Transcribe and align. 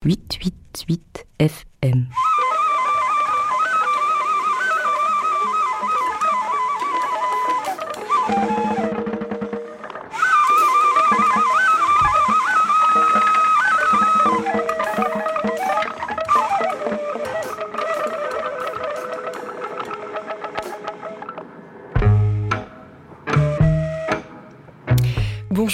888 0.00 1.24
FM. 1.40 2.06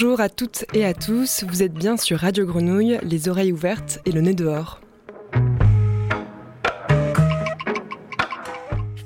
Bonjour 0.05 0.21
à 0.21 0.29
toutes 0.29 0.67
et 0.75 0.85
à 0.85 0.93
tous, 0.93 1.45
vous 1.49 1.63
êtes 1.63 1.73
bien 1.73 1.97
sur 1.97 2.19
Radio 2.19 2.45
Grenouille, 2.45 2.99
les 3.03 3.31
oreilles 3.31 3.53
ouvertes 3.53 4.01
et 4.05 4.13
le 4.13 4.21
nez 4.21 4.35
dehors. 4.35 4.83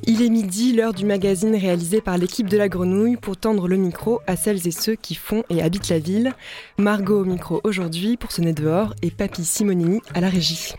Il 0.02 0.22
est 0.22 0.28
midi, 0.28 0.72
l'heure 0.72 0.94
du 0.94 1.04
magazine 1.04 1.54
réalisé 1.54 2.00
par 2.00 2.18
l'équipe 2.18 2.48
de 2.48 2.56
la 2.56 2.68
Grenouille 2.68 3.16
pour 3.16 3.36
tendre 3.36 3.68
le 3.68 3.76
micro 3.76 4.20
à 4.26 4.34
celles 4.34 4.66
et 4.66 4.72
ceux 4.72 4.96
qui 4.96 5.14
font 5.14 5.44
et 5.50 5.62
habitent 5.62 5.88
la 5.88 6.00
ville. 6.00 6.32
Margot 6.78 7.20
au 7.20 7.24
micro 7.24 7.60
aujourd'hui 7.62 8.16
pour 8.16 8.32
ce 8.32 8.40
nez 8.40 8.52
dehors 8.52 8.92
et 9.00 9.12
Papy 9.12 9.44
Simonini 9.44 10.00
à 10.14 10.20
la 10.20 10.28
régie. 10.28 10.74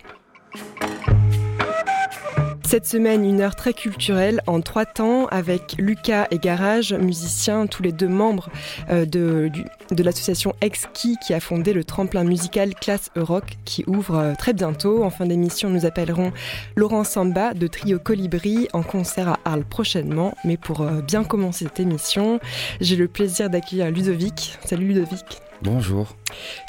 Cette 2.69 2.85
semaine, 2.85 3.25
une 3.25 3.41
heure 3.41 3.55
très 3.55 3.73
culturelle 3.73 4.41
en 4.45 4.61
trois 4.61 4.85
temps 4.85 5.25
avec 5.31 5.73
Lucas 5.79 6.27
et 6.29 6.37
Garage, 6.37 6.93
musiciens, 6.93 7.65
tous 7.65 7.81
les 7.81 7.91
deux 7.91 8.07
membres 8.07 8.51
euh, 8.91 9.07
de, 9.07 9.49
l'association 9.97 10.53
Exki 10.61 11.17
qui 11.17 11.33
a 11.33 11.39
fondé 11.39 11.73
le 11.73 11.83
tremplin 11.83 12.23
musical 12.23 12.75
Classe 12.75 13.09
Euroc 13.15 13.57
qui 13.65 13.83
ouvre 13.87 14.19
euh, 14.19 14.33
très 14.35 14.53
bientôt. 14.53 15.03
En 15.03 15.09
fin 15.09 15.25
d'émission, 15.25 15.71
nous 15.71 15.87
appellerons 15.87 16.31
Laurent 16.75 17.03
Samba 17.03 17.55
de 17.55 17.65
Trio 17.65 17.97
Colibri 17.97 18.67
en 18.73 18.83
concert 18.83 19.29
à 19.29 19.39
Arles 19.45 19.65
prochainement. 19.65 20.35
Mais 20.45 20.55
pour 20.55 20.81
euh, 20.81 21.01
bien 21.01 21.23
commencer 21.23 21.65
cette 21.65 21.79
émission, 21.79 22.39
j'ai 22.81 22.98
le 22.98 23.07
plaisir 23.07 23.49
d'accueillir 23.49 23.89
Ludovic. 23.89 24.59
Salut 24.63 24.89
Ludovic. 24.89 25.48
Bonjour. 25.62 26.15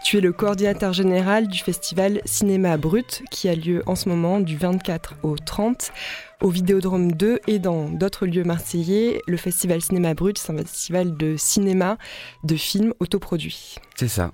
Tu 0.04 0.18
es 0.18 0.20
le 0.20 0.32
coordinateur 0.32 0.92
général 0.92 1.46
du 1.46 1.60
festival 1.60 2.20
Cinéma 2.24 2.76
Brut 2.76 3.22
qui 3.30 3.48
a 3.48 3.54
lieu 3.54 3.84
en 3.86 3.94
ce 3.94 4.08
moment 4.08 4.40
du 4.40 4.56
24 4.56 5.14
au 5.22 5.36
30 5.36 5.92
au 6.40 6.50
Vidéodrome 6.50 7.12
2 7.12 7.38
et 7.46 7.60
dans 7.60 7.88
d'autres 7.88 8.26
lieux 8.26 8.42
marseillais. 8.42 9.22
Le 9.28 9.36
festival 9.36 9.80
Cinéma 9.80 10.14
Brut, 10.14 10.38
c'est 10.38 10.52
un 10.52 10.56
festival 10.56 11.16
de 11.16 11.36
cinéma, 11.36 11.98
de 12.42 12.56
films 12.56 12.92
autoproduits. 12.98 13.76
C'est 13.94 14.08
ça. 14.08 14.32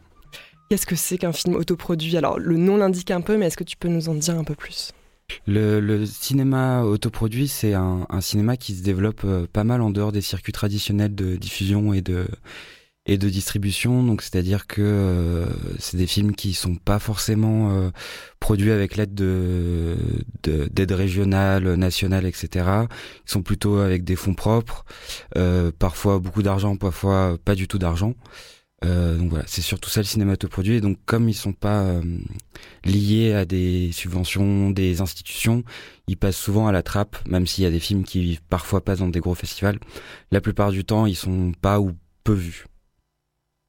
Qu'est-ce 0.71 0.87
que 0.87 0.97
c'est 0.97 1.19
qu'un 1.19 1.33
film 1.33 1.55
autoproduit? 1.55 2.17
Alors 2.17 2.39
le 2.39 2.57
nom 2.57 2.79
l'indique 2.79 3.11
un 3.11 3.21
peu, 3.21 3.37
mais 3.37 3.47
est-ce 3.47 3.59
que 3.59 3.65
tu 3.65 3.77
peux 3.77 3.89
nous 3.89 4.09
en 4.09 4.15
dire 4.15 4.39
un 4.39 4.45
peu 4.45 4.55
plus? 4.55 4.93
Le, 5.47 6.07
cinéma 6.07 6.83
autoproduit, 6.83 7.49
c'est 7.49 7.75
un, 7.75 8.07
un, 8.09 8.21
cinéma 8.21 8.57
qui 8.57 8.75
se 8.75 8.83
développe 8.83 9.23
euh, 9.25 9.47
pas 9.53 9.65
mal 9.65 9.83
en 9.83 9.91
dehors 9.91 10.13
des 10.13 10.21
circuits 10.21 10.53
traditionnels 10.53 11.17
de 11.17 11.35
diffusion 11.35 11.93
et 11.93 12.01
de, 12.01 12.29
et 13.07 13.19
de 13.19 13.29
distribution. 13.29 14.03
Donc 14.03 14.23
c'est-à-dire 14.23 14.67
que 14.67 14.83
euh, 14.83 15.47
c'est 15.79 15.97
des 15.97 16.07
films 16.07 16.35
qui 16.35 16.55
sont 16.55 16.75
pas 16.75 16.99
forcément 16.99 17.71
euh, 17.71 17.91
produits 18.41 18.73
avec 18.73 18.97
l'aide 18.97 19.15
de 19.15 19.97
d'aide 20.43 20.93
régionale, 20.93 21.75
nationale, 21.75 22.27
etc. 22.27 22.67
Ils 23.27 23.31
sont 23.31 23.43
plutôt 23.43 23.79
avec 23.79 24.05
des 24.05 24.17
fonds 24.17 24.35
propres, 24.35 24.85
euh, 25.37 25.73
parfois 25.77 26.19
beaucoup 26.19 26.43
d'argent, 26.43 26.77
parfois 26.77 27.39
pas 27.45 27.55
du 27.55 27.69
tout 27.69 27.79
d'argent. 27.79 28.15
donc 28.83 29.31
voilà, 29.31 29.45
c'est 29.49 29.63
surtout 29.63 29.91
ça 29.91 30.01
le 30.01 30.07
cinématoproduit. 30.07 30.77
Et 30.77 30.81
donc 30.81 30.99
comme 31.07 31.29
ils 31.29 31.35
sont 31.35 31.53
pas 31.53 32.01
liés 32.85 33.33
à 33.33 33.45
des 33.45 33.91
subventions, 33.93 34.71
des 34.71 35.01
institutions, 35.01 35.65
ils 36.09 36.17
passent 36.17 36.37
souvent 36.37 36.69
à 36.69 36.73
la 36.73 36.83
trappe, 36.83 37.17
même 37.29 37.47
s'il 37.47 37.65
y 37.65 37.67
a 37.67 37.71
des 37.71 37.81
films 37.81 38.05
qui 38.05 38.39
parfois 38.49 38.85
passent 38.85 39.01
dans 39.01 39.09
des 39.09 39.21
gros 39.21 39.35
festivals. 39.35 39.79
La 40.31 40.41
plupart 40.41 40.71
du 40.71 40.85
temps, 40.85 41.07
ils 41.07 41.17
sont 41.17 41.53
pas 41.61 41.81
ou 41.81 41.93
peu 42.25 42.35
vus. 42.35 42.67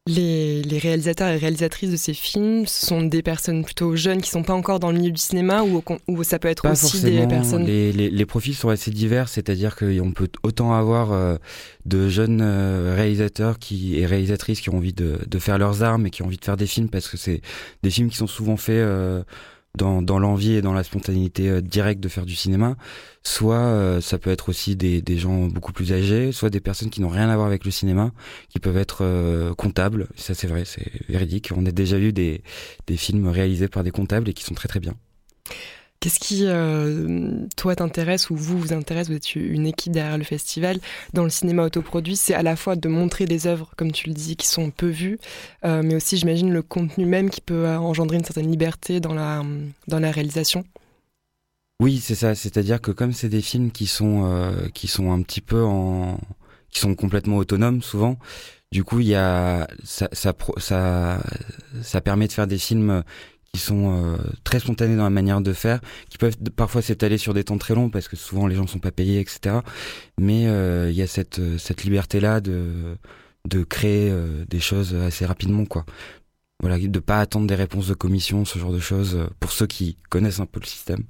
Les, 0.07 0.79
réalisateurs 0.79 1.29
et 1.29 1.37
réalisatrices 1.37 1.91
de 1.91 1.97
ces 1.97 2.13
films 2.13 2.65
sont 2.65 3.03
des 3.03 3.21
personnes 3.21 3.63
plutôt 3.63 3.95
jeunes 3.95 4.21
qui 4.21 4.29
sont 4.29 4.43
pas 4.43 4.53
encore 4.53 4.79
dans 4.79 4.91
le 4.91 4.97
milieu 4.97 5.11
du 5.11 5.21
cinéma 5.21 5.63
ou, 5.63 5.83
ou 6.07 6.23
ça 6.23 6.39
peut 6.39 6.47
être 6.47 6.69
aussi 6.69 7.01
des 7.01 7.27
personnes. 7.27 7.65
Les, 7.65 7.91
les, 7.91 8.25
profils 8.25 8.55
sont 8.55 8.69
assez 8.69 8.91
divers, 8.91 9.29
c'est-à-dire 9.29 9.75
qu'on 9.75 10.11
peut 10.11 10.29
autant 10.43 10.73
avoir 10.73 11.11
euh, 11.11 11.37
de 11.85 12.09
jeunes 12.09 12.41
euh, 12.41 12.93
réalisateurs 12.95 13.59
qui, 13.59 13.97
et 13.97 14.05
réalisatrices 14.05 14.61
qui 14.61 14.69
ont 14.69 14.77
envie 14.77 14.93
de, 14.93 15.19
de, 15.27 15.39
faire 15.39 15.57
leurs 15.57 15.83
armes 15.83 16.07
et 16.07 16.09
qui 16.09 16.21
ont 16.21 16.25
envie 16.25 16.37
de 16.37 16.45
faire 16.45 16.57
des 16.57 16.67
films 16.67 16.89
parce 16.89 17.07
que 17.07 17.17
c'est 17.17 17.41
des 17.83 17.89
films 17.89 18.09
qui 18.09 18.17
sont 18.17 18.27
souvent 18.27 18.57
faits. 18.57 18.75
Euh, 18.75 19.23
dans, 19.77 20.01
dans 20.01 20.19
l'envie 20.19 20.53
et 20.53 20.61
dans 20.61 20.73
la 20.73 20.83
spontanéité 20.83 21.49
euh, 21.49 21.61
directe 21.61 22.01
de 22.01 22.09
faire 22.09 22.25
du 22.25 22.35
cinéma, 22.35 22.75
soit 23.23 23.55
euh, 23.55 24.01
ça 24.01 24.17
peut 24.17 24.29
être 24.29 24.49
aussi 24.49 24.75
des, 24.75 25.01
des 25.01 25.17
gens 25.17 25.45
beaucoup 25.45 25.71
plus 25.71 25.93
âgés, 25.93 26.33
soit 26.33 26.49
des 26.49 26.59
personnes 26.59 26.89
qui 26.89 26.99
n'ont 26.99 27.09
rien 27.09 27.29
à 27.29 27.35
voir 27.35 27.47
avec 27.47 27.63
le 27.63 27.71
cinéma, 27.71 28.11
qui 28.49 28.59
peuvent 28.59 28.77
être 28.77 28.99
euh, 29.01 29.53
comptables. 29.53 30.07
Ça 30.15 30.33
c'est 30.33 30.47
vrai, 30.47 30.65
c'est 30.65 30.91
véridique. 31.07 31.51
On 31.55 31.65
a 31.65 31.71
déjà 31.71 31.97
vu 31.97 32.11
des, 32.11 32.41
des 32.87 32.97
films 32.97 33.29
réalisés 33.29 33.69
par 33.69 33.83
des 33.83 33.91
comptables 33.91 34.27
et 34.27 34.33
qui 34.33 34.43
sont 34.43 34.55
très 34.55 34.67
très 34.67 34.79
bien. 34.81 34.95
Qu'est-ce 35.99 36.19
qui, 36.19 36.43
euh, 36.45 37.45
toi, 37.55 37.75
t'intéresse 37.75 38.29
ou 38.29 38.35
vous 38.35 38.59
vous 38.59 38.73
intéresse? 38.73 39.09
Vous 39.09 39.15
êtes 39.15 39.35
une 39.35 39.65
équipe 39.65 39.91
derrière 39.91 40.17
le 40.17 40.23
festival. 40.23 40.79
Dans 41.13 41.23
le 41.23 41.29
cinéma 41.29 41.63
autoproduit, 41.63 42.15
c'est 42.15 42.35
à 42.35 42.43
la 42.43 42.55
fois 42.55 42.75
de 42.75 42.87
montrer 42.87 43.25
des 43.25 43.47
œuvres, 43.47 43.71
comme 43.77 43.91
tu 43.91 44.07
le 44.07 44.13
dis, 44.13 44.35
qui 44.35 44.47
sont 44.47 44.69
peu 44.69 44.87
vues, 44.87 45.17
euh, 45.65 45.81
mais 45.83 45.95
aussi, 45.95 46.17
j'imagine, 46.17 46.51
le 46.53 46.61
contenu 46.61 47.05
même 47.05 47.29
qui 47.29 47.41
peut 47.41 47.67
engendrer 47.67 48.17
une 48.17 48.23
certaine 48.23 48.49
liberté 48.49 48.99
dans 48.99 49.13
la, 49.13 49.43
dans 49.87 49.99
la 49.99 50.11
réalisation. 50.11 50.65
Oui, 51.79 51.99
c'est 51.99 52.15
ça. 52.15 52.35
C'est-à-dire 52.35 52.81
que 52.81 52.91
comme 52.91 53.13
c'est 53.13 53.29
des 53.29 53.41
films 53.41 53.71
qui 53.71 53.87
sont, 53.87 54.25
euh, 54.25 54.67
qui 54.73 54.87
sont 54.87 55.11
un 55.11 55.21
petit 55.21 55.41
peu 55.41 55.63
en, 55.63 56.19
qui 56.69 56.79
sont 56.79 56.95
complètement 56.95 57.37
autonomes 57.37 57.81
souvent. 57.81 58.17
Du 58.71 58.83
coup, 58.83 58.99
il 58.99 59.07
y 59.07 59.15
a 59.15 59.67
ça, 59.83 60.09
ça 60.11 62.01
permet 62.03 62.27
de 62.27 62.33
faire 62.33 62.47
des 62.47 62.57
films 62.57 63.03
qui 63.57 63.63
sont 63.63 63.91
euh, 63.91 64.17
très 64.43 64.59
spontanés 64.59 64.95
dans 64.95 65.03
la 65.03 65.09
manière 65.09 65.41
de 65.41 65.51
faire, 65.51 65.79
qui 66.09 66.19
peuvent 66.19 66.37
parfois 66.55 66.83
s'étaler 66.83 67.17
sur 67.17 67.33
des 67.33 67.43
temps 67.43 67.57
très 67.57 67.73
longs 67.73 67.89
parce 67.89 68.07
que 68.07 68.15
souvent 68.15 68.45
les 68.45 68.55
gens 68.55 68.67
sont 68.67 68.77
pas 68.77 68.91
payés, 68.91 69.19
etc. 69.19 69.57
Mais 70.19 70.47
euh, 70.47 70.91
il 70.91 70.95
y 70.95 71.01
a 71.01 71.07
cette 71.07 71.39
euh, 71.39 71.57
cette 71.57 71.83
liberté 71.83 72.19
là 72.19 72.39
de 72.39 72.95
de 73.45 73.63
créer 73.63 74.13
des 74.49 74.59
choses 74.59 74.93
assez 74.93 75.25
rapidement, 75.25 75.63
quoi. 75.63 75.85
Voilà, 76.59 76.77
de 76.79 76.99
pas 76.99 77.21
attendre 77.21 77.47
des 77.47 77.55
réponses 77.55 77.87
de 77.87 77.93
commission, 77.93 78.43
ce 78.43 78.59
genre 78.59 78.73
de 78.73 78.79
choses, 78.79 79.17
pour 79.39 79.53
ceux 79.53 79.67
qui 79.67 79.97
connaissent 80.09 80.41
un 80.41 80.45
peu 80.45 80.59
le 80.59 80.65
système. 80.65 81.03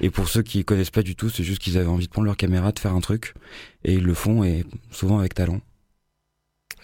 Et 0.00 0.10
pour 0.10 0.28
ceux 0.28 0.42
qui 0.42 0.64
connaissent 0.64 0.90
pas 0.90 1.04
du 1.04 1.14
tout, 1.14 1.28
c'est 1.28 1.44
juste 1.44 1.62
qu'ils 1.62 1.78
avaient 1.78 1.86
envie 1.86 2.06
de 2.06 2.10
prendre 2.10 2.26
leur 2.26 2.36
caméra, 2.36 2.72
de 2.72 2.80
faire 2.80 2.92
un 2.92 3.00
truc, 3.00 3.34
et 3.84 3.94
ils 3.94 4.02
le 4.02 4.14
font, 4.14 4.42
et 4.42 4.64
souvent 4.90 5.20
avec 5.20 5.34
talent. 5.34 5.60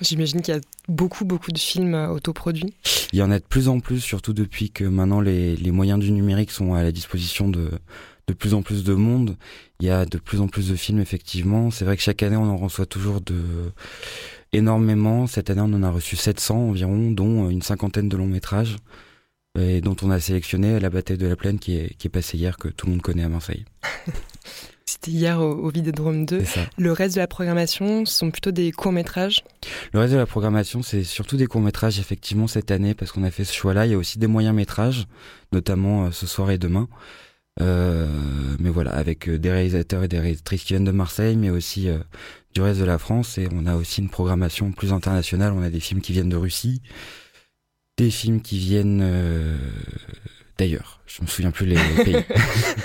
J'imagine 0.03 0.43
qu'il 0.43 0.55
y 0.55 0.57
a 0.57 0.61
beaucoup, 0.89 1.25
beaucoup 1.25 1.53
de 1.53 1.59
films 1.59 1.95
euh, 1.95 2.09
autoproduits. 2.09 2.75
Il 3.13 3.19
y 3.19 3.23
en 3.23 3.31
a 3.31 3.39
de 3.39 3.45
plus 3.45 3.69
en 3.69 3.81
plus, 3.81 4.01
surtout 4.01 4.33
depuis 4.33 4.71
que 4.71 4.85
maintenant 4.85 5.21
les, 5.21 5.57
les 5.57 5.71
moyens 5.71 6.01
du 6.01 6.11
numérique 6.11 6.51
sont 6.51 6.75
à 6.75 6.83
la 6.83 6.93
disposition 6.93 7.49
de, 7.49 7.71
de 8.27 8.33
plus 8.35 8.55
en 8.55 8.63
plus 8.63 8.85
de 8.85 8.95
monde. 8.95 9.37
Il 9.81 9.87
y 9.87 9.91
a 9.91 10.05
de 10.05 10.19
plus 10.19 10.41
en 10.41 10.49
plus 10.49 10.69
de 10.69 10.77
films, 10.77 11.01
effectivement. 11.01 11.71
C'est 11.71 11.85
vrai 11.85 11.97
que 11.97 12.03
chaque 12.03 12.23
année, 12.23 12.37
on 12.37 12.45
en 12.45 12.57
reçoit 12.57 12.87
toujours 12.87 13.21
de 13.21 13.73
énormément. 14.53 15.27
Cette 15.27 15.51
année, 15.51 15.63
on 15.63 15.73
en 15.73 15.83
a 15.83 15.91
reçu 15.91 16.17
700 16.17 16.57
environ, 16.57 17.11
dont 17.11 17.49
une 17.49 17.63
cinquantaine 17.63 18.09
de 18.09 18.17
longs 18.17 18.27
métrages, 18.27 18.77
et 19.59 19.81
dont 19.81 19.97
on 20.03 20.11
a 20.11 20.21
sélectionné 20.21 20.81
La 20.81 20.91
bataille 20.91 21.19
de 21.19 21.27
la 21.27 21.37
plaine, 21.37 21.59
qui 21.59 21.77
est, 21.77 21.95
qui 21.97 22.07
est 22.07 22.11
passée 22.11 22.39
hier, 22.39 22.57
que 22.57 22.69
tout 22.69 22.87
le 22.87 22.93
monde 22.93 23.03
connaît 23.03 23.25
à 23.25 23.29
Marseille. 23.29 23.65
C'était 25.03 25.17
hier 25.17 25.41
au, 25.41 25.51
au 25.51 25.71
Vidéodrome 25.71 26.27
2. 26.27 26.45
Le 26.79 26.93
reste 26.93 27.17
de 27.17 27.21
la 27.21 27.27
programmation 27.27 28.07
sont 28.07 28.31
plutôt 28.31 28.53
des 28.53 28.71
courts-métrages 28.71 29.43
Le 29.93 29.99
reste 29.99 30.13
de 30.13 30.19
la 30.19 30.27
programmation, 30.27 30.83
c'est 30.83 31.03
surtout 31.03 31.37
des 31.37 31.47
courts-métrages, 31.47 31.99
effectivement, 31.99 32.47
cette 32.47 32.71
année, 32.71 32.95
parce 32.95 33.11
qu'on 33.11 33.25
a 33.25 33.33
fait 33.33 33.43
ce 33.43 33.53
choix-là. 33.53 33.87
Il 33.87 33.93
y 33.93 33.95
a 33.95 33.99
aussi 33.99 34.21
des 34.21 34.29
moyens-métrages, 34.29 35.09
notamment 35.51 36.05
euh, 36.05 36.11
ce 36.13 36.29
soir 36.29 36.53
et 36.53 36.59
demain. 36.59 36.89
Euh, 37.61 38.07
mais 38.61 38.71
voilà, 38.71 38.93
avec 38.93 39.29
euh, 39.29 39.39
des 39.39 39.51
réalisateurs 39.51 40.05
et 40.05 40.09
des 40.09 40.21
réalisatrices 40.21 40.63
qui 40.63 40.75
viennent 40.75 40.85
de 40.85 40.93
Marseille, 40.93 41.37
mais 41.37 41.51
aussi 41.51 41.89
euh, 41.89 41.99
du 42.55 42.61
reste 42.61 42.79
de 42.79 42.85
la 42.85 42.99
France. 42.99 43.39
Et 43.39 43.49
on 43.53 43.67
a 43.67 43.75
aussi 43.75 44.03
une 44.03 44.09
programmation 44.09 44.71
plus 44.71 44.93
internationale. 44.93 45.53
On 45.53 45.63
a 45.63 45.71
des 45.71 45.81
films 45.81 46.01
qui 46.01 46.13
viennent 46.13 46.29
de 46.29 46.37
Russie, 46.37 46.81
des 47.99 48.11
films 48.13 48.41
qui 48.41 48.59
viennent 48.59 49.03
d'ailleurs. 50.59 51.01
Je 51.07 51.23
me 51.23 51.27
souviens 51.27 51.51
plus 51.51 51.67
les 51.67 51.77
pays. 52.05 52.17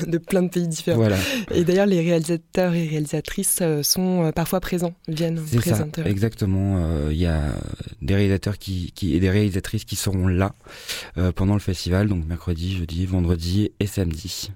de 0.06 0.18
plein 0.18 0.44
de 0.44 0.50
pays 0.50 0.68
différents. 0.68 0.98
Voilà. 0.98 1.18
Et 1.54 1.64
d'ailleurs, 1.64 1.86
les 1.86 2.02
réalisateurs 2.02 2.74
et 2.74 2.88
réalisatrices 2.88 3.60
euh, 3.62 3.84
sont 3.84 4.25
euh, 4.25 4.31
parfois 4.31 4.60
présents, 4.60 4.94
viennent 5.08 5.42
présenter. 5.42 6.02
Exactement. 6.06 6.78
Euh, 6.78 7.10
il 7.12 7.18
y 7.18 7.25
a 7.25 7.54
des 8.02 8.16
réalisateurs 8.16 8.58
qui, 8.58 8.92
qui, 8.94 9.16
et 9.16 9.19
des 9.19 9.30
réalisatrices 9.30 9.86
qui 9.86 9.96
seront 9.96 10.28
là 10.28 10.56
pendant 11.36 11.54
le 11.54 11.60
festival, 11.60 12.08
donc 12.08 12.25
mercredi, 12.25 12.78
jeudi, 12.78 13.06
vendredi 13.06 13.72
et 13.80 13.88
samedi. 13.88 14.52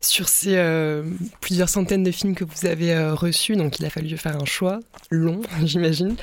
Sur 0.00 0.28
ces 0.28 0.56
euh, 0.56 1.02
plusieurs 1.40 1.68
centaines 1.68 2.02
de 2.02 2.10
films 2.10 2.34
que 2.34 2.44
vous 2.44 2.66
avez 2.66 2.92
euh, 2.94 3.14
reçus, 3.14 3.56
donc 3.56 3.78
il 3.78 3.84
a 3.86 3.90
fallu 3.90 4.16
faire 4.16 4.36
un 4.36 4.44
choix 4.44 4.80
long, 5.10 5.40
j'imagine. 5.64 6.16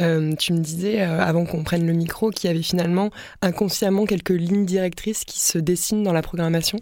Euh, 0.00 0.34
tu 0.36 0.52
me 0.52 0.58
disais, 0.58 1.00
avant 1.00 1.44
qu'on 1.46 1.62
prenne 1.64 1.86
le 1.86 1.92
micro, 1.92 2.30
qu'il 2.30 2.48
y 2.48 2.52
avait 2.52 2.62
finalement 2.62 3.10
inconsciemment 3.40 4.04
quelques 4.04 4.30
lignes 4.30 4.66
directrices 4.66 5.24
qui 5.24 5.40
se 5.40 5.58
dessinent 5.58 6.02
dans 6.02 6.12
la 6.12 6.22
programmation. 6.22 6.78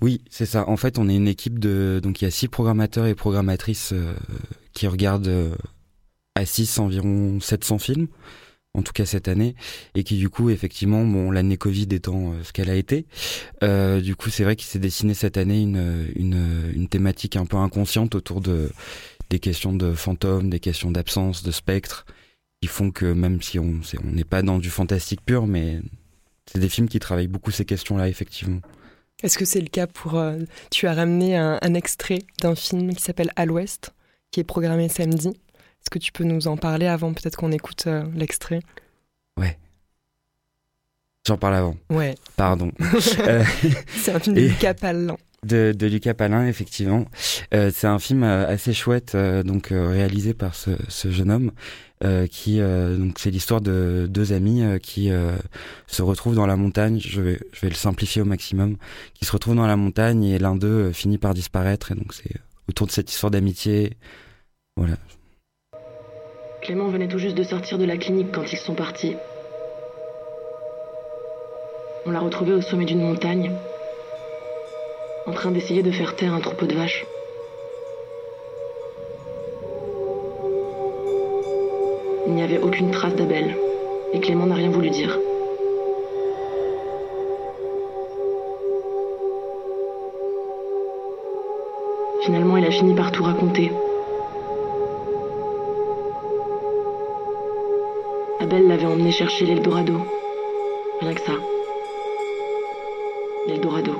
Oui, 0.00 0.22
c'est 0.30 0.46
ça. 0.46 0.68
En 0.68 0.76
fait, 0.76 0.98
on 0.98 1.08
est 1.08 1.16
une 1.16 1.28
équipe 1.28 1.58
de... 1.58 2.00
Donc 2.02 2.22
il 2.22 2.24
y 2.24 2.28
a 2.28 2.30
six 2.30 2.48
programmateurs 2.48 3.06
et 3.06 3.14
programmatrices 3.14 3.94
qui 4.72 4.86
regardent 4.86 5.56
à 6.34 6.46
six 6.46 6.78
environ 6.78 7.38
700 7.40 7.78
films 7.78 8.08
en 8.74 8.82
tout 8.82 8.92
cas 8.92 9.06
cette 9.06 9.28
année, 9.28 9.54
et 9.94 10.04
qui 10.04 10.18
du 10.18 10.28
coup, 10.28 10.50
effectivement, 10.50 11.04
bon, 11.04 11.30
l'année 11.30 11.56
Covid 11.56 11.88
étant 11.92 12.32
euh, 12.32 12.42
ce 12.42 12.52
qu'elle 12.52 12.70
a 12.70 12.74
été, 12.74 13.06
euh, 13.62 14.00
du 14.00 14.16
coup, 14.16 14.30
c'est 14.30 14.44
vrai 14.44 14.56
qu'il 14.56 14.66
s'est 14.66 14.78
dessiné 14.78 15.14
cette 15.14 15.36
année 15.36 15.62
une, 15.62 16.08
une, 16.16 16.72
une, 16.74 16.88
thématique 16.88 17.36
un 17.36 17.46
peu 17.46 17.56
inconsciente 17.56 18.14
autour 18.14 18.40
de 18.40 18.70
des 19.30 19.38
questions 19.38 19.72
de 19.72 19.94
fantômes, 19.94 20.50
des 20.50 20.60
questions 20.60 20.90
d'absence, 20.90 21.42
de 21.42 21.50
spectres, 21.50 22.04
qui 22.60 22.68
font 22.68 22.90
que 22.90 23.06
même 23.06 23.40
si 23.40 23.58
on 23.58 23.80
on 24.04 24.10
n'est 24.10 24.24
pas 24.24 24.42
dans 24.42 24.58
du 24.58 24.70
fantastique 24.70 25.24
pur, 25.24 25.46
mais 25.46 25.80
c'est 26.46 26.58
des 26.58 26.68
films 26.68 26.88
qui 26.88 26.98
travaillent 26.98 27.28
beaucoup 27.28 27.50
ces 27.50 27.64
questions-là, 27.64 28.08
effectivement. 28.08 28.60
Est-ce 29.22 29.38
que 29.38 29.44
c'est 29.44 29.60
le 29.60 29.68
cas 29.68 29.86
pour... 29.86 30.16
Euh, 30.16 30.38
tu 30.70 30.86
as 30.86 30.94
ramené 30.94 31.36
un, 31.36 31.58
un 31.62 31.74
extrait 31.74 32.20
d'un 32.42 32.54
film 32.54 32.94
qui 32.94 33.02
s'appelle 33.02 33.30
À 33.36 33.46
l'Ouest, 33.46 33.94
qui 34.30 34.40
est 34.40 34.44
programmé 34.44 34.88
samedi? 34.88 35.32
Est-ce 35.84 35.90
que 35.90 35.98
tu 35.98 36.12
peux 36.12 36.24
nous 36.24 36.48
en 36.48 36.56
parler 36.56 36.86
avant 36.86 37.12
peut-être 37.12 37.36
qu'on 37.36 37.52
écoute 37.52 37.84
euh, 37.88 38.04
l'extrait? 38.14 38.60
Ouais. 39.38 39.58
J'en 41.26 41.36
parle 41.36 41.56
avant. 41.56 41.76
Ouais. 41.90 42.14
Pardon. 42.36 42.72
Euh, 43.18 43.44
c'est 43.94 44.12
un 44.12 44.18
film 44.18 44.34
de 44.34 44.40
Lucas 44.40 44.72
Palin. 44.72 45.18
De, 45.42 45.74
de, 45.76 45.86
Lucas 45.86 46.14
Palin, 46.14 46.46
effectivement. 46.46 47.04
Euh, 47.52 47.70
c'est 47.72 47.86
un 47.86 47.98
film 47.98 48.22
assez 48.22 48.72
chouette, 48.72 49.14
donc 49.44 49.68
réalisé 49.70 50.32
par 50.32 50.54
ce, 50.54 50.70
ce 50.88 51.10
jeune 51.10 51.30
homme, 51.30 51.50
qui 52.30 52.60
donc 52.60 53.18
c'est 53.18 53.30
l'histoire 53.30 53.60
de 53.60 54.06
deux 54.08 54.32
amis 54.32 54.62
qui 54.82 55.10
se 55.86 56.02
retrouvent 56.02 56.34
dans 56.34 56.46
la 56.46 56.56
montagne. 56.56 56.98
Je 56.98 57.20
vais, 57.20 57.40
je 57.52 57.60
vais 57.60 57.68
le 57.68 57.74
simplifier 57.74 58.22
au 58.22 58.26
maximum. 58.26 58.76
Qui 59.12 59.26
se 59.26 59.32
retrouvent 59.32 59.56
dans 59.56 59.66
la 59.66 59.76
montagne 59.76 60.24
et 60.24 60.38
l'un 60.38 60.56
d'eux 60.56 60.92
finit 60.92 61.18
par 61.18 61.34
disparaître. 61.34 61.92
Et 61.92 61.94
donc 61.94 62.14
c'est 62.14 62.40
autour 62.68 62.86
de 62.86 62.92
cette 62.92 63.12
histoire 63.12 63.30
d'amitié. 63.30 63.98
Voilà, 64.76 64.96
Clément 66.64 66.88
venait 66.88 67.08
tout 67.08 67.18
juste 67.18 67.36
de 67.36 67.42
sortir 67.42 67.76
de 67.76 67.84
la 67.84 67.98
clinique 67.98 68.32
quand 68.32 68.50
ils 68.50 68.56
sont 68.56 68.72
partis. 68.72 69.16
On 72.06 72.10
l'a 72.10 72.20
retrouvé 72.20 72.54
au 72.54 72.62
sommet 72.62 72.86
d'une 72.86 73.02
montagne, 73.02 73.52
en 75.26 75.32
train 75.32 75.50
d'essayer 75.50 75.82
de 75.82 75.90
faire 75.90 76.16
taire 76.16 76.32
un 76.32 76.40
troupeau 76.40 76.64
de 76.64 76.74
vaches. 76.74 77.04
Il 82.26 82.32
n'y 82.32 82.42
avait 82.42 82.60
aucune 82.60 82.90
trace 82.90 83.14
d'Abel, 83.14 83.54
et 84.14 84.20
Clément 84.20 84.46
n'a 84.46 84.54
rien 84.54 84.70
voulu 84.70 84.88
dire. 84.88 85.18
Finalement, 92.22 92.56
il 92.56 92.64
a 92.64 92.70
fini 92.70 92.94
par 92.94 93.12
tout 93.12 93.22
raconter. 93.22 93.70
Abel 98.74 98.86
l'avait 98.86 98.94
emmené 98.94 99.12
chercher 99.12 99.46
l'Eldorado. 99.46 100.00
Rien 101.00 101.14
que 101.14 101.20
ça. 101.20 101.34
L'Eldorado. 103.46 103.92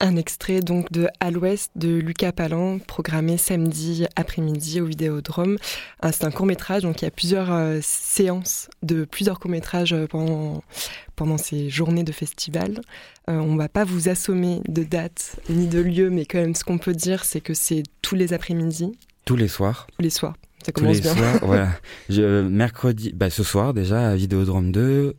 Un 0.00 0.16
extrait 0.16 0.60
donc 0.60 0.90
de 0.90 1.06
À 1.20 1.30
l'Ouest 1.30 1.70
de 1.76 1.90
Lucas 1.98 2.32
Palin, 2.32 2.78
programmé 2.84 3.36
samedi 3.36 4.06
après-midi 4.16 4.80
au 4.80 4.86
Vidéodrome. 4.86 5.58
C'est 6.02 6.24
un 6.24 6.32
court 6.32 6.46
métrage, 6.46 6.82
donc 6.82 7.02
il 7.02 7.04
y 7.04 7.08
a 7.08 7.12
plusieurs 7.12 7.52
euh, 7.52 7.78
séances 7.80 8.68
de 8.82 9.04
plusieurs 9.04 9.38
courts 9.38 9.50
métrages 9.50 9.92
euh, 9.92 10.06
pendant, 10.08 11.38
ces 11.38 11.70
journées 11.70 12.02
de 12.02 12.12
festival. 12.12 12.80
Euh, 13.28 13.34
on 13.38 13.54
va 13.54 13.68
pas 13.68 13.84
vous 13.84 14.08
assommer 14.08 14.60
de 14.66 14.82
dates 14.82 15.36
ni 15.50 15.68
de 15.68 15.78
lieux, 15.78 16.10
mais 16.10 16.24
quand 16.24 16.38
même 16.38 16.56
ce 16.56 16.64
qu'on 16.64 16.78
peut 16.78 16.94
dire, 16.94 17.24
c'est 17.24 17.42
que 17.42 17.54
c'est 17.54 17.84
tous 18.02 18.16
les 18.16 18.32
après-midi, 18.32 18.92
tous 19.30 19.36
les 19.36 19.46
soirs. 19.46 19.86
Tous 19.96 20.02
les 20.02 20.10
soirs. 20.10 20.34
Ça 20.66 20.72
commence 20.72 20.96
Tous 20.96 21.04
les 21.04 21.14
bien. 21.14 21.14
Soirs, 21.14 21.38
voilà. 21.44 21.70
Je, 22.08 22.42
mercredi, 22.42 23.12
bah 23.14 23.30
ce 23.30 23.44
soir 23.44 23.72
déjà 23.72 24.08
à 24.08 24.16
Vidéodrome 24.16 24.72
2, 24.72 25.14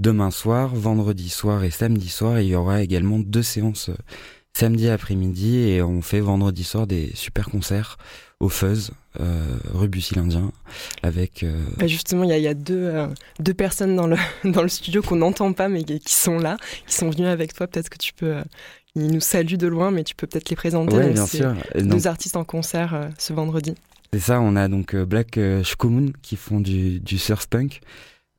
demain 0.00 0.30
soir, 0.30 0.74
vendredi 0.74 1.28
soir 1.28 1.62
et 1.62 1.70
samedi 1.70 2.08
soir. 2.08 2.38
Et 2.38 2.44
il 2.44 2.48
y 2.48 2.54
aura 2.54 2.80
également 2.82 3.18
deux 3.18 3.42
séances 3.42 3.90
euh, 3.90 3.96
samedi 4.54 4.88
après-midi 4.88 5.58
et 5.58 5.82
on 5.82 6.00
fait 6.00 6.20
vendredi 6.20 6.64
soir 6.64 6.86
des 6.86 7.10
super 7.12 7.50
concerts 7.50 7.98
au 8.40 8.48
Fuzz, 8.48 8.92
euh, 9.20 9.58
rue 9.74 9.90
avec... 11.02 11.42
Euh... 11.42 11.62
Bah 11.76 11.86
justement, 11.86 12.24
il 12.24 12.30
y 12.30 12.32
a, 12.32 12.38
y 12.38 12.48
a 12.48 12.54
deux, 12.54 12.86
euh, 12.86 13.06
deux 13.40 13.52
personnes 13.52 13.94
dans 13.94 14.06
le, 14.06 14.16
dans 14.44 14.62
le 14.62 14.70
studio 14.70 15.02
qu'on 15.02 15.16
n'entend 15.16 15.52
pas 15.52 15.68
mais 15.68 15.84
qui 15.84 16.14
sont 16.14 16.38
là, 16.38 16.56
qui 16.86 16.94
sont 16.94 17.10
venues 17.10 17.26
avec 17.26 17.52
toi. 17.52 17.66
Peut-être 17.66 17.90
que 17.90 17.98
tu 17.98 18.14
peux 18.14 18.36
ils 18.94 19.06
nous 19.06 19.20
saluent 19.20 19.58
de 19.58 19.66
loin, 19.66 19.90
mais 19.90 20.04
tu 20.04 20.14
peux 20.14 20.26
peut-être 20.26 20.50
les 20.50 20.56
présenter. 20.56 20.96
Oui, 20.96 21.12
bien 21.12 21.26
sûr. 21.26 21.54
Deux 21.76 22.06
artistes 22.06 22.36
en 22.36 22.44
concert 22.44 22.94
euh, 22.94 23.08
ce 23.18 23.32
vendredi. 23.32 23.74
C'est 24.12 24.20
ça, 24.20 24.40
on 24.40 24.56
a 24.56 24.66
donc 24.66 24.94
euh, 24.94 25.06
Black 25.06 25.38
euh, 25.38 25.62
Shkomun 25.62 26.12
qui 26.20 26.34
font 26.36 26.60
du, 26.60 27.00
du 27.00 27.18
surf 27.18 27.46
punk. 27.46 27.80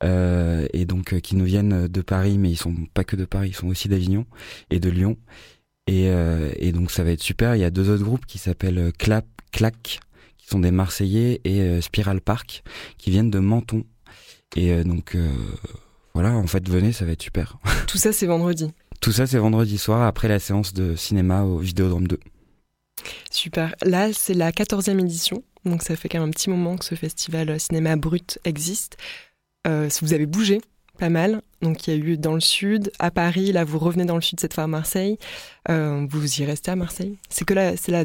Euh, 0.04 0.66
et 0.72 0.84
donc 0.84 1.20
qui 1.20 1.36
nous 1.36 1.44
viennent 1.44 1.86
de 1.86 2.02
Paris, 2.02 2.36
mais 2.36 2.50
ils 2.50 2.56
sont 2.56 2.74
pas 2.92 3.04
que 3.04 3.14
de 3.14 3.24
Paris, 3.24 3.50
ils 3.50 3.54
sont 3.54 3.68
aussi 3.68 3.88
d'Avignon 3.88 4.26
et 4.70 4.80
de 4.80 4.90
Lyon. 4.90 5.16
Et, 5.86 6.06
et, 6.56 6.72
donc 6.72 6.90
ça 6.90 7.04
va 7.04 7.10
être 7.10 7.22
super. 7.22 7.54
Il 7.54 7.60
y 7.60 7.64
a 7.64 7.70
deux 7.70 7.88
autres 7.88 8.02
groupes 8.02 8.26
qui 8.26 8.38
s'appellent 8.38 8.92
Clap, 8.98 9.26
Clac, 9.52 10.00
qui 10.38 10.48
sont 10.48 10.58
des 10.58 10.72
Marseillais, 10.72 11.40
et 11.44 11.80
Spiral 11.80 12.20
Park, 12.20 12.64
qui 12.98 13.10
viennent 13.10 13.30
de 13.30 13.38
Menton. 13.38 13.84
Et 14.56 14.82
donc 14.82 15.16
voilà, 16.14 16.32
en 16.32 16.46
fait, 16.48 16.68
venez, 16.68 16.92
ça 16.92 17.04
va 17.04 17.12
être 17.12 17.22
super. 17.22 17.58
Tout 17.86 17.98
ça, 17.98 18.12
c'est 18.12 18.26
vendredi. 18.26 18.72
Tout 19.02 19.10
ça, 19.10 19.26
c'est 19.26 19.38
vendredi 19.38 19.78
soir 19.78 20.02
après 20.02 20.28
la 20.28 20.38
séance 20.38 20.72
de 20.72 20.94
cinéma 20.94 21.42
au 21.42 21.58
Vidéodrome 21.58 22.06
2. 22.06 22.20
Super. 23.32 23.74
Là, 23.82 24.12
c'est 24.12 24.32
la 24.32 24.52
14e 24.52 25.00
édition, 25.00 25.42
donc 25.64 25.82
ça 25.82 25.96
fait 25.96 26.08
quand 26.08 26.20
même 26.20 26.28
un 26.28 26.30
petit 26.30 26.48
moment 26.48 26.76
que 26.76 26.84
ce 26.84 26.94
festival 26.94 27.58
cinéma 27.58 27.96
brut 27.96 28.38
existe. 28.44 28.96
Euh, 29.66 29.88
vous 30.02 30.12
avez 30.12 30.26
bougé 30.26 30.60
pas 30.98 31.08
mal. 31.08 31.42
Donc 31.62 31.84
il 31.84 31.90
y 31.90 31.96
a 31.96 31.96
eu 31.96 32.16
dans 32.16 32.34
le 32.34 32.40
sud, 32.40 32.92
à 33.00 33.10
Paris, 33.10 33.50
là 33.50 33.64
vous 33.64 33.80
revenez 33.80 34.04
dans 34.04 34.14
le 34.14 34.22
sud 34.22 34.38
cette 34.38 34.54
fois 34.54 34.64
à 34.64 34.68
Marseille. 34.68 35.18
Euh, 35.68 36.06
vous 36.08 36.40
y 36.40 36.44
restez 36.44 36.70
à 36.70 36.76
Marseille 36.76 37.18
C'est 37.28 37.44
que 37.44 37.54
là, 37.54 37.76
c'est 37.76 37.90
la 37.90 38.04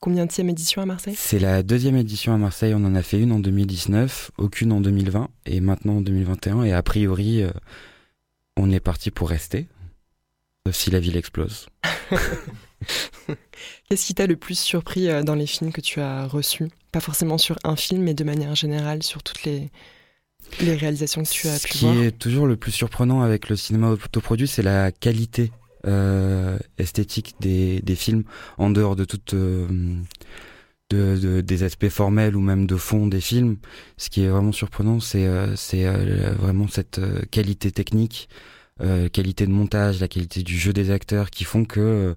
combien 0.00 0.24
de 0.24 0.48
édition 0.48 0.80
à 0.80 0.86
Marseille? 0.86 1.14
C'est 1.14 1.40
la 1.40 1.62
deuxième 1.62 1.96
édition 1.96 2.32
à 2.32 2.38
Marseille. 2.38 2.72
On 2.74 2.84
en 2.86 2.94
a 2.94 3.02
fait 3.02 3.20
une 3.20 3.32
en 3.32 3.38
2019, 3.38 4.30
aucune 4.38 4.72
en 4.72 4.80
2020 4.80 5.28
et 5.44 5.60
maintenant 5.60 5.98
en 5.98 6.00
2021. 6.00 6.62
Et 6.62 6.72
a 6.72 6.82
priori, 6.82 7.42
euh, 7.42 7.50
on 8.56 8.70
est 8.70 8.80
parti 8.80 9.10
pour 9.10 9.28
rester 9.28 9.66
si 10.70 10.90
la 10.90 11.00
ville 11.00 11.16
explose. 11.16 11.66
Qu'est-ce 13.88 14.06
qui 14.06 14.14
t'a 14.14 14.26
le 14.26 14.36
plus 14.36 14.58
surpris 14.58 15.08
euh, 15.08 15.22
dans 15.22 15.34
les 15.34 15.46
films 15.46 15.72
que 15.72 15.80
tu 15.80 16.00
as 16.00 16.26
reçus? 16.26 16.68
Pas 16.92 17.00
forcément 17.00 17.38
sur 17.38 17.58
un 17.64 17.76
film, 17.76 18.02
mais 18.02 18.14
de 18.14 18.24
manière 18.24 18.54
générale 18.54 19.02
sur 19.02 19.22
toutes 19.22 19.44
les, 19.44 19.70
les 20.60 20.74
réalisations 20.74 21.22
que 21.22 21.28
tu 21.28 21.48
as 21.48 21.58
pu 21.58 21.78
voir? 21.78 21.94
Ce 21.94 21.98
qui 22.00 22.06
est 22.06 22.18
toujours 22.18 22.46
le 22.46 22.56
plus 22.56 22.72
surprenant 22.72 23.22
avec 23.22 23.48
le 23.48 23.56
cinéma 23.56 23.90
autoproduit, 23.90 24.48
c'est 24.48 24.62
la 24.62 24.92
qualité 24.92 25.52
euh, 25.86 26.58
esthétique 26.78 27.34
des, 27.40 27.80
des, 27.80 27.96
films 27.96 28.22
en 28.56 28.70
dehors 28.70 28.94
de 28.94 29.04
toute 29.04 29.34
euh, 29.34 29.66
de, 30.90 31.16
de, 31.16 31.40
des 31.40 31.62
aspects 31.64 31.88
formels 31.88 32.36
ou 32.36 32.40
même 32.40 32.66
de 32.66 32.76
fond 32.76 33.06
des 33.06 33.20
films. 33.20 33.56
Ce 33.96 34.10
qui 34.10 34.22
est 34.22 34.28
vraiment 34.28 34.52
surprenant, 34.52 35.00
c'est 35.00 35.26
euh, 35.26 35.54
euh, 35.74 36.34
vraiment 36.38 36.68
cette 36.68 37.00
qualité 37.30 37.72
technique 37.72 38.28
euh, 38.80 39.08
qualité 39.08 39.46
de 39.46 39.52
montage, 39.52 40.00
la 40.00 40.08
qualité 40.08 40.42
du 40.42 40.56
jeu 40.58 40.72
des 40.72 40.90
acteurs 40.90 41.30
qui 41.30 41.44
font 41.44 41.64
que 41.64 41.80
euh, 41.80 42.14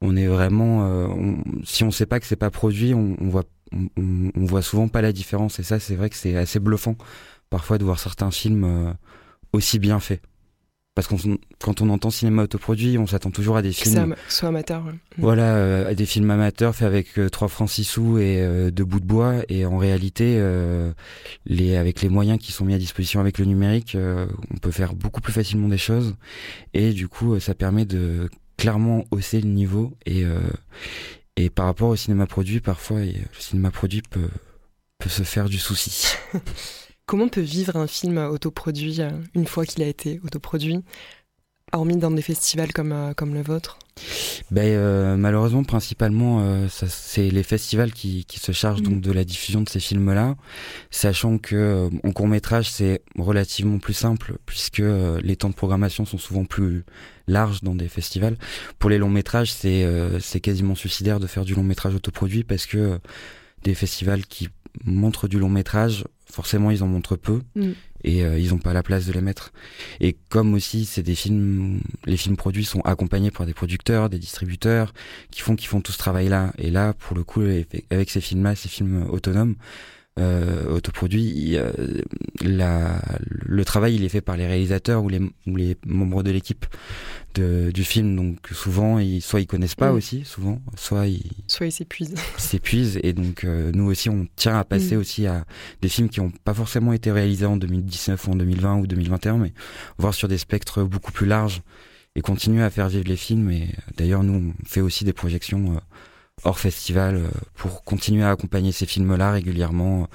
on 0.00 0.16
est 0.16 0.26
vraiment, 0.26 0.86
euh, 0.86 1.06
on, 1.06 1.42
si 1.64 1.84
on 1.84 1.90
sait 1.90 2.06
pas 2.06 2.20
que 2.20 2.26
c'est 2.26 2.36
pas 2.36 2.50
produit, 2.50 2.94
on, 2.94 3.16
on 3.20 3.28
voit, 3.28 3.44
on, 3.72 3.88
on, 4.34 4.44
voit 4.44 4.62
souvent 4.62 4.88
pas 4.88 5.02
la 5.02 5.12
différence. 5.12 5.58
Et 5.58 5.62
ça, 5.62 5.78
c'est 5.78 5.96
vrai 5.96 6.10
que 6.10 6.16
c'est 6.16 6.36
assez 6.36 6.60
bluffant 6.60 6.96
parfois 7.50 7.78
de 7.78 7.84
voir 7.84 7.98
certains 7.98 8.30
films 8.30 8.64
euh, 8.64 8.92
aussi 9.52 9.78
bien 9.78 10.00
faits. 10.00 10.22
Parce 11.00 11.22
qu'on 11.22 11.38
quand 11.62 11.80
on 11.80 11.88
entend 11.88 12.10
cinéma 12.10 12.42
autoproduit, 12.42 12.98
on 12.98 13.06
s'attend 13.06 13.30
toujours 13.30 13.56
à 13.56 13.62
des 13.62 13.72
films 13.72 14.14
soit 14.28 14.50
amateur. 14.50 14.84
Ouais. 14.84 14.92
Voilà, 15.16 15.54
euh, 15.54 15.90
à 15.90 15.94
des 15.94 16.04
films 16.04 16.30
amateurs 16.30 16.74
faits 16.74 16.86
avec 16.86 17.18
euh, 17.18 17.30
trois 17.30 17.48
francs 17.48 17.70
six 17.70 17.84
sous 17.84 18.18
et 18.18 18.42
euh, 18.42 18.70
deux 18.70 18.84
bouts 18.84 19.00
de 19.00 19.06
bois. 19.06 19.36
Et 19.48 19.64
en 19.64 19.78
réalité, 19.78 20.36
euh, 20.38 20.92
les 21.46 21.76
avec 21.76 22.02
les 22.02 22.10
moyens 22.10 22.38
qui 22.38 22.52
sont 22.52 22.66
mis 22.66 22.74
à 22.74 22.78
disposition 22.78 23.18
avec 23.18 23.38
le 23.38 23.46
numérique, 23.46 23.94
euh, 23.94 24.26
on 24.52 24.58
peut 24.58 24.72
faire 24.72 24.94
beaucoup 24.94 25.22
plus 25.22 25.32
facilement 25.32 25.68
des 25.68 25.78
choses. 25.78 26.16
Et 26.74 26.92
du 26.92 27.08
coup, 27.08 27.40
ça 27.40 27.54
permet 27.54 27.86
de 27.86 28.28
clairement 28.58 29.04
hausser 29.10 29.40
le 29.40 29.48
niveau. 29.48 29.96
Et 30.04 30.24
et 31.36 31.48
par 31.48 31.64
rapport 31.64 31.88
au 31.88 31.96
cinéma 31.96 32.26
produit, 32.26 32.60
parfois, 32.60 33.00
le 33.00 33.14
cinéma 33.38 33.70
produit 33.70 34.02
peut 34.02 34.28
peut 34.98 35.08
se 35.08 35.22
faire 35.22 35.48
du 35.48 35.58
souci. 35.58 36.12
Comment 37.10 37.26
peut 37.26 37.40
vivre 37.40 37.74
un 37.74 37.88
film 37.88 38.18
autoproduit 38.18 39.00
une 39.34 39.44
fois 39.44 39.66
qu'il 39.66 39.82
a 39.82 39.88
été 39.88 40.20
autoproduit 40.24 40.84
hormis 41.72 41.96
dans 41.96 42.12
des 42.12 42.22
festivals 42.22 42.72
comme, 42.72 43.14
comme 43.16 43.34
le 43.34 43.42
vôtre? 43.42 43.80
Ben, 44.52 45.16
malheureusement, 45.16 45.64
principalement, 45.64 46.68
c'est 46.68 47.28
les 47.30 47.42
festivals 47.42 47.92
qui, 47.92 48.24
qui 48.26 48.38
se 48.38 48.52
chargent 48.52 48.82
donc 48.82 48.98
mm. 48.98 49.00
de 49.00 49.10
la 49.10 49.24
diffusion 49.24 49.62
de 49.62 49.68
ces 49.68 49.80
films-là, 49.80 50.36
sachant 50.92 51.38
que 51.38 51.90
en 52.04 52.12
court 52.12 52.28
métrage 52.28 52.70
c'est 52.70 53.02
relativement 53.18 53.80
plus 53.80 53.94
simple 53.94 54.36
puisque 54.46 54.78
les 55.20 55.34
temps 55.34 55.50
de 55.50 55.54
programmation 55.54 56.04
sont 56.04 56.18
souvent 56.18 56.44
plus 56.44 56.84
larges 57.26 57.64
dans 57.64 57.74
des 57.74 57.88
festivals. 57.88 58.36
Pour 58.78 58.88
les 58.88 58.98
longs 58.98 59.10
métrages, 59.10 59.52
c'est 59.52 59.84
c'est 60.20 60.38
quasiment 60.38 60.76
suicidaire 60.76 61.18
de 61.18 61.26
faire 61.26 61.44
du 61.44 61.56
long 61.56 61.64
métrage 61.64 61.96
autoproduit 61.96 62.44
parce 62.44 62.66
que 62.66 63.00
des 63.64 63.74
festivals 63.74 64.24
qui 64.26 64.48
montrent 64.84 65.28
du 65.28 65.38
long 65.38 65.48
métrage, 65.48 66.04
forcément 66.30 66.70
ils 66.70 66.82
en 66.82 66.86
montrent 66.86 67.16
peu 67.16 67.42
mm. 67.54 67.70
et 68.04 68.24
euh, 68.24 68.38
ils 68.38 68.50
n'ont 68.50 68.58
pas 68.58 68.72
la 68.72 68.82
place 68.82 69.06
de 69.06 69.12
les 69.12 69.20
mettre. 69.20 69.52
Et 70.00 70.16
comme 70.28 70.54
aussi 70.54 70.84
c'est 70.84 71.02
des 71.02 71.14
films, 71.14 71.80
les 72.06 72.16
films 72.16 72.36
produits 72.36 72.64
sont 72.64 72.80
accompagnés 72.80 73.30
par 73.30 73.46
des 73.46 73.54
producteurs, 73.54 74.08
des 74.08 74.18
distributeurs 74.18 74.92
qui 75.30 75.40
font 75.40 75.56
qui 75.56 75.66
font 75.66 75.80
tout 75.80 75.92
ce 75.92 75.98
travail-là. 75.98 76.52
Et 76.58 76.70
là, 76.70 76.94
pour 76.94 77.16
le 77.16 77.24
coup, 77.24 77.42
avec 77.90 78.10
ces 78.10 78.20
films-là, 78.20 78.54
ces 78.54 78.68
films 78.68 79.06
autonomes, 79.10 79.56
autoproduit, 80.18 81.56
euh, 81.56 81.72
la, 82.42 83.00
le 83.20 83.64
travail 83.64 83.94
il 83.94 84.04
est 84.04 84.08
fait 84.08 84.20
par 84.20 84.36
les 84.36 84.46
réalisateurs 84.46 85.02
ou 85.02 85.08
les, 85.08 85.20
ou 85.46 85.56
les 85.56 85.76
membres 85.86 86.22
de 86.22 86.30
l'équipe 86.30 86.66
de, 87.34 87.70
du 87.72 87.84
film. 87.84 88.16
Donc 88.16 88.38
souvent, 88.52 88.98
ils, 88.98 89.22
soit 89.22 89.40
ils 89.40 89.46
connaissent 89.46 89.74
pas 89.74 89.92
mm. 89.92 89.96
aussi, 89.96 90.24
souvent, 90.24 90.60
soit 90.76 91.06
ils 91.06 91.22
soit 91.46 91.66
ils 91.66 91.72
s'épuisent. 91.72 92.14
S'épuisent 92.36 92.98
et 93.02 93.12
donc 93.12 93.44
euh, 93.44 93.70
nous 93.72 93.84
aussi 93.84 94.10
on 94.10 94.26
tient 94.36 94.58
à 94.58 94.64
passer 94.64 94.96
mm. 94.96 95.00
aussi 95.00 95.26
à 95.26 95.44
des 95.80 95.88
films 95.88 96.08
qui 96.08 96.20
ont 96.20 96.32
pas 96.44 96.54
forcément 96.54 96.92
été 96.92 97.10
réalisés 97.10 97.46
en 97.46 97.56
2019 97.56 98.26
ou 98.26 98.32
en 98.32 98.36
2020 98.36 98.76
ou 98.78 98.86
2021, 98.86 99.38
mais 99.38 99.52
voir 99.98 100.12
sur 100.12 100.28
des 100.28 100.38
spectres 100.38 100.82
beaucoup 100.82 101.12
plus 101.12 101.26
larges 101.26 101.62
et 102.16 102.20
continuer 102.20 102.62
à 102.62 102.70
faire 102.70 102.88
vivre 102.88 103.06
les 103.06 103.16
films. 103.16 103.50
Et 103.50 103.68
d'ailleurs, 103.96 104.22
nous 104.22 104.52
on 104.52 104.66
fait 104.66 104.80
aussi 104.80 105.04
des 105.04 105.12
projections 105.12 105.72
euh, 105.72 105.80
hors 106.44 106.58
festival 106.58 107.16
euh, 107.16 107.28
pour 107.54 107.84
continuer 107.84 108.24
à 108.24 108.30
accompagner 108.30 108.72
ces 108.72 108.86
films-là 108.86 109.32
régulièrement 109.32 110.08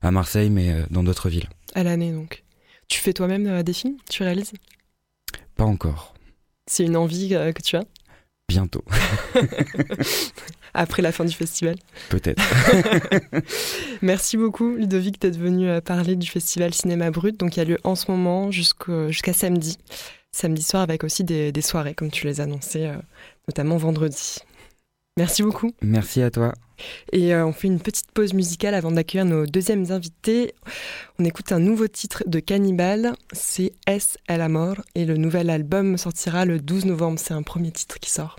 à 0.00 0.10
Marseille, 0.10 0.50
mais 0.50 0.84
dans 0.90 1.04
d'autres 1.04 1.28
villes. 1.28 1.48
À 1.74 1.82
l'année 1.82 2.12
donc. 2.12 2.42
Tu 2.88 2.98
fais 2.98 3.12
toi-même 3.12 3.62
des 3.62 3.72
films? 3.72 3.96
Tu 4.10 4.22
réalises? 4.22 4.52
Pas 5.56 5.64
encore. 5.64 6.12
C'est 6.66 6.84
une 6.84 6.96
envie 6.96 7.34
euh, 7.34 7.52
que 7.52 7.62
tu 7.62 7.76
as? 7.76 7.84
Bientôt. 8.48 8.84
Après 10.74 11.02
la 11.02 11.12
fin 11.12 11.24
du 11.24 11.34
festival 11.34 11.76
Peut-être. 12.08 12.42
Merci 14.02 14.36
beaucoup 14.36 14.76
Ludovic 14.76 15.20
d'être 15.20 15.38
venu 15.38 15.68
euh, 15.68 15.80
parler 15.80 16.16
du 16.16 16.26
festival 16.26 16.72
Cinéma 16.72 17.10
Brut. 17.10 17.38
Donc 17.38 17.56
il 17.56 17.60
y 17.60 17.62
a 17.62 17.64
lieu 17.64 17.78
en 17.84 17.94
ce 17.94 18.10
moment 18.10 18.50
jusqu'à 18.50 19.32
samedi. 19.32 19.78
Samedi 20.32 20.62
soir 20.62 20.82
avec 20.82 21.04
aussi 21.04 21.24
des, 21.24 21.52
soirées 21.60 21.94
comme 21.94 22.10
tu 22.10 22.26
les 22.26 22.40
annonçais, 22.40 22.88
euh, 22.88 22.96
notamment 23.48 23.76
vendredi. 23.76 24.38
Merci 25.18 25.42
beaucoup. 25.42 25.70
Merci 25.82 26.22
à 26.22 26.30
toi. 26.30 26.54
Et 27.12 27.34
euh, 27.34 27.46
on 27.46 27.52
fait 27.52 27.68
une 27.68 27.80
petite 27.80 28.10
pause 28.12 28.32
musicale 28.32 28.74
avant 28.74 28.90
d'accueillir 28.90 29.26
nos 29.26 29.46
deuxièmes 29.46 29.90
invités. 29.90 30.54
On 31.18 31.24
écoute 31.24 31.52
un 31.52 31.58
nouveau 31.58 31.86
titre 31.86 32.24
de 32.26 32.40
Cannibal, 32.40 33.12
c'est 33.32 33.72
Es 33.86 34.16
el 34.26 34.40
amor, 34.40 34.76
et 34.94 35.04
le 35.04 35.16
nouvel 35.16 35.50
album 35.50 35.98
sortira 35.98 36.44
le 36.44 36.58
12 36.58 36.86
novembre. 36.86 37.18
C'est 37.18 37.34
un 37.34 37.42
premier 37.42 37.70
titre 37.72 37.98
qui 38.00 38.10
sort. 38.10 38.36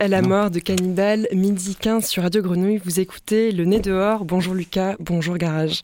À 0.00 0.08
la 0.08 0.22
mort 0.22 0.50
de 0.50 0.58
Cannibal, 0.60 1.28
midi 1.32 1.76
15 1.78 2.06
sur 2.06 2.22
Radio 2.22 2.40
Grenouille 2.42 2.80
Vous 2.84 3.00
écoutez 3.00 3.52
Le 3.52 3.64
Nez 3.66 3.80
dehors. 3.80 4.24
Bonjour 4.24 4.54
Lucas, 4.54 4.96
bonjour 4.98 5.36
Garage. 5.36 5.82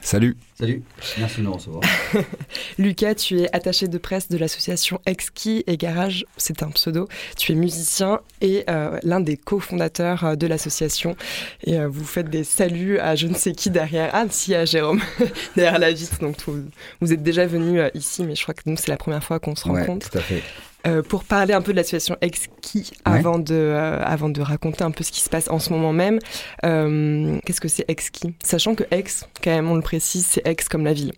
Salut. 0.00 0.36
Salut, 0.58 0.82
merci 1.18 1.40
de 1.40 1.42
nous 1.46 1.52
recevoir. 1.52 1.82
Lucas, 2.78 3.14
tu 3.16 3.40
es 3.40 3.54
attaché 3.54 3.88
de 3.88 3.98
presse 3.98 4.28
de 4.28 4.38
l'association 4.38 5.00
Exki 5.06 5.64
et 5.66 5.76
Garage, 5.76 6.24
c'est 6.36 6.62
un 6.62 6.70
pseudo. 6.70 7.08
Tu 7.36 7.52
es 7.52 7.54
musicien 7.54 8.20
et 8.40 8.64
euh, 8.70 8.98
l'un 9.02 9.20
des 9.20 9.36
cofondateurs 9.36 10.24
euh, 10.24 10.34
de 10.36 10.46
l'association. 10.46 11.16
Et 11.64 11.78
euh, 11.78 11.88
vous 11.88 12.04
faites 12.04 12.30
des 12.30 12.44
saluts 12.44 12.98
à 12.98 13.16
je 13.16 13.26
ne 13.26 13.34
sais 13.34 13.52
qui 13.52 13.70
derrière. 13.70 14.10
Ah, 14.14 14.24
si, 14.30 14.54
à 14.54 14.64
Jérôme, 14.64 15.00
derrière 15.56 15.78
la 15.78 15.92
vitre. 15.92 16.18
Donc 16.20 16.36
vous, 16.46 16.64
vous 17.00 17.12
êtes 17.12 17.22
déjà 17.22 17.46
venu 17.46 17.80
ici, 17.94 18.22
mais 18.24 18.34
je 18.34 18.42
crois 18.42 18.54
que 18.54 18.62
nous, 18.66 18.76
c'est 18.76 18.88
la 18.88 18.96
première 18.96 19.22
fois 19.24 19.40
qu'on 19.40 19.56
se 19.56 19.68
Ouais, 19.68 19.80
rencontre. 19.80 20.08
tout 20.10 20.18
à 20.18 20.22
fait. 20.22 20.42
Euh, 20.86 21.02
pour 21.02 21.24
parler 21.24 21.54
un 21.54 21.60
peu 21.60 21.72
de 21.72 21.76
la 21.76 21.82
situation 21.82 22.16
Exki, 22.20 22.92
avant, 23.04 23.38
de, 23.40 23.52
euh, 23.52 24.00
avant 24.02 24.28
de 24.28 24.40
raconter 24.40 24.84
un 24.84 24.92
peu 24.92 25.02
ce 25.02 25.10
qui 25.10 25.20
se 25.20 25.28
passe 25.28 25.50
en 25.50 25.58
ce 25.58 25.70
moment 25.70 25.92
même, 25.92 26.20
euh, 26.64 27.36
qu'est-ce 27.44 27.60
que 27.60 27.66
c'est 27.68 27.84
Exki? 27.88 28.34
Sachant 28.44 28.76
que 28.76 28.84
Ex, 28.92 29.26
quand 29.42 29.50
même, 29.50 29.68
on 29.68 29.74
le 29.74 29.82
précise, 29.82 30.24
c'est 30.26 30.46
Ex 30.46 30.68
comme 30.68 30.84
la 30.84 30.92
ville, 30.92 31.12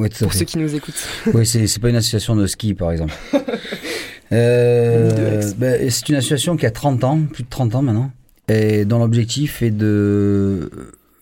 Oui, 0.00 0.08
pour 0.16 0.32
fait. 0.32 0.38
ceux 0.38 0.44
qui 0.44 0.58
nous 0.58 0.74
écoutent. 0.76 1.04
Oui, 1.34 1.44
c'est 1.44 1.66
c'est 1.66 1.80
pas 1.80 1.88
une 1.90 1.96
association 1.96 2.36
de 2.36 2.46
ski, 2.46 2.74
par 2.74 2.92
exemple. 2.92 3.12
Euh, 4.32 5.08
Ni 5.10 5.14
de 5.20 5.36
ex. 5.38 5.54
ben, 5.56 5.90
c'est 5.90 6.08
une 6.08 6.14
association 6.14 6.56
qui 6.56 6.64
a 6.64 6.70
30 6.70 7.02
ans, 7.02 7.18
plus 7.32 7.42
de 7.42 7.48
30 7.48 7.74
ans 7.74 7.82
maintenant, 7.82 8.12
et 8.46 8.84
dont 8.84 9.00
l'objectif 9.00 9.60
est 9.60 9.72
de 9.72 10.70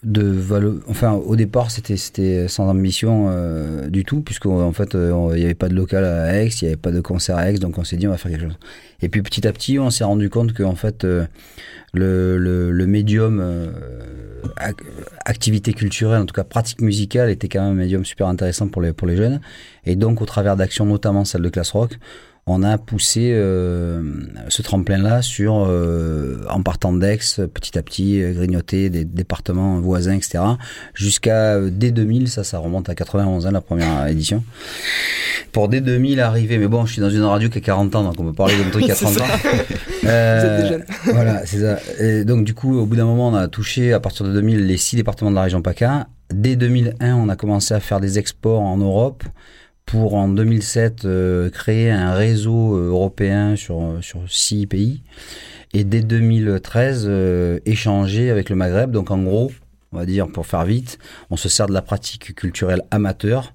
de 0.05 0.81
enfin 0.88 1.12
au 1.12 1.35
départ 1.35 1.73
c'était 1.73 1.97
c'était 1.97 2.47
sans 2.47 2.69
ambition 2.69 3.26
euh, 3.31 3.88
du 3.88 4.05
tout 4.05 4.21
puisque 4.21 4.47
en 4.47 4.73
fait 4.73 4.95
euh, 4.95 5.31
il 5.33 5.38
n'y 5.38 5.45
avait 5.45 5.55
pas 5.55 5.69
de 5.69 5.75
local 5.75 6.05
à 6.05 6.40
Aix 6.40 6.49
il 6.49 6.64
n'y 6.64 6.69
avait 6.69 6.76
pas 6.76 6.93
de 6.93 7.00
concert 7.00 7.37
à 7.37 7.50
Aix 7.50 7.59
donc 7.59 7.78
on 7.78 7.85
s'est 7.85 7.97
dit 7.97 8.07
on 8.07 8.12
va 8.12 8.17
faire 8.17 8.31
quelque 8.31 8.45
chose. 8.45 8.59
Et 9.02 9.09
puis 9.09 9.23
petit 9.23 9.47
à 9.47 9.52
petit 9.52 9.78
on 9.81 9.90
s'est 9.90 10.05
rendu 10.05 10.31
compte 10.31 10.52
que 10.52 10.62
en 10.62 10.76
fait 10.76 11.05
euh, 11.05 11.26
le, 11.95 12.38
le, 12.38 12.71
le 12.71 12.87
médium 12.87 13.40
euh, 13.40 13.73
ac- 14.59 14.85
activité 15.25 15.73
culturelle 15.73 16.23
en 16.23 16.26
tout 16.26 16.35
cas 16.35 16.45
pratique 16.45 16.81
musicale 16.81 17.28
était 17.28 17.49
quand 17.49 17.62
même 17.62 17.73
un 17.73 17.75
médium 17.75 18.05
super 18.05 18.28
intéressant 18.28 18.69
pour 18.69 18.83
les 18.83 18.93
pour 18.93 19.09
les 19.09 19.17
jeunes. 19.17 19.40
Et 19.85 19.97
donc 19.97 20.23
au 20.23 20.26
travers 20.26 20.57
d'actions 20.57 20.87
notamment 20.87 21.25
celle 21.25 21.43
de 21.43 21.49
classe 21.49 21.73
rock 21.73 21.99
on 22.49 22.62
a 22.62 22.78
poussé 22.78 23.31
euh, 23.33 24.02
ce 24.49 24.62
tremplin-là 24.62 25.23
sur, 25.23 25.67
euh, 25.69 26.38
en 26.50 26.62
partant 26.62 26.93
d'Aix, 26.93 27.19
petit 27.52 27.78
à 27.78 27.83
petit, 27.83 28.23
euh, 28.23 28.33
grignoter 28.33 28.90
des 28.90 29.05
départements 29.05 29.81
voisins, 29.81 30.14
etc. 30.14 30.40
Jusqu'à 30.95 31.61
dès 31.61 31.90
2000, 31.90 32.28
ça, 32.28 32.45
ça 32.45 32.59
remonte 32.59 32.88
à 32.88 32.95
91, 32.95 33.47
hein, 33.47 33.50
la 33.50 33.61
première 33.61 34.07
édition. 34.09 34.43
Pour 35.52 35.69
dès 35.69 35.81
2000 35.81 36.21
arriver, 36.21 36.59
mais 36.59 36.69
bon, 36.69 36.87
je 36.87 36.95
suis 36.95 37.00
dans 37.02 37.11
une 37.11 37.23
radio 37.23 37.49
qui 37.49 37.59
a 37.59 37.61
40 37.61 37.95
ans, 37.97 38.05
donc 38.05 38.14
on 38.19 38.25
peut 38.25 38.33
parler 38.33 38.57
d'un 38.57 38.71
truc 38.71 38.85
C'est 38.88 38.95
30 38.95 39.14
ça. 39.14 39.25
ans. 39.25 39.26
Voilà, 41.05 41.45
c'est 41.45 41.61
ça. 41.61 41.78
Et 42.00 42.25
donc 42.25 42.45
du 42.45 42.54
coup, 42.54 42.78
au 42.78 42.87
bout 42.87 42.97
d'un 42.97 43.04
moment, 43.04 43.28
on 43.28 43.34
a 43.34 43.49
touché 43.49 43.93
à 43.93 44.00
partir 44.00 44.25
de 44.25 44.32
2000 44.32 44.67
les 44.67 44.76
six 44.76 44.97
départements 44.97 45.30
de 45.30 45.34
la 45.34 45.43
région 45.43 45.61
PACA. 45.61 46.06
Dès 46.32 46.56
2001, 46.56 47.15
on 47.15 47.28
a 47.28 47.37
commencé 47.37 47.75
à 47.75 47.80
faire 47.80 48.00
des 48.00 48.19
exports 48.19 48.63
en 48.63 48.76
Europe 48.76 49.25
pour 49.89 50.15
en 50.15 50.29
2007 50.29 51.07
euh, 51.07 51.51
créer 51.51 51.91
un 51.91 52.13
réseau 52.13 52.77
euh, 52.77 52.89
européen 52.89 53.57
sur 53.57 53.99
sur 54.03 54.21
six 54.29 54.67
pays. 54.67 55.03
Et 55.73 55.85
dès 55.85 56.03
2013, 56.03 57.07
euh, 57.09 57.59
échanger 57.65 58.31
avec 58.31 58.51
le 58.51 58.57
Maghreb. 58.57 58.91
Donc 58.91 59.11
en 59.11 59.19
gros, 59.23 59.51
on 59.93 59.99
va 59.99 60.07
dire 60.07 60.29
pour 60.29 60.47
faire 60.47 60.65
vite, 60.65 60.99
on 61.31 61.37
se 61.37 61.49
sert 61.49 61.67
de 61.67 61.73
la 61.73 61.83
pratique 61.83 62.35
culturelle 62.35 62.83
amateur 62.91 63.55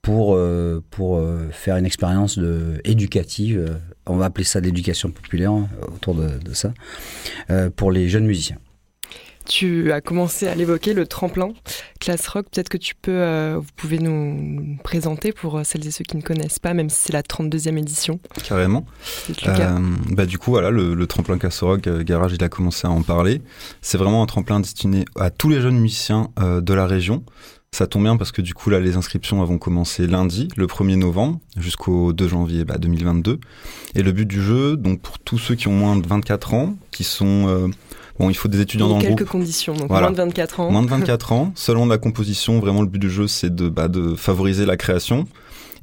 pour 0.00 0.36
euh, 0.36 0.82
euh, 1.00 1.50
faire 1.50 1.76
une 1.76 1.86
expérience 1.86 2.38
éducative. 2.84 3.58
euh, 3.58 3.74
on 4.06 4.16
va 4.16 4.26
appeler 4.26 4.44
ça 4.44 4.60
d'éducation 4.60 5.10
populaire 5.10 5.50
hein, 5.50 5.68
autour 5.94 6.14
de, 6.14 6.52
ça 6.52 6.72
euh, 7.50 7.70
pour 7.70 7.90
les 7.90 8.08
jeunes 8.08 8.26
musiciens. 8.26 8.58
Tu 9.46 9.92
as 9.92 10.00
commencé 10.00 10.46
à 10.46 10.54
l'évoquer, 10.54 10.94
le 10.94 11.06
tremplin 11.06 11.52
classe 12.00 12.26
rock. 12.28 12.46
Peut-être 12.50 12.68
que 12.68 12.78
tu 12.78 12.94
peux, 12.94 13.12
euh, 13.12 13.58
vous 13.58 13.68
pouvez 13.76 13.98
nous 13.98 14.78
présenter 14.82 15.32
pour 15.32 15.58
euh, 15.58 15.64
celles 15.64 15.86
et 15.86 15.90
ceux 15.90 16.04
qui 16.04 16.16
ne 16.16 16.22
connaissent 16.22 16.58
pas, 16.58 16.72
même 16.72 16.88
si 16.88 17.02
c'est 17.02 17.12
la 17.12 17.22
32e 17.22 17.76
édition. 17.76 18.20
Carrément. 18.42 18.86
Euh, 19.46 19.78
bah, 20.10 20.24
du 20.24 20.38
coup, 20.38 20.50
voilà, 20.50 20.70
le, 20.70 20.94
le 20.94 21.06
tremplin 21.06 21.38
Casserock, 21.38 21.86
euh, 21.86 22.02
Garage, 22.02 22.32
il 22.32 22.42
a 22.42 22.48
commencé 22.48 22.86
à 22.86 22.90
en 22.90 23.02
parler. 23.02 23.42
C'est 23.82 23.98
vraiment 23.98 24.22
un 24.22 24.26
tremplin 24.26 24.60
destiné 24.60 25.04
à 25.18 25.30
tous 25.30 25.48
les 25.48 25.60
jeunes 25.60 25.78
musiciens 25.78 26.30
de 26.38 26.74
la 26.74 26.86
région. 26.86 27.24
Ça 27.72 27.86
tombe 27.86 28.04
bien 28.04 28.16
parce 28.16 28.32
que 28.32 28.40
du 28.40 28.54
coup, 28.54 28.70
là, 28.70 28.80
les 28.80 28.96
inscriptions 28.96 29.44
vont 29.44 29.58
commencer 29.58 30.06
lundi, 30.06 30.48
le 30.56 30.66
1er 30.66 30.96
novembre, 30.96 31.40
jusqu'au 31.56 32.12
2 32.12 32.28
janvier 32.28 32.64
bah, 32.64 32.78
2022. 32.78 33.40
Et 33.94 34.02
le 34.02 34.12
but 34.12 34.26
du 34.26 34.40
jeu, 34.40 34.76
donc 34.76 35.00
pour 35.00 35.18
tous 35.18 35.38
ceux 35.38 35.54
qui 35.54 35.68
ont 35.68 35.72
moins 35.72 35.96
de 35.96 36.06
24 36.06 36.54
ans, 36.54 36.76
qui 36.90 37.04
sont... 37.04 37.70
bon, 38.18 38.30
il 38.30 38.34
faut 38.34 38.48
des 38.48 38.60
étudiants 38.60 38.88
dans 38.88 38.96
a 38.96 38.98
le 38.98 39.04
quelques 39.04 39.18
groupe. 39.18 39.28
conditions, 39.30 39.74
donc 39.74 39.88
Voilà. 39.88 40.06
moins 40.08 40.12
de 40.12 40.16
24 40.16 40.60
ans. 40.60 40.70
Moins 40.70 40.82
de 40.82 40.88
24 40.90 41.32
ans, 41.32 41.52
selon 41.54 41.86
la 41.86 41.98
composition, 41.98 42.60
vraiment 42.60 42.82
le 42.82 42.88
but 42.88 42.98
du 42.98 43.10
jeu 43.10 43.26
c'est 43.26 43.54
de, 43.54 43.68
bah, 43.68 43.88
de 43.88 44.14
favoriser 44.14 44.66
la 44.66 44.76
création. 44.76 45.26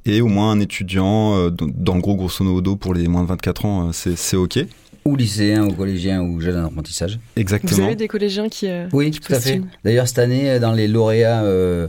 Et 0.06 0.20
au 0.22 0.28
moins 0.28 0.52
un 0.52 0.60
étudiant, 0.60 1.36
euh, 1.38 1.50
dans 1.52 1.94
le 1.96 2.02
gros 2.02 2.16
grosso 2.16 2.44
modo 2.44 2.76
pour 2.76 2.94
les 2.96 3.08
moins 3.08 3.22
de 3.24 3.28
24 3.28 3.66
ans, 3.66 3.88
euh, 3.88 3.92
c'est 3.92 4.18
c'est 4.18 4.36
ok. 4.38 4.60
Ou 5.06 5.16
lycéens, 5.16 5.66
ou 5.68 5.74
collégiens, 5.74 6.22
ou 6.22 6.40
jeunes 6.42 6.60
en 6.64 6.68
apprentissage. 6.68 7.16
Vous 7.36 7.42
Exactement. 7.42 7.86
avez 7.88 7.96
des 7.96 8.08
collégiens 8.08 8.50
qui. 8.50 8.68
euh, 8.68 8.88
Oui, 8.94 9.10
qui 9.12 9.20
tout 9.20 9.34
à 9.34 9.40
fait. 9.40 9.62
D'ailleurs, 9.84 10.08
cette 10.08 10.20
année, 10.20 10.60
dans 10.60 10.74
les 10.74 10.88
lauréats 10.88 11.44
euh, 11.44 11.88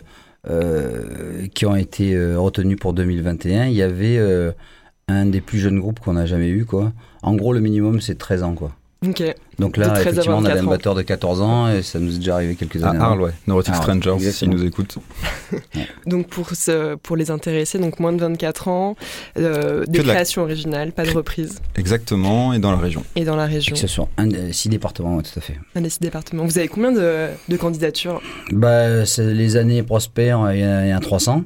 euh, 0.50 1.46
qui 1.54 1.66
ont 1.66 1.76
été 1.76 2.14
euh, 2.14 2.38
retenus 2.38 2.78
pour 2.78 2.92
2021, 2.94 3.66
il 3.66 3.74
y 3.74 3.82
avait 3.82 4.16
euh, 4.18 4.52
un 5.08 5.26
des 5.26 5.40
plus 5.40 5.58
jeunes 5.58 5.78
groupes 5.78 6.00
qu'on 6.00 6.16
a 6.16 6.26
jamais 6.26 6.48
eu, 6.48 6.64
quoi. 6.64 6.92
En 7.22 7.34
gros, 7.34 7.52
le 7.52 7.60
minimum, 7.60 8.00
c'est 8.00 8.16
13 8.16 8.42
ans, 8.42 8.54
quoi. 8.54 8.72
Donc 9.58 9.76
là, 9.76 9.88
13 9.90 9.96
à 9.98 10.00
effectivement, 10.10 10.36
on 10.38 10.44
avait 10.44 10.54
24 10.54 10.66
un 10.66 10.70
batteur 10.70 10.94
de 10.94 11.02
14 11.02 11.40
ans 11.42 11.68
et 11.68 11.82
ça 11.82 11.98
nous 11.98 12.14
est 12.14 12.18
déjà 12.18 12.36
arrivé 12.36 12.54
quelques 12.54 12.82
À 12.82 12.90
années. 12.90 12.98
Arles, 13.00 13.20
ouais. 13.22 13.30
Neurotic 13.46 13.74
Arles, 13.74 13.82
Strangers, 13.82 14.30
s'ils 14.32 14.48
nous 14.50 14.64
écoutent. 14.64 14.96
Donc 16.06 16.28
pour, 16.28 16.50
ce, 16.54 16.94
pour 16.96 17.16
les 17.16 17.30
intéresser, 17.30 17.78
donc 17.78 18.00
moins 18.00 18.12
de 18.12 18.20
24 18.20 18.68
ans, 18.68 18.96
euh, 19.38 19.84
des 19.86 19.98
de 19.98 20.04
la- 20.06 20.14
créations 20.14 20.42
originales, 20.42 20.92
pas 20.92 21.04
de 21.04 21.10
reprise, 21.10 21.60
Exactement, 21.76 22.52
et 22.52 22.58
dans 22.58 22.70
la 22.72 22.78
région. 22.78 23.02
et 23.16 23.24
dans 23.24 23.36
la 23.36 23.46
région, 23.46 23.74
Que 23.74 23.78
ce 23.80 23.86
soit 23.86 24.08
un, 24.16 24.30
euh, 24.32 24.52
six 24.52 24.68
départements, 24.68 25.16
ouais, 25.16 25.22
tout 25.22 25.38
à 25.38 25.42
fait. 25.42 25.56
dans 25.74 25.80
les 25.82 25.90
six 25.90 26.00
départements. 26.00 26.44
Vous 26.44 26.58
avez 26.58 26.68
combien 26.68 26.92
de, 26.92 27.26
de 27.48 27.56
candidatures? 27.56 28.20
Bah, 28.52 29.04
les 29.18 29.56
années 29.56 29.82
prospères, 29.82 30.52
il 30.52 30.60
y, 30.60 30.62
a- 30.64 30.86
y 30.86 30.94
en 30.94 30.98
a 30.98 31.00
300. 31.00 31.44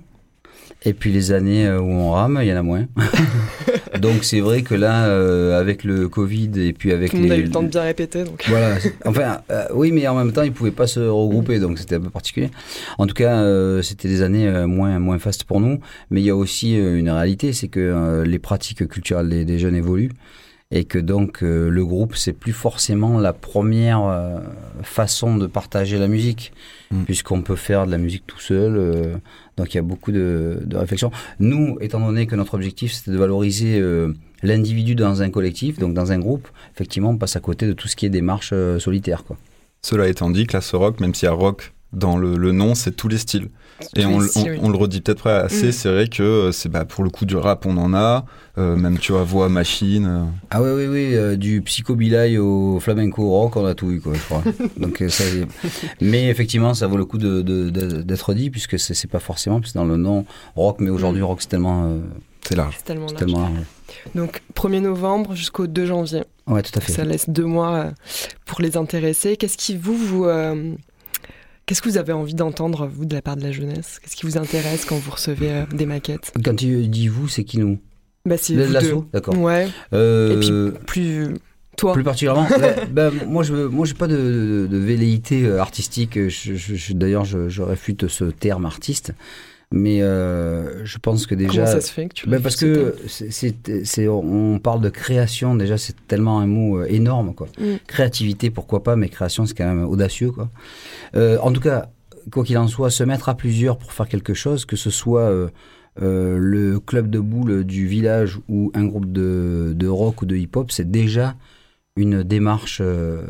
Et 0.87 0.95
puis 0.95 1.11
les 1.11 1.33
années 1.33 1.67
euh, 1.67 1.81
où 1.81 1.91
on 1.91 2.13
rame, 2.13 2.39
il 2.41 2.47
y 2.47 2.53
en 2.53 2.57
a 2.57 2.63
moins. 2.63 2.87
donc 4.01 4.23
c'est 4.23 4.39
vrai 4.39 4.63
que 4.63 4.75
là, 4.75 5.07
euh, 5.07 5.59
avec 5.59 5.83
le 5.83 6.09
Covid 6.09 6.53
et 6.57 6.73
puis 6.73 6.93
avec 6.93 7.11
Tout 7.11 7.17
le 7.17 7.23
monde 7.23 7.33
a 7.33 7.37
les... 7.37 7.43
eu 7.43 7.45
le 7.47 7.51
temps 7.51 7.65
de 7.65 7.69
bien 7.69 7.83
répéter, 7.83 8.23
donc. 8.23 8.45
Voilà. 8.49 8.77
Enfin, 9.05 9.41
euh, 9.51 9.65
oui, 9.75 9.91
mais 9.91 10.07
en 10.07 10.15
même 10.15 10.33
temps, 10.33 10.43
ils 10.43 10.53
pouvaient 10.53 10.71
pas 10.71 10.87
se 10.87 11.01
regrouper, 11.01 11.59
donc 11.59 11.79
c'était 11.81 11.97
un 11.97 12.01
peu 12.01 12.11
particulier. 12.11 12.51
En 12.99 13.07
tout 13.09 13.15
cas, 13.15 13.41
euh, 13.41 13.83
c'était 13.83 14.09
des 14.09 14.23
années 14.23 14.49
moins 14.67 14.99
moins 15.01 15.19
fastes 15.19 15.43
pour 15.43 15.61
nous. 15.61 15.81
Mais 16.11 16.21
il 16.21 16.25
y 16.25 16.31
a 16.31 16.37
aussi 16.37 16.77
une 16.77 17.11
réalité, 17.11 17.53
c'est 17.53 17.69
que 17.69 17.81
euh, 17.81 18.25
les 18.25 18.39
pratiques 18.39 18.87
culturelles 18.87 19.29
des, 19.29 19.45
des 19.45 19.59
jeunes 19.59 19.75
évoluent 19.75 20.13
et 20.71 20.85
que 20.85 20.99
donc 20.99 21.43
euh, 21.43 21.69
le 21.69 21.85
groupe 21.85 22.17
c'est 22.17 22.33
plus 22.33 22.53
forcément 22.53 23.21
la 23.21 23.33
première 23.33 24.05
euh, 24.05 24.39
façon 24.83 25.37
de 25.37 25.47
partager 25.47 25.99
la 25.99 26.09
musique, 26.09 26.53
Mm. 26.91 27.03
puisqu'on 27.05 27.43
peut 27.43 27.57
faire 27.57 27.87
de 27.87 27.91
la 27.91 27.99
musique 27.99 28.27
tout 28.27 28.41
seul. 28.41 29.21
Donc 29.57 29.75
il 29.75 29.77
y 29.77 29.81
a 29.81 29.83
beaucoup 29.83 30.13
de, 30.13 30.63
de 30.65 30.77
réflexions. 30.77 31.11
Nous, 31.39 31.79
étant 31.81 32.01
donné 32.01 32.27
que 32.27 32.37
notre 32.37 32.55
objectif 32.55 32.93
c'était 32.93 33.11
de 33.11 33.19
valoriser 33.19 33.79
euh, 33.81 34.13
l'individu 34.43 34.95
dans 34.95 35.23
un 35.23 35.31
collectif, 35.31 35.79
donc 35.79 35.95
dans 35.95 36.13
un 36.13 36.19
groupe, 36.19 36.49
effectivement, 36.75 37.11
on 37.11 37.19
passe 37.19 37.37
à 37.37 37.41
côté 37.41 37.67
de 37.67 37.73
tout 37.73 37.89
ce 37.89 37.97
qui 37.97 38.07
est 38.07 38.11
démarche 38.11 38.51
euh, 38.53 38.79
solitaire. 38.79 39.23
Cela 39.83 40.09
étant 40.09 40.31
dit, 40.31 40.47
classe 40.47 40.75
rock, 40.75 41.01
même 41.01 41.15
s'il 41.15 41.27
y 41.27 41.29
a 41.29 41.33
rock 41.33 41.73
dans 41.93 42.19
le 42.19 42.53
nom, 42.53 42.75
c'est 42.75 42.91
tous 42.91 43.09
les 43.09 43.19
styles. 43.19 43.49
Et 43.97 44.07
on, 44.07 44.19
le- 44.21 44.27
styles, 44.29 44.43
on- 44.49 44.51
oui. 44.53 44.59
on 44.63 44.69
le 44.71 44.77
redit 44.79 45.01
peut-être 45.03 45.23
pas 45.23 45.41
assez, 45.41 45.69
Mm. 45.69 45.73
c'est 45.73 45.91
vrai 45.93 46.09
que 46.09 46.23
euh, 46.23 46.53
c'est 46.53 46.69
bah, 46.69 46.85
pour 46.85 47.05
le 47.05 47.11
coup 47.11 47.27
du 47.27 47.37
rap, 47.37 47.67
on 47.67 47.77
en 47.77 47.93
a. 47.95 48.25
euh, 48.59 48.75
même, 48.75 48.99
tu 48.99 49.13
vois, 49.13 49.23
voix, 49.23 49.51
machine. 49.51 50.07
euh, 50.09 50.25
Ah 50.51 50.63
oui, 50.63 50.71
oui, 50.75 50.87
oui, 50.87 51.15
euh, 51.15 51.37
du 51.37 51.61
psychobilai 51.61 52.39
au 52.39 52.81
flamenco 52.81 53.23
au 53.23 53.31
rock, 53.31 53.57
on 53.57 53.67
a 53.67 53.75
tout 53.75 53.91
eu, 53.91 54.01
quoi, 54.01 54.15
je 54.15 54.21
crois. 54.21 54.43
Donc, 54.79 55.05
ça, 55.11 55.25
mais 56.01 56.29
effectivement, 56.29 56.73
ça 56.73 56.87
vaut 56.87 56.97
le 56.97 57.05
coup 57.05 57.19
de, 57.19 57.43
de- 57.43 57.69
de- 57.71 58.01
d'être 58.03 58.33
dit, 58.35 58.49
puisque 58.51 58.79
c'est, 58.79 59.07
pas 59.11 59.19
forcément, 59.19 59.61
parce 59.61 59.73
que 59.73 59.79
dans 59.79 59.85
le 59.85 59.97
nom 59.99 60.25
rock, 60.55 60.77
mais 60.81 60.89
aujourd'hui, 60.91 61.21
rock, 61.23 61.43
c'est 61.43 61.49
tellement, 61.49 61.85
euh, 61.85 61.99
c'est 62.49 62.57
large. 62.57 62.77
C'est 62.79 62.85
tellement 62.85 63.07
large. 63.07 63.17
tellement 63.19 63.41
large. 63.41 63.53
Donc 64.15 64.41
1er 64.55 64.81
novembre 64.81 65.35
jusqu'au 65.35 65.67
2 65.67 65.85
janvier. 65.87 66.23
Ouais, 66.47 66.63
tout 66.63 66.73
à 66.77 66.81
fait. 66.81 66.93
Ça 66.93 67.05
laisse 67.05 67.29
deux 67.29 67.45
mois 67.45 67.87
pour 68.47 68.61
les 68.63 68.77
intéresser. 68.77 69.37
Qu'est-ce 69.37 69.57
qui 69.59 69.77
vous, 69.77 69.97
vous 69.97 70.25
euh, 70.25 70.73
qu'est-ce 71.67 71.83
que 71.83 71.89
vous 71.89 71.99
avez 71.99 72.13
envie 72.13 72.35
d'entendre 72.35 72.87
vous 72.87 73.05
de 73.05 73.15
la 73.15 73.23
part 73.23 73.37
de 73.37 73.43
la 73.43 73.53
jeunesse? 73.53 73.99
Qu'est-ce 74.03 74.17
qui 74.17 74.25
vous 74.27 74.39
intéresse 74.39 74.85
quand 74.85 74.97
vous 74.97 75.11
recevez 75.11 75.51
euh, 75.51 75.65
des 75.73 75.87
maquettes? 75.87 76.33
Quand 76.45 76.55
tu 76.57 76.87
dis 76.89 77.09
vous, 77.09 77.29
c'est 77.29 77.45
qui 77.45 77.59
nous? 77.59 77.79
Bah 78.25 78.37
c'est 78.39 78.55
deux. 78.55 78.97
D'accord. 79.13 79.39
Ouais. 79.39 79.69
Euh, 79.93 80.35
Et 80.35 80.41
puis 80.41 80.79
plus 80.87 81.29
toi. 81.77 81.93
Plus 81.93 82.03
particulièrement, 82.03 82.47
ben, 82.59 82.75
ben, 82.91 83.13
moi 83.29 83.43
je 83.43 83.53
moi 83.55 83.85
j'ai 83.87 83.95
pas 83.95 84.07
de, 84.09 84.17
de, 84.17 84.67
de 84.71 84.77
velléité 84.79 85.45
euh, 85.45 85.61
artistique. 85.61 86.15
Je, 86.29 86.55
je- 86.55 86.75
je- 86.75 86.93
D'ailleurs, 86.95 87.25
je, 87.25 87.49
je 87.49 87.63
réfute 87.63 88.09
ce 88.09 88.25
terme 88.25 88.65
artiste. 88.67 89.13
Mais 89.73 90.01
euh, 90.01 90.85
je 90.85 90.99
pense 90.99 91.27
que 91.27 91.35
déjà. 91.35 91.65
Comment 91.65 91.67
ça 91.67 91.81
se 91.81 91.93
fait 91.93 92.09
que 92.09 92.15
tu 92.15 92.29
ben 92.29 92.41
parce 92.41 92.57
que 92.57 92.95
c'est, 93.09 94.09
on 94.09 94.59
parle 94.61 94.81
de 94.81 94.89
création, 94.89 95.55
déjà, 95.57 95.77
c'est 95.77 95.97
tellement 96.07 96.39
un 96.39 96.47
mot 96.47 96.79
euh, 96.79 96.87
énorme. 96.87 97.35
Quoi. 97.35 97.49
Mm. 97.59 97.77
Créativité, 97.87 98.51
pourquoi 98.51 98.83
pas, 98.83 98.95
mais 98.95 99.09
création, 99.09 99.45
c'est 99.45 99.55
quand 99.55 99.67
même 99.67 99.85
audacieux. 99.85 100.31
Quoi. 100.31 100.49
Euh, 101.17 101.39
en 101.43 101.53
tout 101.53 101.61
cas, 101.61 101.91
quoi 102.31 102.45
qu'il 102.45 102.57
en 102.59 102.69
soit, 102.69 102.91
se 102.91 103.03
mettre 103.03 103.29
à 103.29 103.37
plusieurs 103.37 103.77
pour 103.77 103.93
faire 103.93 104.09
quelque 104.09 104.35
chose, 104.35 104.65
que 104.65 104.77
ce 104.77 104.91
soit 104.91 105.23
euh, 105.23 105.49
euh, 106.03 106.37
le 106.39 106.79
club 106.79 107.09
de 107.09 107.19
boules 107.19 107.65
du 107.65 107.87
village 107.87 108.39
ou 108.49 108.71
un 108.75 108.85
groupe 108.85 109.11
de, 109.11 109.73
de 109.75 109.89
rock 109.89 110.23
ou 110.23 110.27
de 110.27 110.37
hip-hop, 110.37 110.71
c'est 110.71 110.91
déjà 110.91 111.35
une 111.97 112.23
démarche 112.23 112.81
euh, 112.83 113.23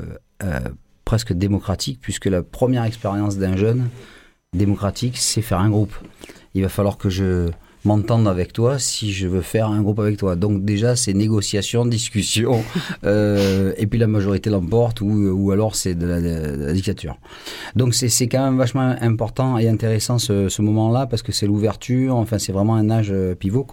euh, 0.42 0.60
presque 1.04 1.32
démocratique, 1.32 2.00
puisque 2.00 2.26
la 2.26 2.42
première 2.42 2.84
expérience 2.84 3.38
d'un 3.38 3.56
jeune 3.56 3.88
démocratique, 4.56 5.16
c'est 5.18 5.42
faire 5.42 5.60
un 5.60 5.70
groupe. 5.70 5.94
Il 6.54 6.62
va 6.62 6.68
falloir 6.68 6.96
que 6.98 7.08
je 7.10 7.48
m'entendre 7.84 8.28
avec 8.28 8.52
toi 8.52 8.78
si 8.80 9.12
je 9.12 9.28
veux 9.28 9.42
faire 9.42 9.68
un 9.68 9.80
groupe 9.80 10.00
avec 10.00 10.16
toi. 10.16 10.34
Donc 10.34 10.64
déjà, 10.64 10.96
c'est 10.96 11.14
négociation, 11.14 11.86
discussion, 11.98 12.64
euh, 13.04 13.72
et 13.76 13.86
puis 13.86 13.98
la 13.98 14.08
majorité 14.08 14.50
l'emporte, 14.50 15.00
ou, 15.00 15.06
ou 15.06 15.52
alors 15.52 15.76
c'est 15.76 15.94
de 15.94 16.06
la, 16.06 16.72
dictature. 16.72 17.16
Donc 17.76 17.94
c'est 17.94 18.26
quand 18.26 18.44
même 18.44 18.58
vachement 18.58 18.96
important 19.00 19.56
et 19.58 19.68
intéressant 19.68 20.18
ce, 20.18 20.48
ce 20.48 20.62
moment-là, 20.62 21.06
parce 21.06 21.22
que 21.22 21.30
c'est 21.32 21.46
l'ouverture, 21.46 22.16
enfin 22.16 22.38
c'est 22.38 22.52
vraiment 22.52 22.74
un 22.74 22.90
âge 22.90 23.10
euh, 23.12 23.34
pivot. 23.36 23.66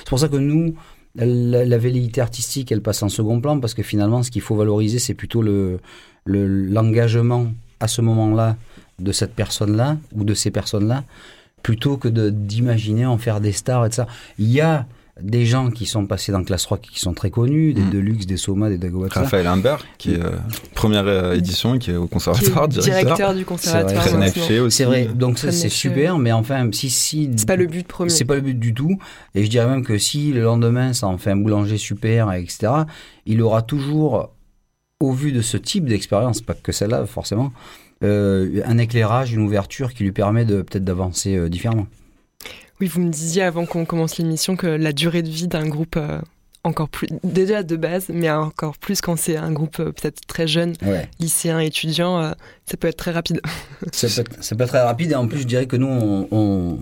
C'est 0.00 0.08
pour 0.08 0.18
ça 0.18 0.28
que 0.28 0.36
nous, 0.36 0.74
la, 1.14 1.64
la 1.64 1.78
artistique, 2.18 2.72
elle 2.72 2.82
passe 2.82 3.02
en 3.04 3.08
second 3.08 3.40
plan, 3.40 3.60
parce 3.60 3.74
que 3.74 3.82
finalement, 3.84 4.22
ce 4.24 4.30
qu'il 4.32 4.42
faut 4.42 4.56
valoriser, 4.56 4.98
c'est 4.98 5.14
plutôt 5.14 5.42
le 5.42 5.78
le- 6.24 6.46
l'engagement 6.66 7.46
à 7.80 7.88
ce 7.88 8.02
moment-là 8.02 8.56
de 9.00 9.12
cette 9.12 9.34
personne-là, 9.34 9.96
ou 10.14 10.24
de 10.24 10.34
ces 10.34 10.50
personnes-là, 10.50 11.04
plutôt 11.62 11.96
que 11.96 12.08
d'imaginer 12.08 13.06
en 13.06 13.18
faire 13.18 13.40
des 13.40 13.52
stars 13.52 13.86
et 13.86 13.88
de 13.90 13.94
ça. 13.94 14.06
Il 14.38 14.50
y 14.50 14.60
a 14.60 14.86
des 15.20 15.44
gens 15.44 15.70
qui 15.70 15.84
sont 15.84 16.06
passés 16.06 16.32
dans 16.32 16.42
Classe 16.44 16.62
3 16.62 16.78
qui 16.78 16.98
sont 16.98 17.12
très 17.12 17.30
connus, 17.30 17.74
des 17.74 17.82
Mm. 17.82 17.90
Deluxe, 17.90 18.26
des 18.26 18.38
Soma, 18.38 18.70
des 18.70 18.78
Dagobah. 18.78 19.08
Raphaël 19.10 19.46
Imbert, 19.46 19.84
qui 19.98 20.14
est 20.14 20.18
euh, 20.22 20.30
première 20.74 21.06
euh, 21.06 21.34
édition, 21.34 21.78
qui 21.78 21.90
est 21.90 21.96
au 21.96 22.06
conservatoire, 22.06 22.68
Qui 22.68 22.78
est 22.78 22.82
directeur. 22.82 23.16
directeur 23.16 23.34
du 23.34 23.44
conservatoire. 23.44 24.02
C'est 24.70 24.84
vrai. 24.84 25.04
vrai, 25.04 25.14
donc 25.14 25.38
c'est 25.38 25.68
super, 25.68 26.18
mais 26.18 26.32
enfin, 26.32 26.68
si, 26.72 26.88
si. 26.88 27.30
C'est 27.36 27.46
pas 27.46 27.56
le 27.56 27.66
but 27.66 27.86
premier. 27.86 28.10
C'est 28.10 28.24
pas 28.24 28.36
le 28.36 28.40
but 28.40 28.58
du 28.58 28.72
tout. 28.72 28.98
Et 29.34 29.44
je 29.44 29.50
dirais 29.50 29.66
même 29.66 29.84
que 29.84 29.98
si 29.98 30.32
le 30.32 30.42
lendemain 30.42 30.92
ça 30.92 31.06
en 31.06 31.18
fait 31.18 31.32
un 31.32 31.36
boulanger 31.36 31.76
super, 31.76 32.32
etc., 32.32 32.72
il 33.26 33.42
aura 33.42 33.60
toujours, 33.62 34.30
au 35.00 35.12
vu 35.12 35.32
de 35.32 35.42
ce 35.42 35.56
type 35.58 35.84
d'expérience, 35.86 36.40
pas 36.40 36.54
que 36.54 36.72
celle-là 36.72 37.04
forcément, 37.06 37.52
euh, 38.02 38.62
un 38.64 38.78
éclairage, 38.78 39.32
une 39.32 39.42
ouverture 39.42 39.92
qui 39.94 40.04
lui 40.04 40.12
permet 40.12 40.44
de 40.44 40.62
peut-être 40.62 40.84
d'avancer 40.84 41.36
euh, 41.36 41.48
différemment. 41.48 41.86
Oui, 42.80 42.86
vous 42.86 43.00
me 43.00 43.10
disiez 43.10 43.42
avant 43.42 43.66
qu'on 43.66 43.84
commence 43.84 44.16
l'émission 44.18 44.56
que 44.56 44.66
la 44.66 44.92
durée 44.92 45.22
de 45.22 45.28
vie 45.28 45.48
d'un 45.48 45.68
groupe, 45.68 45.96
euh, 45.96 46.18
encore 46.64 46.88
plus, 46.88 47.08
déjà 47.24 47.62
de 47.62 47.76
base, 47.76 48.06
mais 48.12 48.30
encore 48.30 48.78
plus 48.78 49.00
quand 49.02 49.16
c'est 49.16 49.36
un 49.36 49.52
groupe 49.52 49.76
peut-être 49.76 50.20
très 50.26 50.46
jeune, 50.48 50.74
Ouais. 50.82 51.08
lycéen, 51.18 51.58
étudiant, 51.58 52.32
ça 52.66 52.76
peut 52.78 52.88
être 52.88 52.96
très 52.96 53.10
rapide. 53.12 53.40
Ça 53.92 54.08
peut, 54.08 54.20
être- 54.32 54.42
ça 54.44 54.56
peut 54.56 54.62
être 54.64 54.68
très 54.70 54.82
rapide 54.82 55.12
et 55.12 55.14
en 55.14 55.26
plus 55.26 55.40
je 55.40 55.46
dirais 55.46 55.66
que 55.66 55.76
nous 55.76 55.86
on, 55.88 56.28
on, 56.30 56.78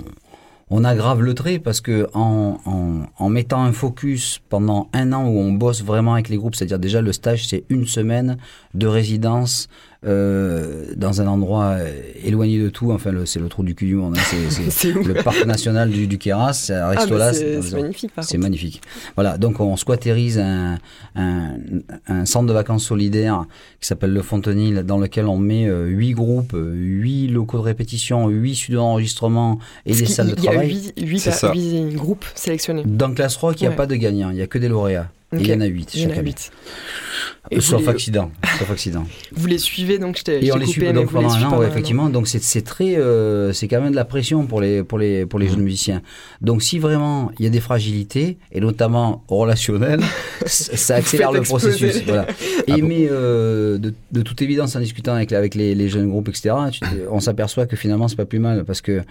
on 0.70 0.85
aggrave 0.85 1.22
le 1.22 1.33
trait 1.35 1.59
parce 1.61 1.81
que 1.81 2.09
en, 2.12 2.59
en, 2.64 3.02
en 3.24 3.28
mettant 3.28 3.62
un 3.62 3.72
focus 3.72 4.40
pendant 4.48 4.88
un 4.92 5.12
an 5.12 5.26
où 5.28 5.38
on 5.38 5.52
bosse 5.52 5.83
vraiment 5.85 6.14
avec 6.14 6.28
les 6.28 6.37
groupes, 6.37 6.57
c'est-à-dire 6.57 6.81
déjà 6.81 7.00
le 7.00 7.12
stage 7.12 7.46
c'est 7.46 7.62
une 7.68 7.87
semaine 7.87 8.37
de 8.74 8.87
résidence 8.88 9.68
euh, 10.06 10.92
dans 10.96 11.20
un 11.20 11.26
endroit 11.26 11.74
euh, 11.78 11.90
éloigné 12.24 12.58
de 12.61 12.68
tout, 12.68 12.92
enfin 12.92 13.11
c'est 13.24 13.40
le 13.40 13.48
trou 13.48 13.64
du 13.64 13.74
cul 13.74 13.87
du 13.87 13.94
monde, 13.96 14.16
hein. 14.16 14.22
c'est, 14.70 14.92
le 14.92 15.14
parc 15.24 15.44
national 15.44 15.90
du, 15.90 16.06
du 16.06 16.18
Queyras, 16.18 16.52
c'est 16.52 16.74
à 16.74 16.88
Ah, 16.90 17.00
Restolas, 17.00 17.32
c'est 17.32 17.72
magnifique 17.74 18.11
c'est 18.20 18.38
magnifique. 18.38 18.80
Voilà, 19.16 19.38
donc 19.38 19.58
on 19.58 19.76
squattérise 19.76 20.38
un, 20.38 20.78
un, 21.16 21.56
un 22.06 22.24
centre 22.26 22.46
de 22.46 22.52
vacances 22.52 22.84
solidaire 22.84 23.44
qui 23.80 23.88
s'appelle 23.88 24.12
le 24.12 24.22
Fontenil, 24.22 24.84
dans 24.84 24.98
lequel 24.98 25.26
on 25.26 25.37
met 25.38 25.66
euh, 25.68 25.87
huit 25.87 26.12
groupes, 26.12 26.54
huit 26.56 27.26
locaux 27.28 27.58
de 27.58 27.62
répétition, 27.64 28.28
huit 28.28 28.54
studios 28.54 28.78
d'enregistrement 28.80 29.58
et 29.84 29.90
Parce 29.90 29.98
des 30.02 30.06
salles 30.06 30.30
de 30.30 30.34
Il 30.38 30.44
y 30.44 30.48
a 30.48 30.52
travail. 30.52 30.92
huit, 30.96 31.94
groupes 31.96 32.24
sélectionnés. 32.37 32.84
Dans 32.87 33.12
Classe 33.12 33.37
Rock, 33.37 33.61
il 33.61 33.64
n'y 33.64 33.66
a 33.66 33.70
Ouais. 33.70 33.76
pas 33.76 33.87
de 33.87 33.96
gagnants, 33.96 34.30
il 34.30 34.37
n'y 34.37 34.42
a 34.42 34.46
que 34.46 34.58
des 34.58 34.68
lauréats. 34.68 35.11
Et 35.37 35.40
il 35.40 35.46
y 35.46 35.52
en 35.52 35.61
a 35.61 35.66
huit 35.66 35.90
Il 35.94 36.02
y 36.02 36.06
en 36.06 36.11
a 36.16 36.20
huit. 36.22 36.50
Et 37.50 37.60
Sauf 37.60 37.80
les- 37.82 37.88
accident. 37.88 38.30
Sauf 38.58 38.70
accident. 38.70 39.04
Vous 39.32 39.46
les 39.46 39.58
suivez, 39.58 39.98
donc 39.98 40.18
je 40.18 40.24
t'ai 40.24 40.44
Et 40.44 40.52
on 40.52 40.56
les 40.56 40.66
suit 40.66 40.92
donc 40.92 41.10
pendant 41.12 41.30
un 41.32 41.42
an, 41.44 41.58
ouais, 41.58 41.66
effectivement. 41.66 42.08
Donc 42.10 42.28
c'est 42.28 42.62
très, 42.62 42.96
euh, 42.96 43.52
c'est 43.52 43.68
quand 43.68 43.80
même 43.80 43.90
de 43.90 43.96
la 43.96 44.04
pression 44.04 44.46
pour 44.46 44.60
les 44.60 44.82
pour 44.82 44.98
les 44.98 45.24
pour 45.26 45.38
les 45.38 45.46
Mhm. 45.46 45.52
jeunes 45.52 45.62
musiciens. 45.62 46.02
Donc 46.40 46.62
si 46.62 46.78
vraiment 46.78 47.30
il 47.38 47.44
y 47.44 47.46
a 47.48 47.50
des 47.50 47.60
fragilités 47.60 48.38
et 48.52 48.60
notamment 48.60 49.24
relationnelles, 49.28 50.00
ça 50.46 50.96
accélère 50.96 51.32
le 51.32 51.40
exploser. 51.40 51.68
processus. 51.70 52.02
Voilà. 52.06 52.26
Et 52.66 52.72
Ah 52.72 52.76
bon 52.78 52.86
mais 52.88 53.08
euh, 53.10 53.78
de, 53.78 53.94
de 54.12 54.22
toute 54.22 54.40
évidence, 54.42 54.76
en 54.76 54.80
discutant 54.80 55.14
avec 55.14 55.32
avec 55.32 55.54
les, 55.54 55.74
les 55.74 55.88
jeunes 55.88 56.08
groupes, 56.08 56.28
etc., 56.28 56.54
tu- 56.72 56.80
on 57.10 57.20
s'aperçoit 57.20 57.66
que 57.66 57.76
finalement 57.76 58.08
c'est 58.08 58.16
pas 58.16 58.26
plus 58.26 58.38
mal 58.40 58.64
parce 58.64 58.80
que 58.80 59.02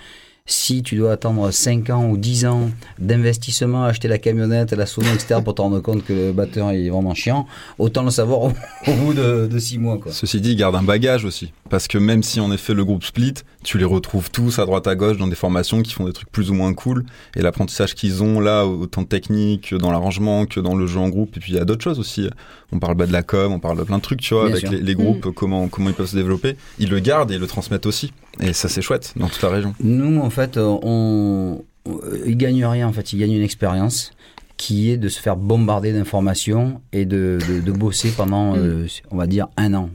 si 0.50 0.82
tu 0.82 0.96
dois 0.96 1.12
attendre 1.12 1.52
5 1.52 1.90
ans 1.90 2.06
ou 2.10 2.16
10 2.16 2.46
ans 2.46 2.70
d'investissement, 3.00 3.84
acheter 3.84 4.08
la 4.08 4.18
camionnette, 4.18 4.72
la 4.72 4.86
sono, 4.86 5.08
etc., 5.14 5.42
pour 5.44 5.56
te 5.56 5.62
rendre 5.62 5.80
compte 5.82 6.06
que 6.06 6.14
le 6.14 6.32
batteur 6.32 6.72
est 6.72 6.88
vraiment 6.90 7.14
chiant, 7.14 7.46
autant 7.80 8.04
le 8.08 8.12
savoir 8.12 8.42
au, 8.42 8.54
au 8.88 8.94
bout 8.94 9.14
de 9.14 9.58
6 9.60 9.78
mois. 9.78 9.98
Quoi. 9.98 10.12
Ceci 10.12 10.42
dit, 10.42 10.52
il 10.52 10.56
garde 10.58 10.76
un 10.76 10.84
bagage 10.84 11.24
aussi. 11.26 11.54
Parce 11.70 11.88
que 11.88 11.98
même 11.98 12.24
si 12.24 12.40
est 12.40 12.58
fait 12.58 12.74
le 12.74 12.86
groupe 12.86 13.04
split, 13.04 13.34
tu 13.64 13.78
les 13.78 13.86
retrouves 13.86 14.32
tous 14.32 14.60
à 14.60 14.66
droite 14.66 14.88
à 14.88 14.96
gauche 14.96 15.18
dans 15.18 15.28
des 15.28 15.36
formations 15.36 15.82
qui 15.82 15.94
font 15.94 16.06
des 16.06 16.14
trucs 16.14 16.32
plus 16.32 16.50
ou 16.50 16.54
moins 16.54 16.74
cool. 16.74 17.06
Et 17.36 17.42
l'apprentissage 17.42 17.94
qu'ils 17.94 18.24
ont 18.24 18.40
là, 18.40 18.66
autant 18.66 19.04
technique 19.04 19.70
que 19.70 19.76
dans 19.76 19.92
l'arrangement, 19.92 20.46
que 20.46 20.60
dans 20.60 20.76
le 20.76 20.88
jeu 20.88 21.00
en 21.00 21.10
groupe. 21.10 21.36
Et 21.38 21.40
puis 21.40 21.54
il 21.54 21.56
y 21.56 21.60
a 21.60 21.66
d'autres 21.66 21.84
choses 21.84 22.00
aussi. 22.00 22.30
On 22.72 22.80
parle 22.80 22.96
bah, 22.96 23.06
de 23.06 23.14
la 23.14 23.24
com, 23.24 23.52
on 23.52 23.60
parle 23.60 23.78
de 23.78 23.84
plein 23.84 23.98
de 23.98 24.02
trucs, 24.02 24.22
tu 24.22 24.34
vois, 24.34 24.48
Bien 24.48 24.56
avec 24.56 24.70
les, 24.70 24.82
les 24.82 24.96
groupes, 24.96 25.32
comment, 25.34 25.68
comment 25.68 25.90
ils 25.90 25.96
peuvent 25.96 26.10
se 26.10 26.16
développer. 26.16 26.56
Ils 26.80 26.90
le 26.90 27.00
gardent 27.00 27.32
et 27.32 27.36
ils 27.36 27.40
le 27.42 27.48
transmettent 27.48 27.86
aussi. 27.86 28.14
Et 28.40 28.54
ça, 28.54 28.70
c'est 28.70 28.82
chouette 28.82 29.14
dans 29.18 29.28
toute 29.28 29.42
la 29.42 29.50
région. 29.50 29.74
Nous, 29.82 30.20
en 30.22 30.30
fait, 30.30 30.58
euh, 30.58 30.78
on, 30.84 31.64
on- 31.86 32.00
ils 32.26 32.38
gagnent 32.38 32.66
rien. 32.66 32.88
En 32.88 32.94
fait, 32.94 33.14
ils 33.14 33.20
gagnent 33.20 33.34
une 33.34 33.44
expérience 33.44 34.12
qui 34.58 34.90
est 34.92 34.98
de 34.98 35.08
se 35.10 35.20
faire 35.22 35.38
bombarder 35.38 35.94
d'informations 35.94 36.82
et 36.92 37.06
de, 37.06 37.38
de, 37.48 37.62
de 37.62 37.72
bosser 37.72 38.10
pendant, 38.12 38.56
euh, 38.56 38.88
on 39.12 39.16
va 39.18 39.28
dire, 39.28 39.48
un 39.56 39.74
an, 39.76 39.90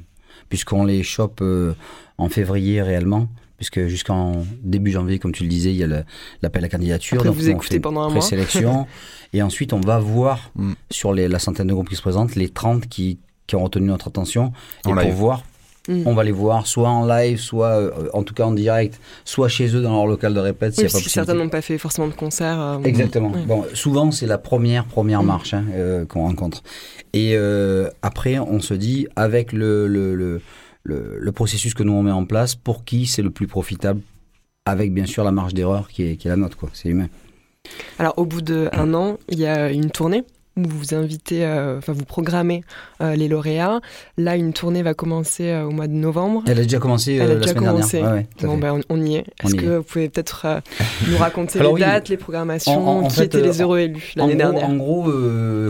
puisqu'on 0.48 0.84
les 0.84 1.02
chope 1.02 1.40
euh, 1.42 1.74
en 2.18 2.28
février 2.28 2.80
réellement. 2.82 3.28
Puisque 3.58 3.86
jusqu'en 3.86 4.44
début 4.64 4.90
janvier, 4.90 5.20
comme 5.20 5.30
tu 5.30 5.44
le 5.44 5.48
disais, 5.48 5.70
il 5.70 5.76
y 5.76 5.84
a 5.84 5.86
le- 5.86 6.02
l'appel 6.42 6.64
à 6.64 6.68
candidature. 6.68 7.18
Après, 7.18 7.28
Donc, 7.28 7.36
vous 7.38 7.46
on 7.48 7.52
écoutez 7.52 7.74
fait 7.76 7.80
pendant 7.80 8.00
un 8.02 8.08
une 8.08 8.14
mois. 8.14 8.20
présélection. 8.20 8.88
et 9.32 9.40
ensuite, 9.40 9.72
on 9.72 9.78
va 9.80 10.00
voir 10.00 10.50
Mm. 10.56 10.72
sur 10.90 11.12
les, 11.12 11.28
la 11.28 11.38
centaine 11.38 11.68
de 11.68 11.72
groupes 11.72 11.88
qui 11.88 11.94
se 11.94 12.02
présentent, 12.02 12.34
les 12.34 12.48
30 12.48 12.88
qui, 12.88 13.20
qui 13.46 13.54
ont 13.54 13.62
retenu 13.62 13.86
notre 13.86 14.08
attention. 14.08 14.52
En 14.84 14.90
et 14.90 14.94
pour 14.94 15.02
live. 15.02 15.14
voir 15.14 15.44
Mm. 15.88 16.02
on 16.06 16.14
va 16.14 16.22
les 16.22 16.30
voir 16.32 16.66
soit 16.68 16.88
en 16.88 17.04
live, 17.06 17.38
soit 17.38 17.70
euh, 17.70 18.08
en 18.12 18.22
tout 18.22 18.34
cas 18.34 18.44
en 18.44 18.52
direct, 18.52 19.00
soit 19.24 19.48
chez 19.48 19.74
eux 19.74 19.82
dans 19.82 19.92
leur 19.94 20.06
local 20.06 20.32
de 20.32 20.38
répète. 20.38 20.74
Oui, 20.78 20.84
parce 20.84 20.92
pas 20.94 21.00
que 21.00 21.10
certains 21.10 21.34
n'ont 21.34 21.48
pas 21.48 21.60
fait 21.62 21.76
forcément 21.78 22.06
de 22.06 22.12
concert. 22.14 22.60
euh, 22.60 22.78
Exactement. 22.84 23.32
Ouais. 23.32 23.42
Bon, 23.46 23.64
souvent 23.74 24.10
c'est 24.12 24.26
la 24.26 24.38
première 24.38 24.84
première 24.84 25.22
Mm. 25.22 25.26
marche 25.26 25.54
hein, 25.54 25.64
euh, 25.72 26.04
qu'on 26.04 26.22
rencontre. 26.22 26.62
Et 27.14 27.36
après, 28.02 28.38
on 28.38 28.60
se 28.60 28.74
dit 28.74 29.06
avec 29.16 29.52
le 29.52 29.86
le, 29.88 30.14
le 30.14 30.40
le 30.84 31.16
le 31.18 31.32
processus 31.32 31.74
que 31.74 31.82
nous 31.82 31.92
on 31.92 32.02
met 32.02 32.10
en 32.12 32.24
place, 32.26 32.54
pour 32.54 32.84
qui 32.84 33.06
c'est 33.06 33.22
le 33.22 33.30
plus 33.30 33.46
profitable, 33.46 34.00
avec 34.66 34.94
bien 34.94 35.06
sûr 35.06 35.24
la 35.24 35.32
marge 35.32 35.52
d'erreur 35.54 35.88
qui 35.88 36.04
est 36.04 36.16
qui 36.16 36.28
est 36.28 36.30
la 36.30 36.36
nôtre 36.36 36.56
quoi. 36.56 36.70
C'est 36.72 36.88
humain. 36.88 37.08
Alors, 37.98 38.14
au 38.18 38.24
bout 38.26 38.40
d'un 38.42 38.92
an, 38.94 39.18
il 39.28 39.38
y 39.38 39.46
a 39.46 39.70
une 39.70 39.90
tournée 39.90 40.24
où 40.56 40.62
vous 40.66 40.94
invitez, 40.94 41.44
euh, 41.46 41.78
enfin, 41.78 41.92
vous 41.92 42.04
programmez 42.04 42.62
euh, 43.00 43.14
les 43.16 43.26
lauréats. 43.28 43.80
Là, 44.18 44.36
une 44.36 44.52
tournée 44.52 44.82
va 44.82 44.92
commencer 44.94 45.48
euh, 45.48 45.64
au 45.64 45.70
mois 45.70 45.86
de 45.86 45.92
novembre. 45.94 46.42
Elle 46.46 46.58
a 46.58 46.62
déjà 46.62 46.78
commencé 46.78 47.14
Elle 47.14 47.22
a 47.22 47.26
la 47.34 47.34
déjà 47.40 47.54
semaine 47.54 47.70
commencé. 47.70 47.96
dernière. 47.98 48.14
Ouais, 48.14 48.26
ouais, 48.42 48.46
Bon, 48.46 48.58
ben, 48.58 48.80
on, 48.90 48.96
on 48.98 49.04
y 49.04 49.16
est. 49.16 49.24
Est-ce 49.44 49.54
que 49.54 49.76
vous 49.78 49.82
pouvez 49.82 50.08
peut-être 50.10 50.46
nous 51.10 51.16
raconter 51.16 51.58
Alors 51.60 51.72
les 51.76 51.82
oui. 51.84 51.90
dates, 51.90 52.08
les 52.10 52.16
programmations, 52.18 52.72
En- 52.86 53.00
en- 53.00 53.04
en 53.04 53.08
qui 53.08 53.16
fait, 53.16 53.24
étaient 53.24 53.40
les 53.40 53.62
heureux 53.62 53.78
élus 53.78 54.12
l'année 54.16 54.34
dernière? 54.34 54.68
en 54.68 54.76
gros, 54.76 55.10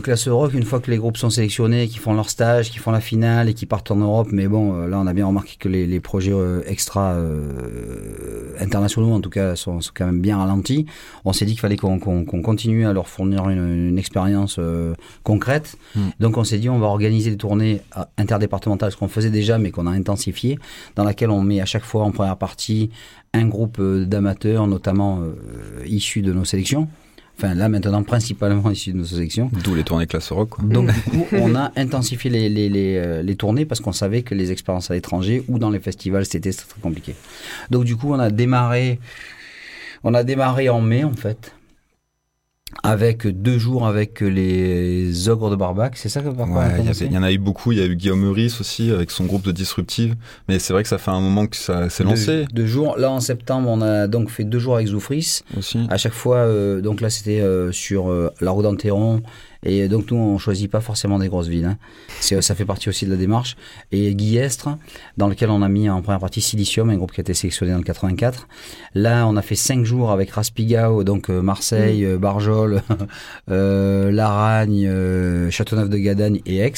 classe 0.03 0.27
rock, 0.29 0.53
une 0.55 0.65
fois 0.65 0.81
que 0.81 0.91
les 0.91 0.97
groupes 0.99 1.17
sont 1.17 1.31
sélectionnés, 1.31 1.87
qui 1.87 1.99
font 1.99 2.15
leur 2.15 2.29
stage, 2.29 2.71
qui 2.71 2.79
font 2.79 2.91
la 2.91 3.01
finale 3.01 3.49
et 3.49 3.55
qui 3.55 3.67
partent 3.67 3.91
en 3.93 3.97
Europe, 3.97 4.29
mais 4.33 4.49
bon, 4.49 4.87
là, 4.87 4.99
on 4.99 5.07
a 5.07 5.13
bien 5.13 5.27
remarqué 5.27 5.55
que 5.59 5.69
les, 5.69 5.87
les 5.87 6.01
projets 6.01 6.33
extra 6.67 7.17
internationaux, 8.61 9.13
en 9.13 9.21
tout 9.21 9.31
cas, 9.31 9.57
sont, 9.57 9.81
sont 9.81 9.93
quand 9.95 10.07
même 10.07 10.21
bien 10.21 10.39
ralentis. 10.39 10.87
On 11.25 11.33
s'est 11.33 11.45
dit 11.45 11.53
qu'il 11.53 11.61
fallait 11.61 11.77
qu'on 11.77 11.99
continue 11.99 12.87
à 12.87 12.93
leur 12.93 13.09
fournir 13.09 13.49
une, 13.49 13.89
une 13.89 13.99
expérience 13.99 14.59
euh, 14.73 14.95
concrète. 15.23 15.77
Mm. 15.95 16.01
Donc, 16.21 16.37
on 16.37 16.45
s'est 16.45 16.59
dit, 16.59 16.69
on 16.69 16.79
va 16.79 16.87
organiser 16.87 17.31
des 17.31 17.37
tournées 17.37 17.83
euh, 17.97 18.03
interdépartementales, 18.19 18.93
ce 18.93 18.97
qu'on 18.97 19.09
faisait 19.09 19.31
déjà, 19.31 19.59
mais 19.59 19.71
qu'on 19.71 19.87
a 19.87 19.91
intensifié, 19.91 20.59
dans 20.97 21.05
laquelle 21.05 21.31
on 21.31 21.43
met 21.43 21.61
à 21.61 21.67
chaque 21.67 21.85
fois 21.85 22.05
en 22.05 22.11
première 22.11 22.37
partie 22.37 22.91
un 23.33 23.47
groupe 23.47 23.79
euh, 23.81 24.05
d'amateurs, 24.05 24.67
notamment 24.67 25.21
euh, 25.21 25.87
issus 25.87 26.23
de 26.23 26.33
nos 26.33 26.45
sélections. 26.45 26.89
Enfin, 27.39 27.55
là, 27.55 27.69
maintenant, 27.69 28.03
principalement 28.03 28.71
issus 28.73 28.93
de 28.93 28.99
nos 28.99 29.05
sélections. 29.05 29.51
D'où 29.65 29.75
les 29.75 29.85
tournées 29.85 30.07
classe 30.07 30.31
rock, 30.33 30.51
quoi. 30.51 30.65
Donc, 30.65 30.93
du 30.93 31.01
coup, 31.11 31.27
on 31.33 31.55
a 31.55 31.73
intensifié 31.77 32.31
les, 32.31 32.49
les, 32.49 32.69
les, 32.69 33.23
les 33.23 33.37
tournées 33.37 33.65
parce 33.65 33.81
qu'on 33.81 33.93
savait 33.93 34.23
que 34.23 34.35
les 34.35 34.53
expériences 34.53 34.91
à 34.91 34.95
l'étranger 34.95 35.45
ou 35.49 35.59
dans 35.59 35.71
les 35.71 35.81
festivals, 35.81 36.27
c'était 36.27 36.53
très, 36.53 36.67
très 36.67 36.81
compliqué. 36.81 37.15
Donc, 37.71 37.85
du 37.85 37.97
coup, 37.97 38.13
on 38.13 38.19
a 38.19 38.31
démarré 38.31 38.99
On 40.05 40.15
a 40.15 40.25
démarré 40.25 40.69
en 40.69 40.81
mai 40.81 41.05
en 41.05 41.13
fait 41.13 41.55
avec 42.83 43.27
deux 43.27 43.59
jours 43.59 43.87
avec 43.87 44.21
les 44.21 45.29
ogres 45.29 45.51
de 45.51 45.57
Barbac, 45.57 45.97
c'est 45.97 46.09
ça 46.09 46.21
que 46.21 46.29
ouais, 46.29 46.95
il 47.01 47.13
y, 47.13 47.19
en 47.19 47.23
a 47.23 47.33
eu 47.33 47.39
beaucoup. 47.39 47.73
Il 47.73 47.79
y 47.79 47.83
a 47.83 47.85
eu 47.85 47.97
Guillaume 47.97 48.21
Meurice 48.21 48.61
aussi 48.61 48.91
avec 48.91 49.11
son 49.11 49.25
groupe 49.25 49.43
de 49.43 49.53
Disruptive. 49.53 50.17
Mais 50.49 50.59
c'est 50.59 50.73
vrai 50.73 50.83
que 50.83 50.89
ça 50.89 50.99
fait 50.99 51.11
un 51.11 51.21
moment 51.21 51.47
que 51.47 51.57
ça 51.57 51.89
s'est 51.91 52.05
lancé. 52.05 52.47
Deux, 52.53 52.67
jours. 52.67 52.97
Là 52.99 53.11
en 53.11 53.21
septembre, 53.21 53.69
on 53.69 53.81
a 53.83 54.07
donc 54.07 54.31
fait 54.31 54.45
deux 54.45 54.59
jours 54.59 54.77
avec 54.77 54.89
Zoufris. 54.89 55.41
Aussi. 55.57 55.87
À 55.91 55.97
chaque 55.97 56.13
fois, 56.13 56.39
euh, 56.39 56.81
donc 56.81 57.01
là 57.01 57.11
c'était 57.11 57.41
euh, 57.41 57.73
sur 57.73 58.11
euh, 58.11 58.31
la 58.41 58.51
route 58.51 58.65
d'Anteron 58.65 59.23
et 59.65 59.89
donc 59.89 60.11
nous, 60.11 60.17
on 60.17 60.39
choisit 60.39 60.71
pas 60.71 60.81
forcément 60.81 61.19
des 61.19 61.29
grosses 61.29 61.47
villes. 61.47 61.67
Hein. 61.67 61.79
Ça 62.21 62.55
fait 62.55 62.65
partie 62.65 62.89
aussi 62.89 63.07
de 63.07 63.11
la 63.11 63.17
démarche. 63.17 63.57
Et 63.93 64.15
Guillestre, 64.15 64.77
dans 65.17 65.29
lequel 65.29 65.51
on 65.51 65.63
a 65.63 65.69
mis 65.69 65.89
en 65.89 66.03
première 66.03 66.21
partie 66.21 66.41
Silicium, 66.41 66.91
un 66.91 66.97
groupe 66.97 67.13
qui 67.13 67.21
a 67.21 67.23
été 67.23 67.35
sélectionné 67.35 67.73
dans 67.73 67.79
le 67.79 67.85
84. 67.85 68.49
Là, 68.95 69.27
on 69.27 69.37
a 69.37 69.43
fait 69.43 69.55
cinq 69.55 69.85
jours 69.85 70.11
avec 70.11 70.31
Raspigao, 70.31 71.05
donc 71.05 71.31
euh, 71.31 71.43
Marseille, 71.43 72.05
euh, 72.05 72.19
Barjol, 72.19 72.83
euh, 73.51 74.11
Laragne, 74.11 74.87
euh, 74.87 75.51
Châteauneuf 75.51 75.89
de 75.89 75.99
Gadagne 75.99 76.41
et 76.45 76.59
Aix. 76.59 76.73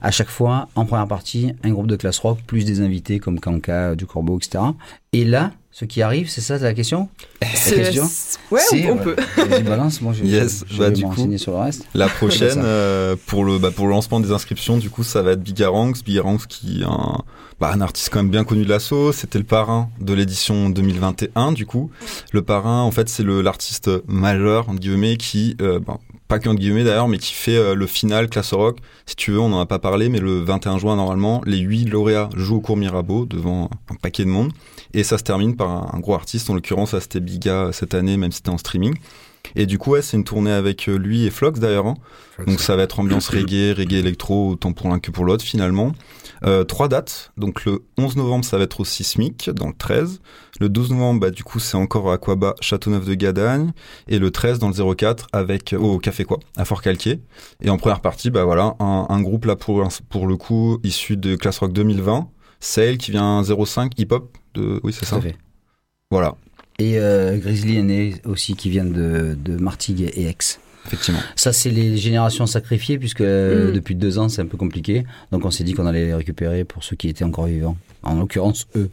À 0.00 0.10
chaque 0.10 0.28
fois, 0.28 0.68
en 0.74 0.86
première 0.86 1.08
partie, 1.08 1.52
un 1.62 1.70
groupe 1.70 1.86
de 1.86 1.96
classe 1.96 2.18
rock, 2.18 2.38
plus 2.46 2.64
des 2.64 2.80
invités 2.80 3.18
comme 3.18 3.40
Kanka, 3.40 3.94
Du 3.94 4.06
Corbeau, 4.06 4.38
etc. 4.38 4.64
Et 5.12 5.24
là, 5.24 5.52
ce 5.72 5.86
qui 5.86 6.02
arrive, 6.02 6.28
c'est 6.28 6.42
ça 6.42 6.58
la 6.58 6.74
question 6.74 7.08
La 7.40 7.48
question 7.48 8.08
Ouais, 8.50 8.60
on, 8.90 8.98
peut. 8.98 9.16
balance, 9.64 10.02
moi 10.02 10.12
je, 10.12 10.22
yes, 10.24 10.66
je, 10.70 10.76
bah, 10.76 10.90
du 10.90 11.02
coup, 11.02 11.38
sur 11.38 11.52
le 11.52 11.58
reste. 11.58 11.86
La 11.94 12.08
prochaine, 12.08 12.60
euh, 12.62 13.16
pour, 13.26 13.42
le, 13.44 13.58
bah, 13.58 13.70
pour 13.74 13.86
le 13.86 13.92
lancement 13.92 14.20
des 14.20 14.32
inscriptions, 14.32 14.76
du 14.76 14.90
coup, 14.90 15.02
ça 15.02 15.22
va 15.22 15.32
être 15.32 15.42
Bigaranx. 15.42 16.04
Bigaranx 16.04 16.46
qui 16.46 16.82
est 16.82 16.84
un, 16.84 17.22
bah, 17.58 17.70
un 17.72 17.80
artiste 17.80 18.10
quand 18.12 18.18
même 18.18 18.30
bien 18.30 18.44
connu 18.44 18.64
de 18.64 18.68
l'assaut. 18.68 19.12
C'était 19.12 19.38
le 19.38 19.44
parrain 19.44 19.88
de 19.98 20.12
l'édition 20.12 20.68
2021, 20.68 21.52
du 21.52 21.64
coup. 21.64 21.90
Le 22.32 22.42
parrain, 22.42 22.82
en 22.82 22.90
fait, 22.90 23.08
c'est 23.08 23.24
l'artiste 23.24 23.88
majeur, 24.06 24.68
entre 24.68 24.80
guillemets, 24.80 25.16
qui, 25.16 25.56
euh, 25.62 25.80
bah, 25.80 25.98
pas 26.28 26.38
qu'entre 26.38 26.60
guillemets 26.60 26.84
d'ailleurs, 26.84 27.08
mais 27.08 27.18
qui 27.18 27.32
fait 27.32 27.56
euh, 27.56 27.74
le 27.74 27.86
final 27.86 28.28
classe 28.28 28.52
rock. 28.52 28.78
Si 29.06 29.16
tu 29.16 29.32
veux, 29.32 29.40
on 29.40 29.48
n'en 29.48 29.60
a 29.60 29.66
pas 29.66 29.78
parlé, 29.78 30.10
mais 30.10 30.18
le 30.18 30.40
21 30.40 30.78
juin, 30.78 30.96
normalement, 30.96 31.40
les 31.46 31.58
huit 31.58 31.86
lauréats 31.86 32.28
jouent 32.36 32.56
au 32.56 32.60
cours 32.60 32.76
Mirabeau 32.76 33.24
devant 33.24 33.70
un 33.90 33.94
paquet 33.94 34.24
de 34.24 34.30
monde. 34.30 34.52
Et 34.94 35.04
ça 35.04 35.18
se 35.18 35.22
termine 35.22 35.56
par 35.56 35.94
un, 35.94 36.00
gros 36.00 36.14
artiste, 36.14 36.50
en 36.50 36.54
l'occurrence, 36.54 36.98
c'était 36.98 37.20
Biga 37.20 37.70
cette 37.72 37.94
année, 37.94 38.16
même 38.16 38.30
si 38.30 38.36
c'était 38.36 38.50
en 38.50 38.58
streaming. 38.58 38.94
Et 39.56 39.66
du 39.66 39.78
coup, 39.78 39.90
ouais, 39.90 40.02
c'est 40.02 40.16
une 40.16 40.24
tournée 40.24 40.52
avec 40.52 40.88
euh, 40.88 40.96
lui 40.96 41.24
et 41.24 41.30
Flox 41.30 41.60
d'ailleurs. 41.60 41.86
Hein. 41.86 41.96
Donc 42.46 42.60
ça 42.60 42.76
va 42.76 42.84
être 42.84 43.00
ambiance 43.00 43.28
reggae, 43.28 43.76
reggae 43.76 43.94
électro, 43.94 44.50
autant 44.50 44.72
pour 44.72 44.88
l'un 44.88 44.98
que 44.98 45.10
pour 45.10 45.24
l'autre 45.24 45.44
finalement. 45.44 45.92
Euh, 46.44 46.64
trois 46.64 46.88
dates. 46.88 47.32
Donc 47.36 47.64
le 47.64 47.84
11 47.98 48.16
novembre, 48.16 48.44
ça 48.44 48.56
va 48.56 48.64
être 48.64 48.80
au 48.80 48.84
Sismic, 48.84 49.50
dans 49.50 49.68
le 49.68 49.74
13. 49.74 50.20
Le 50.60 50.68
12 50.68 50.90
novembre, 50.92 51.20
bah, 51.20 51.30
du 51.30 51.44
coup, 51.44 51.58
c'est 51.58 51.76
encore 51.76 52.10
à 52.10 52.14
Aquaba, 52.14 52.54
Châteauneuf 52.60 53.04
de 53.04 53.14
Gadagne. 53.14 53.72
Et 54.08 54.18
le 54.18 54.30
13, 54.30 54.58
dans 54.58 54.68
le 54.68 54.94
04, 54.94 55.28
avec, 55.32 55.74
au 55.78 55.98
Café 55.98 56.24
Quoi, 56.24 56.38
à 56.56 56.64
Fort-Calquier. 56.64 57.20
Et 57.60 57.70
en 57.70 57.76
première 57.78 58.00
partie, 58.00 58.30
bah 58.30 58.44
voilà, 58.44 58.74
un, 58.80 59.06
un 59.08 59.20
groupe 59.20 59.44
là 59.44 59.56
pour, 59.56 59.86
pour 60.08 60.26
le 60.26 60.36
coup, 60.36 60.78
issu 60.82 61.16
de 61.16 61.36
Class 61.36 61.58
Rock 61.58 61.72
2020. 61.72 62.28
Sale 62.60 62.96
qui 62.96 63.10
vient 63.10 63.42
05, 63.42 63.98
hip-hop, 63.98 64.38
oui, 64.56 64.92
c'est 64.92 65.04
ça. 65.04 65.20
Voilà. 66.10 66.36
Et 66.78 66.98
euh, 66.98 67.36
Grizzly 67.38 67.78
Aîné 67.78 68.14
aussi 68.24 68.54
qui 68.54 68.70
vient 68.70 68.84
de, 68.84 69.36
de 69.38 69.56
Martigues 69.56 70.10
et 70.14 70.24
Aix. 70.24 70.36
Effectivement. 70.86 71.20
Ça, 71.36 71.52
c'est 71.52 71.70
les 71.70 71.96
générations 71.96 72.46
sacrifiées, 72.46 72.98
puisque 72.98 73.20
euh, 73.20 73.70
mm. 73.70 73.72
depuis 73.72 73.94
deux 73.94 74.18
ans, 74.18 74.28
c'est 74.28 74.42
un 74.42 74.46
peu 74.46 74.56
compliqué. 74.56 75.04
Donc, 75.30 75.44
on 75.44 75.50
s'est 75.50 75.64
dit 75.64 75.74
qu'on 75.74 75.86
allait 75.86 76.06
les 76.06 76.14
récupérer 76.14 76.64
pour 76.64 76.82
ceux 76.82 76.96
qui 76.96 77.08
étaient 77.08 77.24
encore 77.24 77.46
vivants. 77.46 77.76
En 78.02 78.16
l'occurrence, 78.16 78.66
eux. 78.74 78.90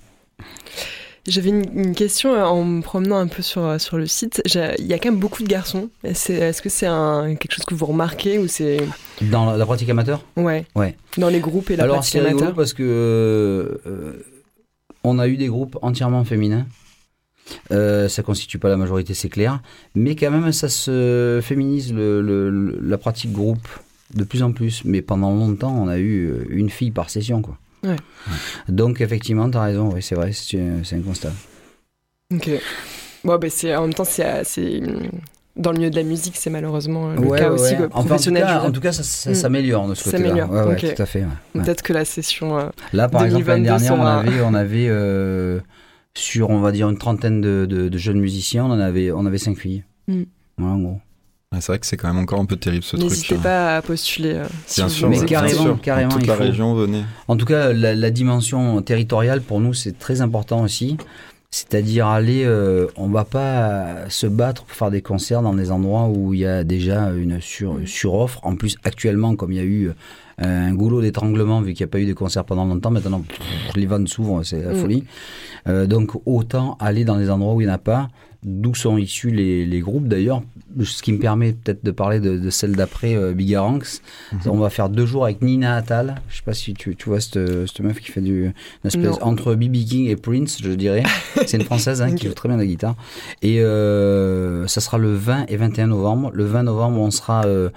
J'avais 1.28 1.50
une, 1.50 1.96
question 1.96 2.34
euh, 2.34 2.44
en 2.44 2.64
me 2.64 2.82
promenant 2.82 3.18
un 3.18 3.28
peu 3.28 3.42
sur, 3.42 3.82
sur 3.82 3.98
le 3.98 4.08
site. 4.08 4.42
Il 4.46 4.86
y 4.86 4.94
a 4.94 5.00
quand 5.00 5.10
même 5.10 5.20
beaucoup 5.20 5.44
de 5.44 5.48
garçons. 5.48 5.90
Est-ce 6.04 6.62
que 6.62 6.70
c'est 6.70 6.86
quelque 6.86 7.52
chose 7.52 7.66
que 7.66 7.76
vous 7.76 7.88
remarquez 7.88 8.38
ou 8.38 8.48
c'est 8.48 8.78
dans 9.22 9.52
la 9.56 9.66
pratique 9.66 9.90
amateur? 9.90 10.24
Ouais. 10.38 10.66
Ouais. 10.76 10.96
Dans 11.18 11.30
les 11.30 11.40
groupes 11.40 11.72
et 11.72 11.76
la 11.76 11.88
pratique 11.88 12.16
amateur? 12.16 12.42
Alors 12.42 12.56
parce 12.56 12.74
que 12.74 13.82
on 15.04 15.20
a 15.20 15.28
eu 15.28 15.38
des 15.38 15.48
groupes 15.48 15.78
entièrement 15.82 16.24
féminins. 16.24 16.66
Euh, 17.72 18.08
ça 18.08 18.22
constitue 18.24 18.60
pas 18.60 18.70
la 18.70 18.78
majorité, 18.78 19.14
c'est 19.14 19.30
clair. 19.30 19.62
Mais 19.96 20.16
quand 20.16 20.32
même, 20.32 20.52
ça 20.52 20.70
se 20.70 21.40
féminise 21.44 21.94
la 21.94 22.98
pratique 22.98 23.32
groupe 23.32 23.68
de 24.14 24.24
plus 24.24 24.44
en 24.44 24.52
plus. 24.52 24.84
Mais 24.86 25.02
pendant 25.02 25.34
longtemps, 25.34 25.76
on 25.76 25.88
a 25.88 25.98
eu 25.98 26.28
euh, 26.28 26.46
une 26.50 26.70
fille 26.70 26.92
par 26.92 27.10
session. 27.10 27.42
Quoi. 27.42 27.58
Donc, 28.68 29.02
effectivement, 29.02 29.50
tu 29.50 29.58
as 29.58 29.64
raison, 29.64 29.92
oui, 29.94 30.02
c'est 30.02 30.16
vrai, 30.16 30.32
c'est 30.34 30.60
un 30.60 31.02
constat. 31.02 31.34
Ok. 32.34 32.50
Bon, 33.24 33.38
ben 33.38 33.50
en 33.76 33.82
même 33.82 33.94
temps, 33.94 34.06
c'est, 34.06 34.82
dans 35.60 35.72
le 35.72 35.78
milieu 35.78 35.90
de 35.90 35.96
la 35.96 36.04
musique, 36.04 36.36
c'est 36.38 36.50
malheureusement 36.50 37.10
le 37.10 37.38
cas 37.38 37.52
aussi 37.52 37.76
professionnel. 37.90 38.46
en, 38.64 38.72
tout 38.72 38.82
cas, 38.82 38.94
ça, 38.94 39.30
mm. 39.30 39.34
s'améliore 39.36 39.88
de 39.88 39.94
ce 39.94 40.10
côté-là. 40.10 40.48
tout 40.48 41.02
à 41.02 41.06
fait. 41.06 41.26
Peut-être 41.54 41.84
que 41.84 41.94
la 41.94 42.06
session. 42.06 42.58
Euh, 42.58 42.70
Là, 42.94 43.10
par 43.10 43.26
exemple, 43.26 43.48
l'année 43.48 43.66
dernière, 43.66 43.94
on 43.94 44.06
avait, 44.06 44.42
on 44.42 44.54
avait 44.54 44.88
euh, 44.88 45.60
sur, 46.16 46.50
on 46.50 46.62
va 46.62 46.72
dire, 46.72 46.90
une 46.90 46.98
trentaine 46.98 47.42
de, 47.42 47.66
de, 47.66 47.98
jeunes 47.98 48.20
musiciens, 48.20 48.66
on 48.66 48.72
en 48.72 48.80
avait, 48.80 49.12
on 49.12 49.26
avait 49.26 49.38
cinq 49.38 49.58
filles. 49.58 49.84
Mm. 50.08 50.24
Voilà, 50.58 50.74
en 50.74 50.80
gros. 50.80 51.00
c'est 51.60 51.68
vrai 51.68 51.80
que 51.80 51.86
c'est 51.86 51.98
quand 51.98 52.08
même 52.08 52.22
encore 52.22 52.40
un 52.40 52.46
peu 52.46 52.56
terrible 52.56 52.84
ce 52.84 52.96
truc. 52.96 53.10
N'hésitez 53.10 53.36
pas 53.36 53.78
à 53.78 53.82
postuler. 53.82 54.36
Euh, 54.36 54.46
bien 54.76 54.90
sûr, 54.90 55.10
mais 55.10 55.24
carrément, 55.26 55.76
carrément. 55.76 56.12
toute 56.12 56.28
la 56.28 56.36
région, 56.36 56.74
venez. 56.74 57.04
En 57.28 57.36
tout 57.36 57.46
cas, 57.46 57.74
la, 57.74 57.96
la 57.96 58.12
dimension 58.12 58.82
territoriale 58.82 59.42
pour 59.42 59.60
nous, 59.60 59.74
c'est 59.74 59.98
très 59.98 60.22
important 60.22 60.62
aussi. 60.62 60.98
C'est-à-dire 61.52 62.06
aller, 62.06 62.44
euh, 62.46 62.86
on 62.96 63.08
va 63.08 63.26
pas 63.26 64.08
se 64.10 64.28
battre 64.28 64.66
pour 64.66 64.76
faire 64.76 64.92
des 64.92 65.02
concerts 65.02 65.42
dans 65.42 65.56
des 65.56 65.72
endroits 65.72 66.08
où 66.08 66.36
il 66.36 66.42
y 66.42 66.46
a 66.46 66.64
déjà 66.64 67.10
une 67.10 67.42
sur, 67.42 67.74
mm. 67.74 67.88
suroffre. 67.88 68.40
En 68.44 68.56
plus, 68.56 68.78
actuellement, 68.84 69.36
comme 69.36 69.52
il 69.52 69.58
y 69.58 69.62
a 69.62 69.64
eu 69.64 69.88
euh, 69.88 69.94
un 70.40 70.74
goulot 70.76 71.02
d'étranglement 71.02 71.62
vu 71.62 71.74
qu'il 71.74 71.84
n'y 71.84 71.90
a 71.90 71.92
pas 71.92 72.00
eu 72.00 72.06
de 72.06 72.14
concerts 72.14 72.46
pendant 72.46 72.66
longtemps, 72.66 72.92
maintenant 72.92 73.24
les 73.76 73.88
vannes 73.88 74.06
s'ouvrent, 74.06 74.44
c'est 74.44 74.62
la 74.62 74.74
mm. 74.74 74.76
folie. 74.76 75.04
Euh, 75.68 75.88
donc 75.88 76.12
autant 76.28 76.78
aller 76.80 77.04
dans 77.04 77.18
des 77.18 77.32
endroits 77.32 77.56
où 77.56 77.62
il 77.62 77.66
n'y 77.66 77.72
en 77.72 77.76
a 77.76 77.80
pas 77.80 78.10
d'où 78.44 78.74
sont 78.74 78.98
issus 78.98 79.32
les, 79.32 79.66
les 79.66 79.80
groupes 79.82 80.08
d'ailleurs, 80.08 80.42
ce 80.82 81.04
qui 81.04 81.12
me 81.12 81.20
permet 81.20 81.54
peut-être 81.54 81.84
de 81.84 81.92
parler 81.92 82.20
de, 82.20 82.38
de 82.38 82.50
celle 82.50 82.76
d'après 82.76 83.16
euh, 83.16 83.34
Bigaranx. 83.34 84.02
Mhm. 84.32 84.40
On 84.46 84.58
va 84.58 84.70
faire 84.70 84.90
deux 84.90 85.06
jours 85.06 85.26
avec 85.26 85.42
Nina 85.42 85.76
Attal. 85.76 86.22
Je 86.30 86.38
sais 86.38 86.44
pas 86.44 86.54
si 86.54 86.74
tu, 86.74 86.96
tu 86.96 87.10
vois 87.10 87.20
cette, 87.20 87.40
cette 87.68 87.80
meuf 87.82 88.00
qui 88.00 88.12
fait 88.12 88.22
du 88.22 88.46
une 88.46 88.54
espèce 88.86 89.18
entre 89.22 89.56
BB 89.56 89.86
King 89.86 90.08
et 90.08 90.16
Prince, 90.16 90.60
je 90.64 90.72
dirais. 90.72 91.04
C'est 91.46 91.58
une 91.58 91.64
française 91.64 92.02
hein, 92.02 92.14
qui 92.14 92.28
joue 92.28 92.34
très 92.34 92.48
bien 92.48 92.58
la 92.58 92.66
guitare. 92.66 92.96
Et 93.42 93.62
euh, 93.62 94.68
ça 94.68 94.82
sera 94.82 94.98
le 94.98 95.14
20 95.14 95.46
et 95.50 95.58
21 95.58 95.88
novembre. 95.88 96.32
Le 96.34 96.46
20 96.46 96.64
novembre, 96.64 97.00
on 97.00 97.12
sera 97.12 97.46
euh, 97.46 97.70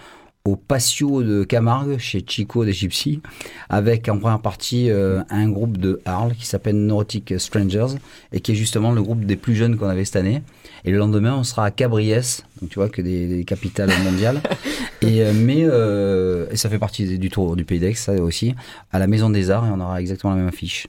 au 0.45 0.57
Patio 0.57 1.23
de 1.23 1.45
Camargue 1.45 1.99
chez 1.99 2.25
Chico 2.27 2.65
des 2.65 2.73
Gypsy 2.73 3.21
avec 3.69 4.09
en 4.09 4.19
première 4.19 4.41
partie 4.41 4.91
euh, 4.91 5.23
un 5.31 5.49
groupe 5.49 5.77
de 5.77 6.01
Arles 6.05 6.35
qui 6.35 6.47
s'appelle 6.47 6.77
Neurotic 6.77 7.35
Strangers 7.39 7.99
et 8.33 8.41
qui 8.41 8.53
est 8.53 8.55
justement 8.57 8.91
le 8.91 9.03
groupe 9.03 9.25
des 9.25 9.37
plus 9.37 9.55
jeunes 9.55 9.77
qu'on 9.77 9.89
avait 9.89 10.05
cette 10.05 10.17
année. 10.17 10.43
Et 10.85 10.91
le 10.91 10.99
lendemain 10.99 11.37
on 11.37 11.45
sera 11.45 11.67
à 11.67 11.71
Cabriès 11.71 12.45
donc 12.61 12.71
tu 12.71 12.79
vois 12.81 12.89
que 12.89 13.03
des, 13.03 13.45
capitales 13.45 13.91
mondiales. 14.03 14.41
Et 15.03 15.23
euh, 15.23 15.33
mais 15.35 15.63
euh, 15.63 16.47
et 16.51 16.57
ça 16.57 16.69
fait 16.69 16.79
partie 16.79 17.19
du 17.19 17.29
tour 17.29 17.57
du 17.57 17.65
Pays 17.65 17.81
d'Aix 17.81 17.95
ça 17.95 18.13
aussi 18.15 18.55
à 18.93 18.99
la 19.01 19.09
Maison 19.09 19.31
des 19.31 19.51
Arts 19.51 19.67
et 19.67 19.71
on 19.71 19.81
aura 19.81 20.01
exactement 20.01 20.33
la 20.33 20.39
même 20.39 20.49
affiche 20.49 20.87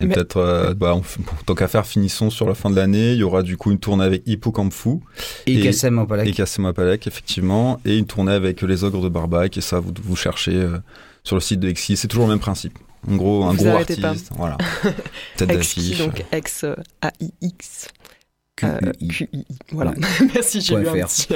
et 0.00 0.06
peut-être, 0.06 0.38
euh, 0.38 0.74
bah, 0.74 0.98
tant 1.46 1.54
qu'à 1.54 1.68
faire, 1.68 1.86
finissons 1.86 2.30
sur 2.30 2.46
la 2.46 2.54
fin 2.54 2.70
de 2.70 2.76
l'année. 2.76 3.12
Il 3.12 3.18
y 3.18 3.22
aura 3.22 3.42
du 3.42 3.56
coup 3.56 3.70
une 3.70 3.78
tournée 3.78 4.04
avec 4.04 4.22
Hippocampu. 4.26 5.00
Et, 5.46 5.58
et 5.58 5.60
Kassem 5.62 6.06
Et 6.24 6.32
Kassem 6.32 6.72
effectivement. 7.06 7.80
Et 7.84 7.98
une 7.98 8.06
tournée 8.06 8.32
avec 8.32 8.62
les 8.62 8.84
Ogres 8.84 9.02
de 9.02 9.08
Barbac. 9.08 9.56
Et 9.56 9.60
ça, 9.60 9.80
vous, 9.80 9.92
vous 10.02 10.16
cherchez 10.16 10.54
euh, 10.54 10.78
sur 11.24 11.36
le 11.36 11.40
site 11.40 11.60
de 11.60 11.68
Exi. 11.68 11.96
C'est 11.96 12.08
toujours 12.08 12.26
le 12.26 12.30
même 12.30 12.40
principe. 12.40 12.78
En 13.08 13.16
gros, 13.16 13.44
un 13.44 13.54
gros 13.54 13.68
artiste. 13.68 14.00
Pas. 14.00 14.14
Voilà. 14.36 14.58
Tête 15.36 15.48
d'affiche. 15.48 15.98
Donc 15.98 16.24
X-A-I-X. 16.32 17.88
Euh, 18.64 18.78
voilà. 19.72 19.94
Merci, 20.34 20.60
j'ai 20.60 20.74
eu, 20.74 20.88
un 20.88 21.06
petit, 21.06 21.28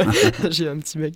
j'ai 0.50 0.68
un 0.68 0.76
petit 0.78 0.98
bug. 0.98 1.14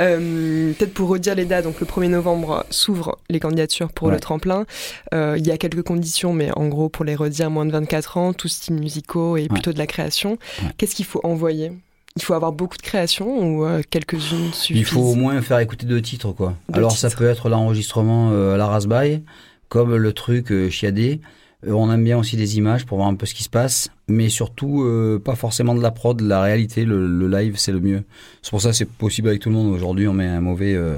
Euh, 0.00 0.72
peut-être 0.72 0.94
pour 0.94 1.08
redire 1.08 1.34
les 1.34 1.44
dates, 1.44 1.64
donc 1.64 1.80
le 1.80 1.86
1er 1.86 2.08
novembre 2.08 2.64
s'ouvrent 2.70 3.18
les 3.30 3.40
candidatures 3.40 3.92
pour 3.92 4.10
le 4.10 4.20
tremplin. 4.20 4.66
Euh, 5.12 5.36
il 5.38 5.46
y 5.46 5.50
a 5.50 5.58
quelques 5.58 5.82
conditions, 5.82 6.32
mais 6.32 6.50
en 6.56 6.68
gros, 6.68 6.88
pour 6.88 7.04
les 7.04 7.14
redire, 7.14 7.50
moins 7.50 7.66
de 7.66 7.72
24 7.72 8.16
ans, 8.16 8.32
tous 8.32 8.48
styles 8.48 8.76
musicaux 8.76 9.36
et 9.36 9.48
plutôt 9.48 9.72
de 9.72 9.78
la 9.78 9.86
création. 9.86 10.38
Qu'est-ce 10.76 10.94
qu'il 10.94 11.04
faut 11.04 11.20
envoyer? 11.24 11.72
Il 12.16 12.22
faut 12.22 12.34
avoir 12.34 12.52
beaucoup 12.52 12.76
de 12.76 12.82
créations 12.82 13.42
ou 13.42 13.66
quelques-unes 13.90 14.52
suffisent 14.52 14.78
Il 14.78 14.84
faut 14.84 15.00
au 15.00 15.14
moins 15.14 15.40
faire 15.42 15.58
écouter 15.58 15.86
deux 15.86 16.00
titres, 16.00 16.32
quoi. 16.32 16.54
Alors 16.72 16.92
ça 16.92 17.10
peut 17.10 17.26
être 17.26 17.48
l'enregistrement 17.48 18.30
à 18.30 18.56
la 18.56 18.66
Raspberry, 18.66 19.22
comme 19.68 19.96
le 19.96 20.12
truc 20.12 20.52
chiadé. 20.70 21.20
Euh, 21.66 21.72
on 21.72 21.92
aime 21.92 22.04
bien 22.04 22.18
aussi 22.18 22.36
des 22.36 22.56
images 22.58 22.84
pour 22.86 22.98
voir 22.98 23.08
un 23.08 23.14
peu 23.14 23.26
ce 23.26 23.34
qui 23.34 23.42
se 23.42 23.48
passe, 23.48 23.90
mais 24.08 24.28
surtout 24.28 24.82
euh, 24.82 25.18
pas 25.18 25.34
forcément 25.34 25.74
de 25.74 25.82
la 25.82 25.90
prod, 25.90 26.20
la 26.20 26.40
réalité, 26.42 26.84
le, 26.84 27.28
live 27.28 27.54
c'est 27.56 27.72
le 27.72 27.80
mieux. 27.80 28.02
C'est 28.42 28.50
pour 28.50 28.60
ça 28.60 28.70
que 28.70 28.76
c'est 28.76 28.88
possible 28.88 29.28
avec 29.28 29.40
tout 29.40 29.48
le 29.48 29.54
monde. 29.54 29.72
Aujourd'hui 29.74 30.06
on 30.08 30.12
met 30.12 30.26
un 30.26 30.40
mauvais, 30.40 30.74
euh, 30.74 30.96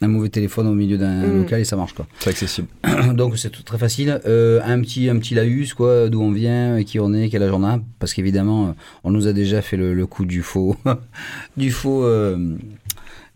un 0.00 0.08
mauvais 0.08 0.30
téléphone 0.30 0.66
au 0.66 0.74
milieu 0.74 0.96
d'un 0.98 1.26
Mm. 1.26 1.36
local 1.42 1.60
et 1.60 1.64
ça 1.64 1.76
marche 1.76 1.92
quoi. 1.92 2.06
C'est 2.18 2.30
accessible. 2.30 2.68
Donc 3.14 3.38
c'est 3.38 3.50
tout- 3.50 3.62
très 3.62 3.78
facile. 3.78 4.20
Euh, 4.26 4.60
un 4.64 4.80
petit 4.80 5.08
un 5.08 5.18
petit 5.18 5.34
laïus 5.34 5.74
quoi, 5.74 6.08
d'où 6.08 6.22
on 6.22 6.32
vient, 6.32 6.82
qui 6.84 6.98
on 6.98 7.12
est, 7.14 7.28
quel 7.28 7.42
âge 7.42 7.52
on 7.52 7.62
a, 7.64 7.80
parce 7.98 8.14
qu'évidemment 8.14 8.74
on 9.04 9.10
nous 9.10 9.26
a 9.28 9.32
déjà 9.32 9.62
fait 9.62 9.76
le, 9.76 9.94
le 9.94 10.06
coup 10.06 10.24
du 10.24 10.42
faux 10.42 10.76
du 11.56 11.70
faux. 11.70 12.04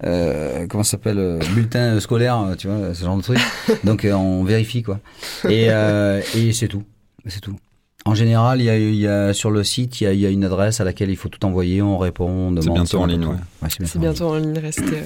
Euh, 0.04 0.66
comment 0.68 0.84
ça 0.84 0.92
s'appelle 0.92 1.18
euh, 1.18 1.38
bulletin 1.54 1.98
scolaire, 2.00 2.38
euh, 2.40 2.54
tu 2.54 2.68
vois, 2.68 2.94
ce 2.94 3.04
genre 3.04 3.16
de 3.16 3.22
truc. 3.22 3.38
Donc 3.84 4.04
euh, 4.04 4.12
on 4.12 4.44
vérifie 4.44 4.82
quoi. 4.82 5.00
Et, 5.48 5.66
euh, 5.70 6.20
et 6.37 6.52
c'est 6.52 6.68
tout, 6.68 6.84
c'est 7.26 7.40
tout. 7.40 7.56
En 8.04 8.14
général, 8.14 8.61
il 8.61 8.64
y 8.64 8.70
a, 8.70 8.78
il 8.78 8.94
y 8.94 9.06
a 9.06 9.34
sur 9.34 9.50
le 9.50 9.62
site, 9.64 10.00
il 10.00 10.04
y, 10.04 10.06
a, 10.06 10.12
il 10.12 10.20
y 10.20 10.24
a 10.26 10.30
une 10.30 10.44
adresse 10.44 10.80
à 10.80 10.84
laquelle 10.84 11.11
il 11.11 11.16
faut 11.16 11.28
tout 11.28 11.44
envoyer, 11.44 11.82
on 11.82 11.98
répond, 11.98 12.28
on 12.28 12.50
demande. 12.52 12.62
C'est 12.64 12.70
bientôt 12.72 12.98
en 13.00 13.06
ligne, 13.06 13.26
ouais. 13.26 13.37
c'est 13.68 13.87
C'est 13.87 13.98
bientôt. 13.98 14.28
en 14.30 14.37
ligne. 14.37 14.52
bientôt 14.52 14.58
en 14.58 14.61
ligne, 14.61 14.64
restez. 14.64 15.02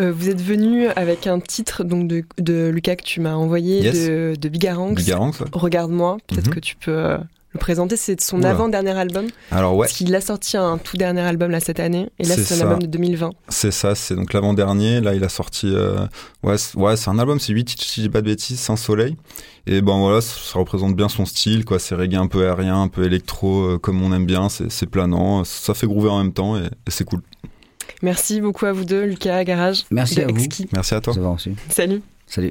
Euh, 0.00 0.12
vous 0.12 0.28
êtes 0.28 0.40
venu 0.42 0.88
avec 0.88 1.26
un 1.26 1.40
titre 1.40 1.82
donc 1.82 2.06
de, 2.06 2.22
de 2.38 2.68
Lucas 2.68 2.96
que 2.96 3.02
tu 3.02 3.20
m'as 3.20 3.34
envoyé 3.34 3.80
Yes. 3.82 4.06
de, 4.06 4.34
de 4.40 4.48
Bigaranx. 4.48 4.94
Bigaranx, 5.02 5.40
ouais. 5.40 5.46
Regarde-moi, 5.52 6.18
peut-être 6.26 6.48
Mhm. 6.48 6.54
que 6.54 6.60
tu 6.60 6.76
peux 6.76 6.90
euh, 6.96 7.18
le 7.56 7.60
présenter. 7.60 7.96
C'est 7.96 8.14
de 8.16 8.20
son 8.20 8.42
avant-dernier 8.42 8.92
album. 8.92 9.26
Alors 9.50 9.74
ouais, 9.76 9.86
Parce 9.86 9.98
qu'il 9.98 10.14
a 10.14 10.20
sorti 10.20 10.56
un 10.56 10.78
tout 10.78 10.96
dernier 10.96 11.22
album 11.22 11.50
là 11.50 11.60
cette 11.60 11.80
année. 11.80 12.08
Et 12.18 12.24
là, 12.24 12.34
C'est 12.36 12.54
un 12.54 12.58
ça. 12.58 12.62
album 12.64 12.80
de 12.80 12.86
2020. 12.86 13.30
c'est 13.48 13.70
ça, 13.72 13.94
c'est 13.94 14.14
donc 14.14 14.32
l'avant-dernier. 14.32 15.00
Là, 15.00 15.14
il 15.14 15.24
a 15.24 15.28
sorti. 15.28 15.66
euh, 15.74 16.06
ouais, 16.42 16.56
c'est- 16.58 16.76
ouais, 16.76 16.96
c'est 16.96 17.10
un 17.10 17.18
album, 17.18 17.40
c'est 17.40 17.52
8 17.52 17.64
titres, 17.64 17.84
si 17.84 18.00
je 18.02 18.06
dis 18.06 18.10
pas 18.12 18.20
de 18.20 18.26
bêtises, 18.26 18.60
sans 18.60 18.76
soleil. 18.76 19.16
Et 19.66 19.80
ben 19.80 19.98
voilà, 19.98 20.20
ça, 20.20 20.36
ça 20.52 20.58
représente 20.60 20.94
bien 20.94 21.08
son 21.08 21.26
style, 21.26 21.64
quoi. 21.64 21.78
C'est 21.80 21.94
reggae 21.96 22.14
un 22.16 22.28
peu 22.28 22.46
aérien, 22.46 22.80
un 22.82 22.88
peu 22.88 23.04
électro, 23.04 23.62
euh, 23.64 23.78
comme 23.78 24.00
on 24.02 24.12
aime 24.14 24.24
bien. 24.26 24.48
C'est 24.48 24.86
planant, 24.86 25.42
ça 25.44 25.74
fait 25.74 25.86
groover 25.88 26.08
en 26.10 26.18
même 26.22 26.32
temps 26.32 26.56
et, 26.56 26.66
et 26.66 26.90
c'est 26.90 27.04
cool. 27.04 27.20
Merci 28.02 28.40
beaucoup 28.40 28.66
à 28.66 28.72
vous 28.72 28.84
deux, 28.84 29.04
Lucas 29.04 29.42
Garage. 29.44 29.84
Merci 29.90 30.20
à 30.20 30.26
vous. 30.26 30.36
Exquis. 30.36 30.68
Merci 30.72 30.94
à 30.94 31.00
toi. 31.00 31.14
Ça 31.14 31.20
va 31.20 31.30
aussi. 31.30 31.52
Salut. 31.70 32.02
Salut. 32.26 32.50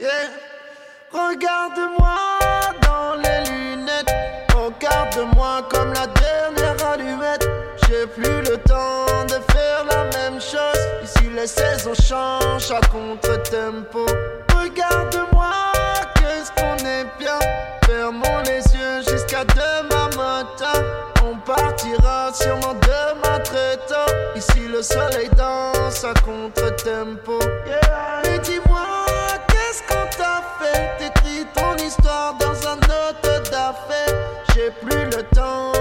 Yeah. 0.00 0.08
Regarde-moi 1.12 2.87
J'ai 7.98 8.06
plus 8.06 8.42
le 8.42 8.56
temps 8.58 9.24
de 9.24 9.40
faire 9.52 9.84
la 9.90 10.04
même 10.16 10.40
chose. 10.40 10.78
Ici, 11.02 11.28
les 11.34 11.48
saisons 11.48 11.94
changent 11.94 12.70
à 12.70 12.80
contre-tempo. 12.86 14.06
Regarde-moi, 14.54 15.50
qu'est-ce 16.14 16.52
qu'on 16.52 16.76
est 16.86 17.06
bien. 17.18 17.40
Fermons 17.84 18.42
les 18.44 18.62
yeux 18.72 19.00
jusqu'à 19.00 19.42
demain 19.44 20.10
matin. 20.16 20.80
On 21.24 21.36
partira 21.38 22.32
sûrement 22.32 22.74
demain 22.82 23.40
très 23.40 23.76
tôt. 23.88 24.12
Ici, 24.36 24.68
le 24.68 24.80
soleil 24.80 25.28
danse 25.36 26.04
à 26.04 26.14
contre-tempo. 26.20 27.40
Et 28.24 28.38
dis-moi, 28.38 28.86
qu'est-ce 29.48 29.82
qu'on 29.88 30.06
t'a 30.16 30.42
fait? 30.60 30.98
T'écris 30.98 31.46
ton 31.52 31.74
histoire 31.84 32.34
dans 32.34 32.68
un 32.68 32.76
note 32.76 33.50
d'affaires. 33.50 34.14
J'ai 34.54 34.70
plus 34.86 35.04
le 35.06 35.22
temps, 35.34 35.72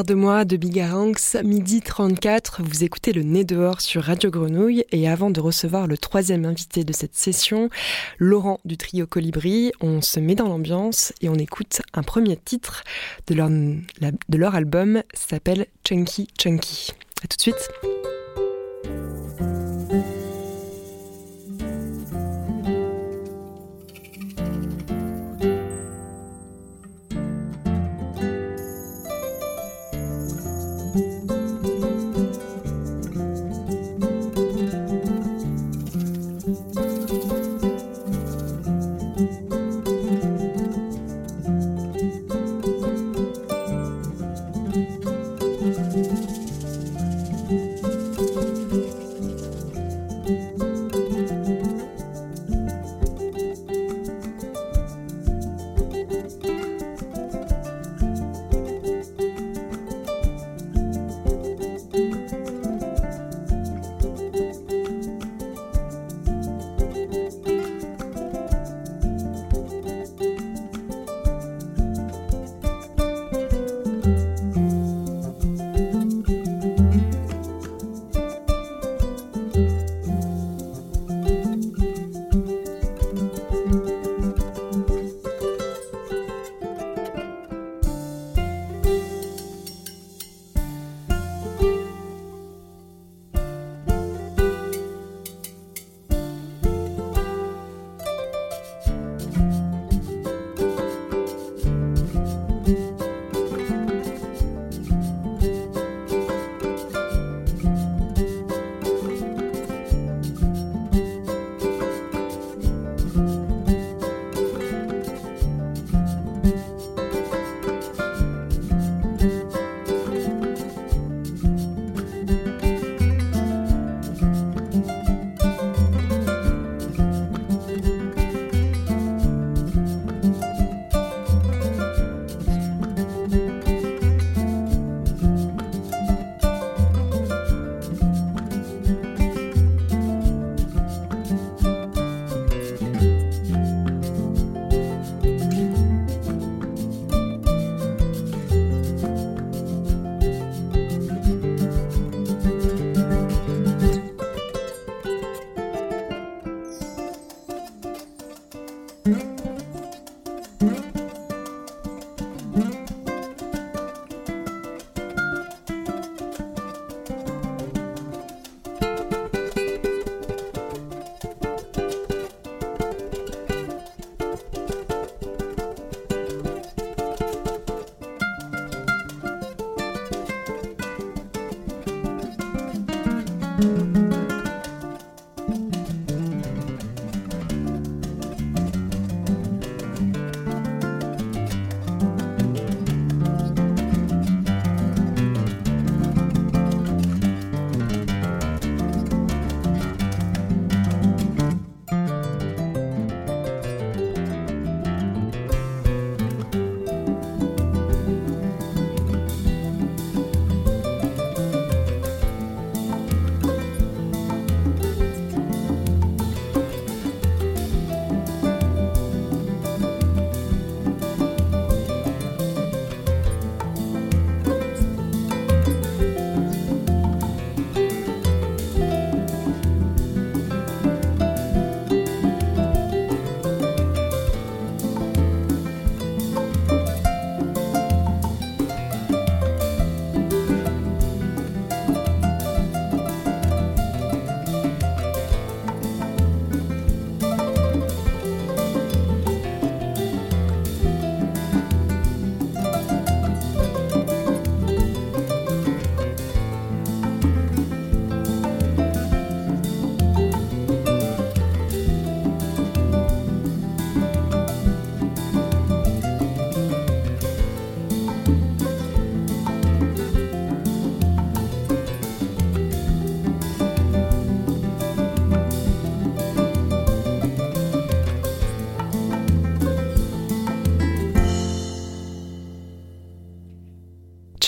Regarde-moi 0.00 0.46
de 0.46 0.56
Bigaranx, 0.56 1.36
midi 1.44 1.82
34, 1.82 2.62
vous 2.62 2.84
écoutez 2.84 3.12
le 3.12 3.22
nez 3.22 3.44
dehors 3.44 3.82
sur 3.82 4.02
Radio 4.02 4.30
Grenouille 4.30 4.82
et 4.92 5.06
avant 5.06 5.28
de 5.28 5.40
recevoir 5.40 5.86
le 5.86 5.98
troisième 5.98 6.46
invité 6.46 6.84
de 6.84 6.92
cette 6.94 7.14
session, 7.14 7.68
Laurent 8.16 8.60
du 8.64 8.78
trio 8.78 9.06
Colibri, 9.06 9.72
on 9.82 10.00
se 10.00 10.18
met 10.18 10.34
dans 10.34 10.48
l'ambiance 10.48 11.12
et 11.20 11.28
on 11.28 11.34
écoute 11.34 11.82
un 11.92 12.02
premier 12.02 12.38
titre 12.38 12.82
de 13.26 13.34
leur, 13.34 13.50
de 13.50 14.38
leur 14.38 14.54
album, 14.54 15.02
s'appelle 15.12 15.66
Chunky 15.86 16.28
Chunky. 16.40 16.92
A 17.22 17.26
tout 17.26 17.36
de 17.36 17.42
suite. 17.42 17.89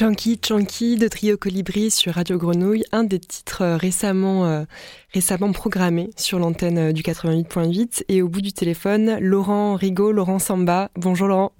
Chunky 0.02 0.36
Chunky 0.36 0.96
de 0.96 1.06
Trio 1.06 1.36
Colibri 1.36 1.92
sur 1.92 2.14
Radio 2.14 2.36
Grenouille, 2.36 2.82
un 2.90 3.04
des 3.04 3.20
titres 3.20 3.62
euh, 3.62 3.76
récemment, 3.76 4.46
euh, 4.46 4.64
récemment 5.14 5.52
programmés 5.52 6.10
sur 6.16 6.40
l'antenne 6.40 6.90
euh, 6.90 6.92
du 6.92 7.02
88.8. 7.02 8.06
Et 8.08 8.20
au 8.20 8.26
bout 8.26 8.40
du 8.40 8.52
téléphone, 8.52 9.18
Laurent 9.20 9.76
Rigaud, 9.76 10.10
Laurent 10.10 10.40
Samba. 10.40 10.88
Bonjour 10.96 11.28
Laurent. 11.28 11.52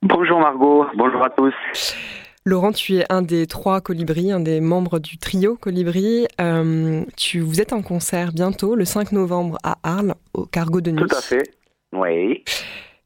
Bonjour 0.00 0.38
Margot, 0.38 0.86
bonjour 0.94 1.24
à 1.24 1.30
tous. 1.30 1.96
Laurent, 2.44 2.70
tu 2.70 2.98
es 2.98 3.04
un 3.10 3.22
des 3.22 3.48
trois 3.48 3.80
colibris, 3.80 4.30
un 4.30 4.38
des 4.38 4.60
membres 4.60 5.00
du 5.00 5.18
trio 5.18 5.56
Colibri. 5.56 6.28
tu, 7.16 7.40
vous 7.40 7.60
êtes 7.60 7.72
en 7.72 7.82
concert 7.82 8.30
bientôt, 8.30 8.76
le 8.76 8.84
5 8.84 9.10
novembre 9.10 9.58
à 9.64 9.78
Arles, 9.82 10.14
au 10.34 10.46
Cargo 10.46 10.80
de 10.80 10.92
Nuit. 10.92 11.02
Tout 11.08 11.16
à 11.16 11.20
fait, 11.20 11.50
oui. 11.92 12.44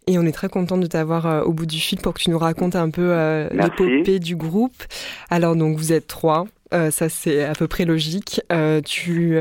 Et 0.07 0.19
on 0.19 0.23
est 0.23 0.33
très 0.33 0.49
content 0.49 0.79
de 0.79 0.87
t'avoir 0.87 1.27
euh, 1.27 1.43
au 1.43 1.53
bout 1.53 1.67
du 1.67 1.79
fil 1.79 2.01
pour 2.01 2.15
que 2.15 2.21
tu 2.21 2.31
nous 2.31 2.39
racontes 2.39 2.75
un 2.75 2.91
peu 2.91 3.11
euh, 3.13 3.49
l'épopée 3.53 4.19
du 4.19 4.35
groupe. 4.35 4.83
Alors 5.31 5.57
donc 5.57 5.77
vous 5.77 5.93
êtes 5.93 6.07
trois, 6.07 6.47
euh, 6.73 6.91
ça 6.91 7.09
c'est 7.09 7.45
à 7.45 7.53
peu 7.53 7.69
près 7.69 7.85
logique. 7.85 8.41
tu 8.87 9.37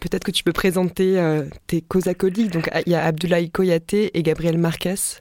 peut-être 0.00 0.24
que 0.24 0.30
tu 0.30 0.44
peux 0.44 0.52
présenter 0.52 1.18
tes 1.66 1.80
causes 1.80 2.08
acolytes. 2.08 2.52
Donc 2.52 2.70
il 2.86 2.92
y 2.92 2.96
a 2.96 3.04
Abdoulaye 3.04 3.50
Koyaté 3.50 4.16
et 4.16 4.22
Gabriel 4.22 4.58
Marquez. 4.58 5.20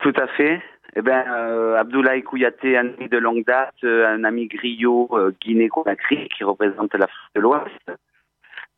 Tout 0.00 0.14
à 0.16 0.26
fait. 0.36 0.60
Eh 0.96 1.02
ben, 1.02 1.24
Abdoulaye 1.78 2.22
Kouyaté, 2.22 2.76
un 2.76 2.86
ami 2.86 3.08
de 3.08 3.18
longue 3.18 3.44
date, 3.44 3.74
un 3.82 4.22
ami 4.24 4.46
griot 4.46 5.10
Guinée-Conakry 5.40 6.28
qui 6.36 6.44
représente 6.44 6.94
l'Afrique 6.94 7.34
de 7.34 7.40
l'Ouest. 7.40 7.90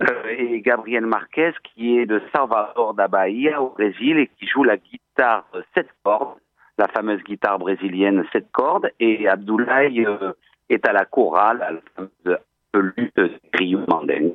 Euh, 0.03 0.29
et 0.29 0.61
Gabriel 0.61 1.07
Marquez 1.07 1.53
qui 1.65 1.99
est 1.99 2.07
de 2.07 2.21
Salvador 2.35 2.93
da 2.95 3.09
Bahia 3.09 3.63
au 3.63 3.71
Brésil 3.71 4.19
et 4.19 4.27
qui 4.39 4.47
joue 4.47 4.63
la 4.63 4.77
guitare 4.77 5.47
7 5.75 5.89
cordes, 6.05 6.39
la 6.77 6.87
fameuse 6.89 7.23
guitare 7.23 7.59
brésilienne 7.59 8.25
7 8.33 8.47
cordes, 8.53 8.91
et 9.01 9.27
Abdoulaye 9.27 10.05
euh, 10.05 10.33
est 10.69 10.87
à 10.87 10.93
la 10.93 11.07
chorale, 11.07 11.63
à 11.63 11.73
la 11.73 11.81
fameuse 11.95 12.39
lutte 12.75 13.41
griot 13.53 13.85
mandingue. 13.89 14.35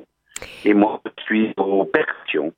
Et 0.64 0.74
moi, 0.74 1.00
je 1.18 1.22
suis 1.22 1.54
aux 1.56 1.84
percussions. 1.84 2.52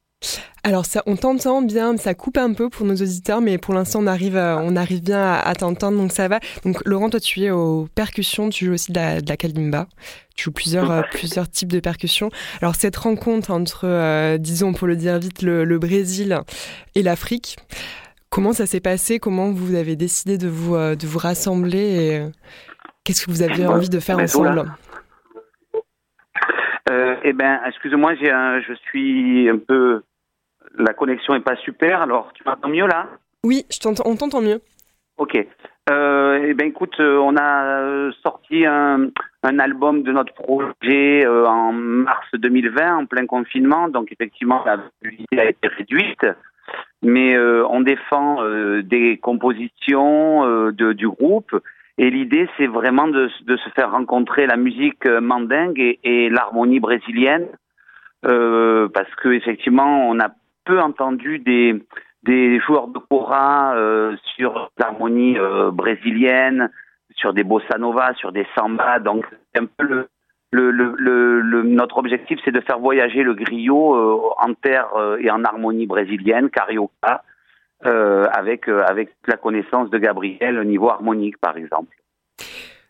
Alors 0.62 0.86
ça, 0.86 1.02
on 1.04 1.16
t'entend 1.16 1.60
bien, 1.60 1.96
ça 1.98 2.14
coupe 2.14 2.38
un 2.38 2.54
peu 2.54 2.70
pour 2.70 2.86
nos 2.86 2.94
auditeurs, 2.94 3.42
mais 3.42 3.58
pour 3.58 3.74
l'instant 3.74 4.00
on 4.02 4.06
arrive, 4.06 4.36
on 4.36 4.76
arrive 4.76 5.02
bien 5.02 5.34
à, 5.34 5.54
t'entendre, 5.54 5.98
donc 5.98 6.10
ça 6.10 6.26
va. 6.26 6.40
Donc 6.64 6.80
Laurent, 6.86 7.10
toi 7.10 7.20
tu 7.20 7.42
es 7.42 7.50
aux 7.50 7.86
percussions, 7.94 8.48
tu 8.48 8.64
joues 8.64 8.72
aussi 8.72 8.90
de 8.90 8.98
la, 8.98 9.20
de 9.20 9.28
la 9.28 9.36
kalimba, 9.36 9.86
tu 10.34 10.44
joues 10.44 10.52
plusieurs, 10.52 10.90
euh, 10.90 11.02
plusieurs 11.10 11.48
types 11.48 11.70
de 11.70 11.80
percussions. 11.80 12.30
Alors 12.60 12.74
cette 12.74 12.96
rencontre 12.96 13.50
entre, 13.50 13.86
euh, 13.86 14.38
disons 14.38 14.72
pour 14.72 14.88
le 14.88 14.96
dire 14.96 15.18
vite, 15.18 15.42
le, 15.42 15.78
Brésil 15.78 16.40
et 16.94 17.02
l'Afrique, 17.02 17.58
comment 18.30 18.52
ça 18.52 18.66
s'est 18.66 18.80
passé? 18.80 19.18
Comment 19.18 19.50
vous 19.50 19.74
avez 19.74 19.96
décidé 19.96 20.38
de 20.38 20.48
vous, 20.48 20.76
euh, 20.76 20.96
de 20.96 21.06
vous 21.06 21.18
rassembler 21.18 21.78
et 21.78 22.22
qu'est-ce 23.04 23.26
que 23.26 23.30
vous 23.30 23.42
aviez 23.42 23.66
envie 23.66 23.90
de 23.90 24.00
faire 24.00 24.18
ensemble? 24.18 24.72
Eh 27.26 27.32
ben, 27.32 27.60
excusez-moi, 27.66 28.14
je 28.14 28.74
suis 28.88 29.48
un 29.48 29.58
peu 29.58 30.02
la 30.78 30.92
connexion 30.94 31.34
est 31.34 31.40
pas 31.40 31.56
super. 31.56 32.02
Alors, 32.02 32.32
tu 32.34 32.42
m'entends 32.44 32.68
mieux 32.68 32.86
là? 32.86 33.08
Oui, 33.42 33.64
je 33.70 33.78
t'entends, 33.78 34.04
on 34.06 34.16
t'entend 34.16 34.40
mieux. 34.40 34.60
Ok. 35.16 35.36
Euh, 35.90 36.42
eh 36.42 36.54
ben 36.54 36.68
écoute, 36.68 36.98
euh, 36.98 37.18
on 37.18 37.36
a 37.36 37.80
euh, 37.82 38.12
sorti 38.22 38.64
un, 38.64 39.10
un, 39.42 39.58
album 39.58 40.02
de 40.02 40.12
notre 40.12 40.32
projet 40.32 41.26
euh, 41.26 41.46
en 41.46 41.72
mars 41.72 42.26
2020, 42.32 42.96
en 42.96 43.06
plein 43.06 43.26
confinement. 43.26 43.88
Donc 43.88 44.10
effectivement, 44.10 44.62
la 44.64 44.78
visibilité 45.02 45.40
a 45.40 45.50
été 45.50 45.68
réduite, 45.68 46.26
mais 47.02 47.38
on 47.38 47.82
défend 47.82 48.42
des 48.82 49.18
compositions 49.18 50.70
de, 50.72 50.92
du 50.94 51.06
groupe. 51.06 51.54
Et 51.98 52.10
l'idée, 52.10 52.48
c'est 52.56 52.66
vraiment 52.66 53.06
de, 53.06 53.28
de, 53.42 53.56
se 53.58 53.68
faire 53.76 53.90
rencontrer 53.92 54.46
la 54.46 54.56
musique 54.56 55.06
mandingue 55.06 55.78
et, 55.78 56.00
et 56.02 56.30
l'harmonie 56.30 56.80
brésilienne, 56.80 57.46
parce 58.22 59.14
que 59.22 59.28
effectivement, 59.28 60.08
on 60.08 60.18
a 60.18 60.30
peu 60.64 60.80
entendu 60.80 61.38
des, 61.38 62.60
joueurs 62.60 62.88
de 62.88 62.98
kora 62.98 63.74
euh, 63.76 64.16
sur 64.36 64.70
l'harmonie 64.78 65.38
euh, 65.38 65.70
brésilienne, 65.70 66.70
sur 67.14 67.32
des 67.32 67.44
bossa 67.44 67.78
nova, 67.78 68.14
sur 68.14 68.32
des 68.32 68.46
samba. 68.56 68.98
Donc, 68.98 69.24
un 69.54 69.66
peu 69.66 70.06
notre 70.52 71.98
objectif, 71.98 72.38
c'est 72.44 72.52
de 72.52 72.60
faire 72.60 72.78
voyager 72.78 73.24
le 73.24 73.34
griot 73.34 73.96
euh, 73.96 74.30
en 74.38 74.54
terre 74.54 74.86
et 75.18 75.30
en 75.30 75.42
harmonie 75.42 75.86
brésilienne, 75.86 76.48
carioca, 76.48 77.22
avec, 77.82 78.68
avec 78.68 79.10
la 79.26 79.36
connaissance 79.36 79.90
de 79.90 79.98
Gabriel 79.98 80.58
au 80.58 80.64
niveau 80.64 80.90
harmonique, 80.90 81.38
par 81.38 81.56
exemple. 81.56 81.94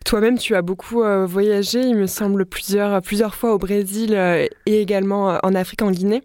Toi-même, 0.05 0.37
tu 0.37 0.53
as 0.53 0.61
beaucoup 0.61 1.01
voyagé, 1.25 1.81
il 1.81 1.97
me 1.97 2.05
semble, 2.05 2.45
plusieurs, 2.45 3.01
plusieurs 3.01 3.33
fois 3.33 3.53
au 3.53 3.57
Brésil 3.57 4.13
et 4.13 4.81
également 4.81 5.39
en 5.41 5.55
Afrique, 5.55 5.81
en 5.81 5.89
Guinée. 5.89 6.21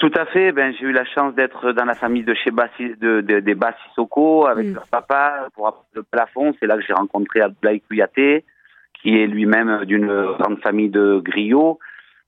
Tout 0.00 0.10
à 0.16 0.24
fait. 0.24 0.50
Ben, 0.52 0.72
j'ai 0.72 0.86
eu 0.86 0.92
la 0.92 1.04
chance 1.04 1.34
d'être 1.34 1.72
dans 1.72 1.84
la 1.84 1.94
famille 1.94 2.24
de 2.24 2.32
chez 2.32 2.50
Bassi, 2.50 2.96
de, 2.98 3.20
de, 3.20 3.40
des 3.40 3.54
Bassisoko 3.54 4.46
avec 4.46 4.72
leur 4.72 4.86
papa 4.86 5.48
pour 5.54 5.84
le 5.92 6.02
plafond. 6.02 6.54
C'est 6.58 6.66
là 6.66 6.78
que 6.78 6.82
j'ai 6.82 6.94
rencontré 6.94 7.42
Abdoulaye 7.42 7.82
Kouyaté, 7.82 8.46
qui 8.94 9.20
est 9.20 9.26
lui-même 9.26 9.84
d'une 9.84 10.06
grande 10.38 10.58
famille 10.60 10.88
de 10.88 11.20
griots. 11.22 11.78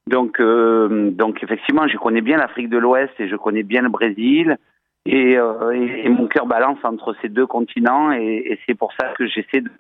Donc, 0.06 0.38
euh, 0.38 1.10
donc 1.12 1.42
effectivement, 1.42 1.88
je 1.88 1.96
connais 1.96 2.20
bien 2.20 2.36
l'Afrique 2.36 2.68
de 2.68 2.76
l'Ouest 2.76 3.14
et 3.18 3.26
je 3.26 3.36
connais 3.36 3.62
bien 3.62 3.80
le 3.80 3.88
Brésil. 3.88 4.58
Et, 5.06 5.38
euh, 5.38 5.70
et, 5.70 6.10
mon 6.10 6.26
cœur 6.26 6.46
balance 6.46 6.78
entre 6.84 7.16
ces 7.22 7.30
deux 7.30 7.46
continents 7.46 8.12
et, 8.12 8.42
et 8.46 8.60
c'est 8.66 8.74
pour 8.74 8.92
ça 9.00 9.14
que 9.18 9.26
j'essaie 9.26 9.62
de, 9.62 9.70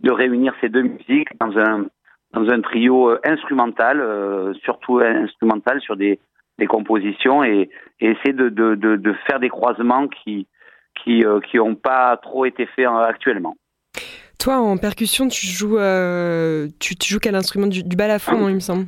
de, 0.00 0.10
réunir 0.10 0.54
ces 0.60 0.68
deux 0.68 0.82
musiques 0.82 1.30
dans 1.40 1.58
un 1.58 1.86
dans 2.32 2.48
un 2.48 2.60
trio 2.60 3.10
euh, 3.10 3.18
instrumental, 3.24 4.00
euh, 4.00 4.52
surtout 4.62 4.98
instrumental 5.00 5.80
sur 5.80 5.96
des 5.96 6.20
des 6.58 6.66
compositions 6.66 7.44
et, 7.44 7.70
essayer 8.00 8.32
de, 8.32 8.48
de, 8.48 8.74
de, 8.74 9.14
faire 9.26 9.40
des 9.40 9.48
croisements 9.48 10.06
qui 10.06 10.46
qui 11.02 11.24
euh, 11.24 11.40
qui 11.40 11.56
n'ont 11.56 11.74
pas 11.74 12.16
trop 12.16 12.44
été 12.44 12.66
faits 12.66 12.86
euh, 12.86 13.04
actuellement. 13.04 13.56
Toi, 14.38 14.58
en 14.58 14.76
percussion, 14.76 15.26
tu 15.26 15.46
joues 15.46 15.78
euh, 15.78 16.68
tu, 16.78 16.94
tu, 16.96 17.12
joues 17.12 17.18
quel 17.20 17.34
instrument? 17.34 17.66
Du, 17.66 17.82
balafon, 17.96 18.48
il 18.48 18.56
me 18.56 18.60
semble. 18.60 18.86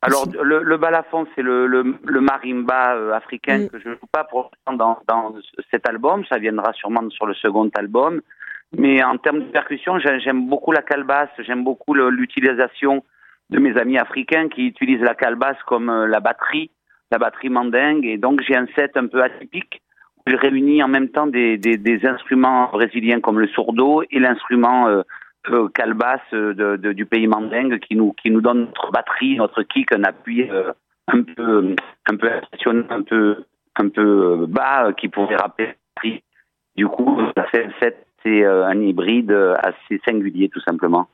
Alors 0.00 0.26
le, 0.42 0.62
le 0.62 0.76
balafon, 0.78 1.26
c'est 1.34 1.42
le, 1.42 1.66
le, 1.66 2.20
marimba 2.20 3.14
africain 3.14 3.58
mm. 3.58 3.68
que 3.68 3.78
je 3.80 3.88
ne 3.90 3.94
joue 3.94 4.06
pas 4.12 4.24
pour 4.24 4.50
dans, 4.66 4.98
dans 5.06 5.34
cet 5.70 5.86
album. 5.88 6.24
Ça 6.30 6.38
viendra 6.38 6.72
sûrement 6.72 7.08
sur 7.10 7.26
le 7.26 7.34
second 7.34 7.68
album. 7.76 8.22
Mais 8.76 9.02
en 9.02 9.18
termes 9.18 9.40
de 9.40 9.50
percussion, 9.50 9.98
j'aime 9.98 10.48
beaucoup 10.48 10.72
la 10.72 10.82
calebasse. 10.82 11.30
J'aime 11.38 11.64
beaucoup 11.64 11.94
l'utilisation 11.94 13.02
de 13.50 13.58
mes 13.58 13.76
amis 13.78 13.98
africains 13.98 14.48
qui 14.48 14.66
utilisent 14.66 15.02
la 15.02 15.14
calebasse 15.14 15.56
comme 15.66 15.90
la 16.06 16.20
batterie 16.20 16.70
la 17.10 17.18
batterie 17.18 17.48
mandingue. 17.48 18.06
Et 18.06 18.18
donc, 18.18 18.40
j'ai 18.46 18.56
un 18.56 18.66
set 18.76 18.96
un 18.96 19.06
peu 19.06 19.22
atypique 19.22 19.82
où 20.18 20.30
je 20.30 20.36
réunis 20.36 20.82
en 20.82 20.88
même 20.88 21.08
temps 21.08 21.26
des, 21.26 21.56
des, 21.56 22.06
instruments 22.06 22.68
brésiliens 22.70 23.20
comme 23.20 23.40
le 23.40 23.48
sourdo 23.48 24.02
et 24.10 24.18
l'instrument 24.18 24.88
euh, 24.88 25.02
euh, 25.50 25.68
de, 26.54 26.92
du 26.92 27.06
pays 27.06 27.26
mandingue 27.26 27.78
qui 27.78 27.96
nous, 27.96 28.12
qui 28.12 28.30
nous 28.30 28.40
donne 28.40 28.66
notre 28.66 28.90
batterie, 28.92 29.36
notre 29.36 29.62
kick, 29.62 29.92
un 29.92 30.04
appui 30.04 30.48
euh, 30.50 30.72
un 31.06 31.22
peu, 31.22 31.74
un 32.06 32.16
peu 32.16 33.44
un 33.80 33.88
peu, 33.88 34.46
bas 34.46 34.92
qui 34.92 35.08
pourrait 35.08 35.36
rappeler 35.36 35.74
Du 36.76 36.86
coup, 36.86 37.20
set, 37.80 38.06
c'est 38.22 38.44
un 38.44 38.80
hybride 38.80 39.32
assez 39.62 40.00
singulier 40.04 40.48
tout 40.48 40.60
simplement. 40.60 41.08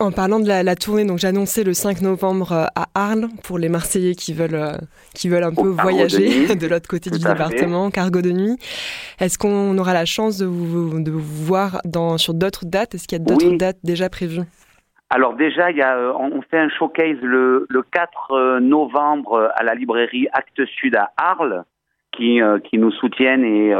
En 0.00 0.12
parlant 0.12 0.40
de 0.40 0.48
la, 0.48 0.74
tournée, 0.76 1.04
donc 1.04 1.24
annoncé 1.24 1.62
le 1.62 1.74
5 1.74 2.00
novembre 2.00 2.52
euh, 2.52 2.64
à 2.74 2.86
Arles 2.94 3.28
pour 3.44 3.58
les 3.58 3.68
Marseillais 3.68 4.14
qui 4.14 4.32
veulent 4.32 4.54
euh, 4.54 4.78
qui 5.14 5.28
veulent 5.28 5.44
un 5.44 5.52
peu 5.52 5.68
voyager 5.68 6.54
de, 6.56 6.66
l'autre 6.66 6.88
côté 6.88 7.10
du 7.10 7.18
département, 7.18 7.90
cargo 7.90 8.22
de 8.22 8.30
nuit. 8.30 8.56
Est-ce 9.20 9.36
qu'on 9.36 9.76
aura 9.76 9.92
la 9.92 10.06
chance 10.06 10.38
de 10.38 10.46
vous, 10.46 11.02
de 11.02 11.10
vous 11.10 11.44
voir 11.44 11.82
dans, 11.84 12.16
sur 12.16 12.32
d'autres 12.32 12.64
dates? 12.64 12.94
Est-ce 12.94 13.06
qu'il 13.06 13.18
y 13.18 13.20
a 13.20 13.24
d'autres 13.24 13.58
dates 13.58 13.76
déjà 13.84 14.08
prévues? 14.08 14.46
Alors 15.10 15.34
déjà, 15.34 15.70
il 15.70 15.76
y 15.76 15.82
a, 15.82 15.94
euh, 15.98 16.14
on 16.14 16.40
fait 16.40 16.58
un 16.58 16.70
showcase 16.70 17.20
le, 17.20 17.66
le 17.68 17.82
4 17.82 18.60
novembre 18.60 19.52
à 19.54 19.62
la 19.64 19.74
librairie 19.74 20.28
Actes 20.32 20.64
Sud 20.64 20.96
à 20.96 21.12
Arles, 21.18 21.64
qui, 22.16 22.40
qui 22.64 22.78
nous 22.78 22.90
soutiennent 22.92 23.44
et 23.44 23.74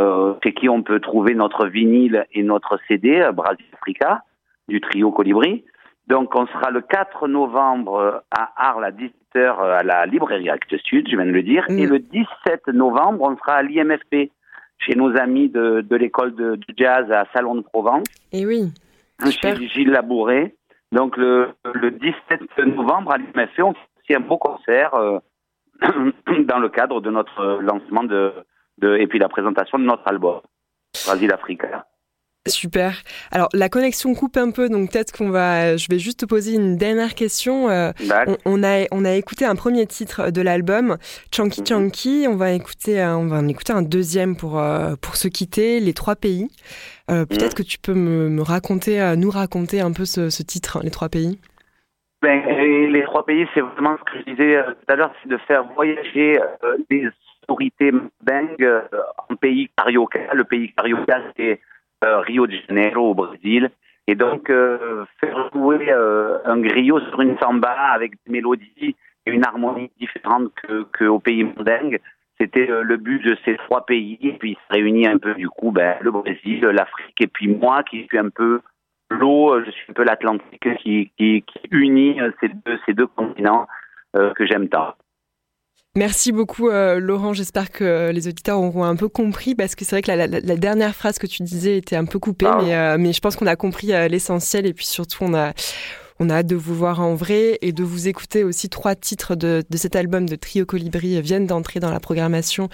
chez 0.44 0.52
qui 0.52 0.68
on 0.68 0.82
peut 0.82 1.00
trouver 1.00 1.34
notre 1.34 1.66
vinyle 1.66 2.26
et 2.34 2.42
notre 2.42 2.78
CD, 2.88 3.26
Brasil 3.32 3.64
Africa, 3.72 4.22
du 4.68 4.82
trio 4.82 5.12
Colibri. 5.12 5.64
Donc, 6.07 6.34
on 6.34 6.46
sera 6.46 6.70
le 6.70 6.80
4 6.80 7.28
novembre 7.28 8.24
à 8.30 8.53
Arles 8.57 8.84
à 8.84 8.90
17h 8.90 9.61
à 9.61 9.82
la 9.82 10.07
librairie 10.07 10.51
Actes 10.51 10.76
Sud, 10.78 11.09
je 11.09 11.16
viens 11.16 11.26
de 11.26 11.30
le 11.30 11.42
dire. 11.42 11.64
Et 11.68 11.86
mm. 11.86 11.90
le 11.90 11.98
17 11.98 12.68
novembre, 12.68 13.22
on 13.22 13.36
sera 13.36 13.55
à 13.55 13.62
l'IMFP, 13.62 14.32
chez 14.78 14.94
nos 14.96 15.16
amis 15.16 15.48
de, 15.48 15.82
de 15.82 15.96
l'école 15.96 16.34
de, 16.34 16.59
jazz 16.76 17.11
à 17.12 17.26
Salon 17.32 17.55
de 17.55 17.61
Provence. 17.61 18.07
Et 18.32 18.46
oui. 18.46 18.72
Chez 19.42 19.68
Gilles 19.68 19.90
Labouré. 19.90 20.57
Donc, 20.92 21.16
le, 21.16 21.51
le 21.74 21.90
17 21.92 22.66
novembre 22.66 23.12
à 23.12 23.18
l'IMFP, 23.18 23.61
on 23.62 23.74
fait 23.74 23.80
aussi 24.03 24.14
un 24.16 24.20
beau 24.20 24.38
concert 24.38 24.94
euh, 24.94 25.18
dans 26.44 26.59
le 26.59 26.68
cadre 26.68 27.01
de 27.01 27.11
notre 27.11 27.61
lancement 27.61 28.03
de, 28.03 28.32
de, 28.78 28.96
et 28.96 29.07
puis 29.07 29.18
la 29.18 29.28
présentation 29.28 29.78
de 29.78 29.84
notre 29.84 30.07
album, 30.09 30.40
Brasil 31.07 31.32
Africa. 31.32 31.86
Super. 32.49 32.95
Alors 33.30 33.51
la 33.53 33.68
connexion 33.68 34.14
coupe 34.14 34.38
un 34.38 34.51
peu, 34.51 34.70
donc 34.70 34.93
peut-être 34.93 35.12
qu'on 35.12 35.28
va. 35.28 35.76
Je 35.76 35.88
vais 35.91 35.99
juste 35.99 36.20
te 36.20 36.24
poser 36.24 36.55
une 36.55 36.78
dernière 36.78 37.14
question. 37.14 37.68
Euh, 37.68 37.93
on, 38.47 38.64
a 38.64 38.86
on 38.93 39.05
a 39.05 39.12
écouté 39.12 39.45
un 39.45 39.55
premier 39.57 39.86
titre 39.86 40.30
de 40.30 40.41
l'album, 40.41 40.97
Chunky 41.30 41.61
mhm. 41.61 41.66
Chunky. 41.66 42.26
On 42.26 42.36
va 42.36 42.53
écouter 42.53 43.05
on 43.05 43.26
va 43.26 43.36
en 43.36 43.49
écouter 43.49 43.74
un 43.74 43.82
deuxième 43.82 44.36
pour 44.36 44.59
euh, 44.59 44.95
pour 45.03 45.16
se 45.16 45.28
quitter, 45.28 45.80
les 45.80 45.93
trois 45.93 46.16
pays. 46.16 46.49
Euh, 47.11 47.26
peut-être 47.26 47.59
mhm. 47.59 47.62
que 47.62 47.62
tu 47.62 47.78
peux 47.78 47.93
me, 47.93 48.41
raconter, 48.41 49.14
nous 49.18 49.30
raconter 49.30 49.82
un 49.82 49.93
peu 49.93 50.07
ce, 50.07 50.43
titre, 50.43 50.80
les 50.82 50.91
trois 50.91 51.11
pays. 51.11 51.38
Ben, 52.22 52.43
les 52.91 53.03
trois 53.05 53.26
pays, 53.26 53.47
c'est 53.53 53.61
vraiment 53.61 53.99
ce 53.99 54.12
que 54.12 54.18
je 54.20 54.30
disais 54.32 54.62
tout 54.64 54.93
à 54.93 54.97
l'heure, 54.97 55.12
c'est 55.22 55.28
de 55.28 55.36
faire 55.47 55.64
voyager 55.74 56.38
des 56.88 57.07
autorités 57.43 57.93
dingues 58.22 58.82
en 59.28 59.36
pays 59.36 59.68
carioca. 59.76 60.20
Le 60.32 60.45
pays 60.45 60.72
carioca, 60.72 61.20
c'est 61.36 61.61
euh, 61.61 61.79
Rio 62.03 62.46
de 62.46 62.57
Janeiro 62.68 63.11
au 63.11 63.14
Brésil. 63.14 63.70
Et 64.07 64.14
donc, 64.14 64.51
euh, 64.51 65.05
faire 65.20 65.51
jouer 65.53 65.86
euh, 65.90 66.38
un 66.44 66.59
griot 66.61 67.01
sur 67.01 67.20
une 67.20 67.38
samba 67.38 67.70
avec 67.70 68.12
des 68.26 68.32
mélodies 68.32 68.96
et 69.26 69.30
une 69.30 69.44
harmonie 69.44 69.90
différente 70.01 70.53
que, 70.55 70.84
que 70.92 71.05
au 71.05 71.20
pays 71.20 71.44
mandingue, 71.44 72.01
c'était 72.40 72.66
le 72.66 72.96
but 72.96 73.22
de 73.22 73.36
ces 73.44 73.57
trois 73.57 73.84
pays. 73.84 74.18
Et 74.22 74.32
puis, 74.32 74.57
se 74.68 74.74
réunit 74.74 75.07
un 75.07 75.18
peu, 75.18 75.34
du 75.34 75.48
coup, 75.48 75.70
ben, 75.70 75.96
le 76.01 76.11
Brésil, 76.11 76.61
l'Afrique, 76.62 77.20
et 77.20 77.26
puis 77.26 77.48
moi, 77.48 77.82
qui 77.82 78.07
suis 78.07 78.18
un 78.18 78.30
peu 78.30 78.62
l'eau, 79.11 79.62
je 79.62 79.70
suis 79.70 79.84
un 79.90 79.92
peu 79.92 80.05
l'Atlantique, 80.05 80.76
qui, 80.78 81.12
qui, 81.18 81.42
qui, 81.42 81.61
unit 81.70 82.18
ces 82.40 82.48
deux, 82.48 82.78
ces 82.86 82.94
deux 82.94 83.07
continents 83.07 83.66
que 84.14 84.46
j'aime 84.46 84.68
tant. 84.68 84.94
Merci 85.97 86.30
beaucoup 86.30 86.68
Laurent, 86.70 87.32
j'espère 87.32 87.70
que 87.70 88.11
les 88.12 88.28
auditeurs 88.28 88.61
auront 88.61 88.84
un 88.84 88.95
peu 88.95 89.09
compris 89.09 89.57
parce 89.57 89.74
que 89.74 89.84
c'est 89.84 89.97
vrai 89.97 90.03
que 90.03 90.12
la, 90.12 90.57
dernière 90.57 90.95
phrase 90.95 91.18
que 91.18 91.26
tu 91.26 91.43
disais 91.43 91.78
était 91.78 91.97
un 91.97 92.05
peu 92.05 92.20
coupée, 92.20 92.47
ah. 92.47 92.59
mais, 92.62 92.99
mais 92.99 93.12
je 93.12 93.20
pense 93.20 93.34
qu'on 93.34 93.49
a 93.49 93.57
compris 93.57 93.88
l'essentiel 94.09 94.66
et 94.66 94.72
puis 94.72 94.86
surtout 94.86 95.24
on 95.24 95.34
a 95.34 95.53
on 96.20 96.28
a 96.28 96.34
hâte 96.34 96.47
de 96.47 96.55
vous 96.55 96.74
voir 96.74 97.01
en 97.01 97.14
vrai 97.14 97.59
et 97.62 97.72
de 97.72 97.82
vous 97.82 98.07
écouter 98.07 98.45
aussi. 98.45 98.68
Trois 98.68 98.95
titres 98.95 99.34
de, 99.34 99.62
cet 99.74 99.97
album 99.97 100.28
de 100.28 100.36
Trio 100.36 100.66
Colibri 100.66 101.20
viennent 101.22 101.47
d'entrer 101.47 101.80
dans 101.80 101.91
la 101.91 101.99
programmation 101.99 102.68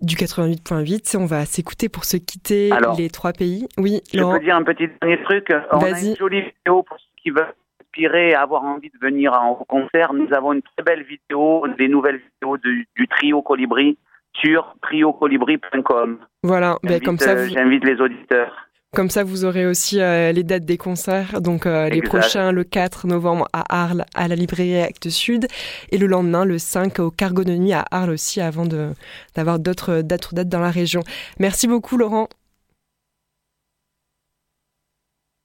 du 0.00 0.16
88.8. 0.16 1.16
On 1.18 1.26
va 1.26 1.44
s'écouter 1.44 1.90
pour 1.90 2.04
se 2.04 2.16
quitter 2.16 2.70
les 2.96 3.10
trois 3.10 3.34
pays. 3.34 3.68
Oui, 3.76 4.00
Je 4.12 4.22
peux 4.22 4.40
dire 4.40 4.56
un 4.56 4.64
petit 4.64 4.88
dernier 5.00 5.22
truc. 5.22 5.48
On 5.72 5.78
a 5.78 5.90
une 5.90 6.16
jolie 6.16 6.40
vidéo 6.40 6.82
pour 6.82 6.96
ceux 6.98 7.22
qui 7.22 7.30
veulent 7.30 7.54
inspirer 7.90 8.30
et 8.30 8.34
avoir 8.34 8.64
envie 8.64 8.90
de 8.90 9.06
venir 9.06 9.32
en 9.32 9.54
concert. 9.68 10.12
Nous 10.12 10.28
avons 10.32 10.52
une 10.52 10.62
très 10.62 10.84
belle 10.84 11.04
vidéo, 11.04 11.66
des 11.78 11.88
nouvelles 11.88 12.20
vidéos 12.40 12.56
du, 12.58 13.08
Trio 13.08 13.42
Colibri 13.42 13.98
sur 14.34 14.74
triocolibri.com. 14.82 16.18
Voilà, 16.42 16.76
ben 16.82 17.00
comme 17.00 17.18
ça. 17.18 17.32
Euh, 17.32 17.48
j'invite 17.48 17.84
les 17.84 18.00
auditeurs. 18.00 18.52
Comme 18.94 19.08
ça, 19.08 19.22
vous 19.22 19.44
aurez 19.44 19.66
aussi 19.66 20.00
euh, 20.00 20.32
les 20.32 20.42
dates 20.42 20.64
des 20.64 20.76
concerts. 20.76 21.40
Donc 21.40 21.66
euh, 21.66 21.88
les 21.88 22.02
prochains, 22.02 22.50
le 22.50 22.64
4 22.64 23.06
novembre 23.06 23.46
à 23.52 23.82
Arles, 23.82 24.04
à 24.14 24.26
la 24.26 24.34
librairie 24.34 24.80
Actes 24.80 25.10
Sud, 25.10 25.46
et 25.90 25.98
le 25.98 26.06
lendemain, 26.06 26.44
le 26.44 26.58
5 26.58 26.98
au 26.98 27.10
Cargo 27.10 27.44
de 27.44 27.52
Nuit 27.52 27.72
à 27.72 27.84
Arles 27.90 28.10
aussi, 28.10 28.40
avant 28.40 28.66
d'avoir 29.36 29.58
d'autres 29.58 30.02
dates, 30.02 30.34
dates 30.34 30.48
dans 30.48 30.60
la 30.60 30.70
région. 30.70 31.02
Merci 31.38 31.68
beaucoup, 31.68 31.96
Laurent. 31.98 32.28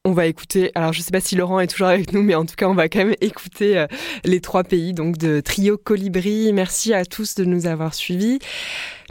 On 0.08 0.12
va 0.12 0.28
écouter, 0.28 0.72
alors 0.76 0.94
je 0.94 1.00
ne 1.00 1.04
sais 1.04 1.10
pas 1.10 1.20
si 1.20 1.36
Laurent 1.36 1.60
est 1.60 1.66
toujours 1.66 1.88
avec 1.88 2.14
nous, 2.14 2.22
mais 2.22 2.36
en 2.36 2.46
tout 2.46 2.54
cas, 2.56 2.68
on 2.68 2.76
va 2.76 2.90
quand 2.90 3.00
même 3.00 3.16
écouter 3.22 3.76
euh, 3.76 3.88
les 4.24 4.40
trois 4.40 4.64
pays 4.64 4.94
donc 4.94 5.18
de 5.18 5.40
Trio 5.40 5.78
Colibri. 5.78 6.54
Merci 6.54 6.94
à 6.94 7.06
tous 7.06 7.34
de 7.34 7.44
nous 7.44 7.66
avoir 7.66 7.96
suivis. 7.96 8.38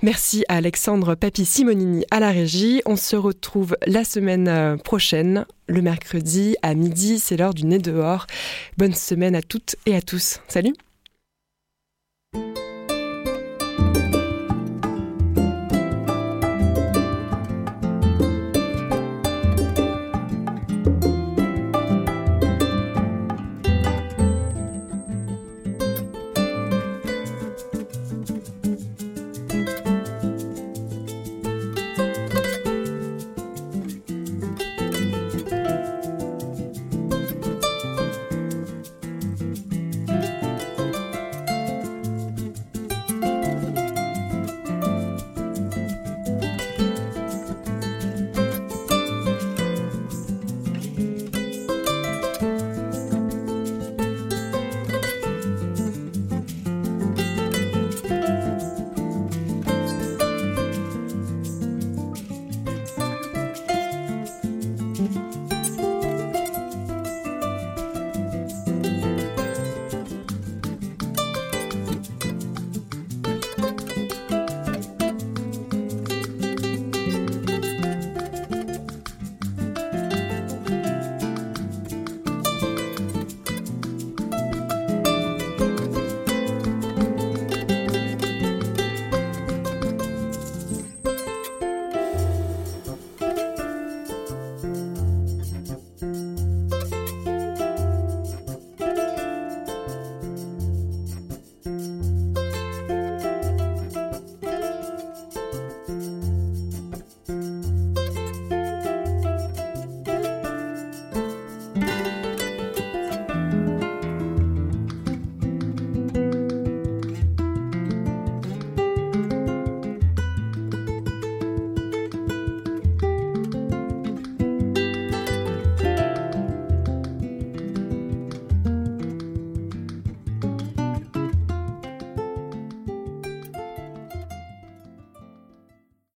Merci 0.03 0.45
à 0.49 0.55
Alexandre 0.55 1.17
Papi 1.17 1.45
Simonini 1.45 2.05
à 2.13 2.21
la 2.21 2.31
régie. 2.31 2.81
On 2.87 2.95
se 2.95 3.17
retrouve 3.17 3.77
la 3.89 4.05
semaine 4.05 4.47
euh, 4.47 4.77
prochaine, 4.77 5.47
le 5.67 5.83
mercredi 5.83 6.55
à 6.63 6.75
midi. 6.75 7.19
C'est 7.19 7.37
l'heure 7.37 7.55
du 7.55 7.67
nez 7.67 7.79
dehors. 7.79 8.29
Bonne 8.79 8.95
semaine 8.95 9.35
à 9.35 9.43
toutes 9.43 9.75
et 9.87 9.97
à 9.97 10.01
tous. 10.01 10.39
Salut! 10.47 10.75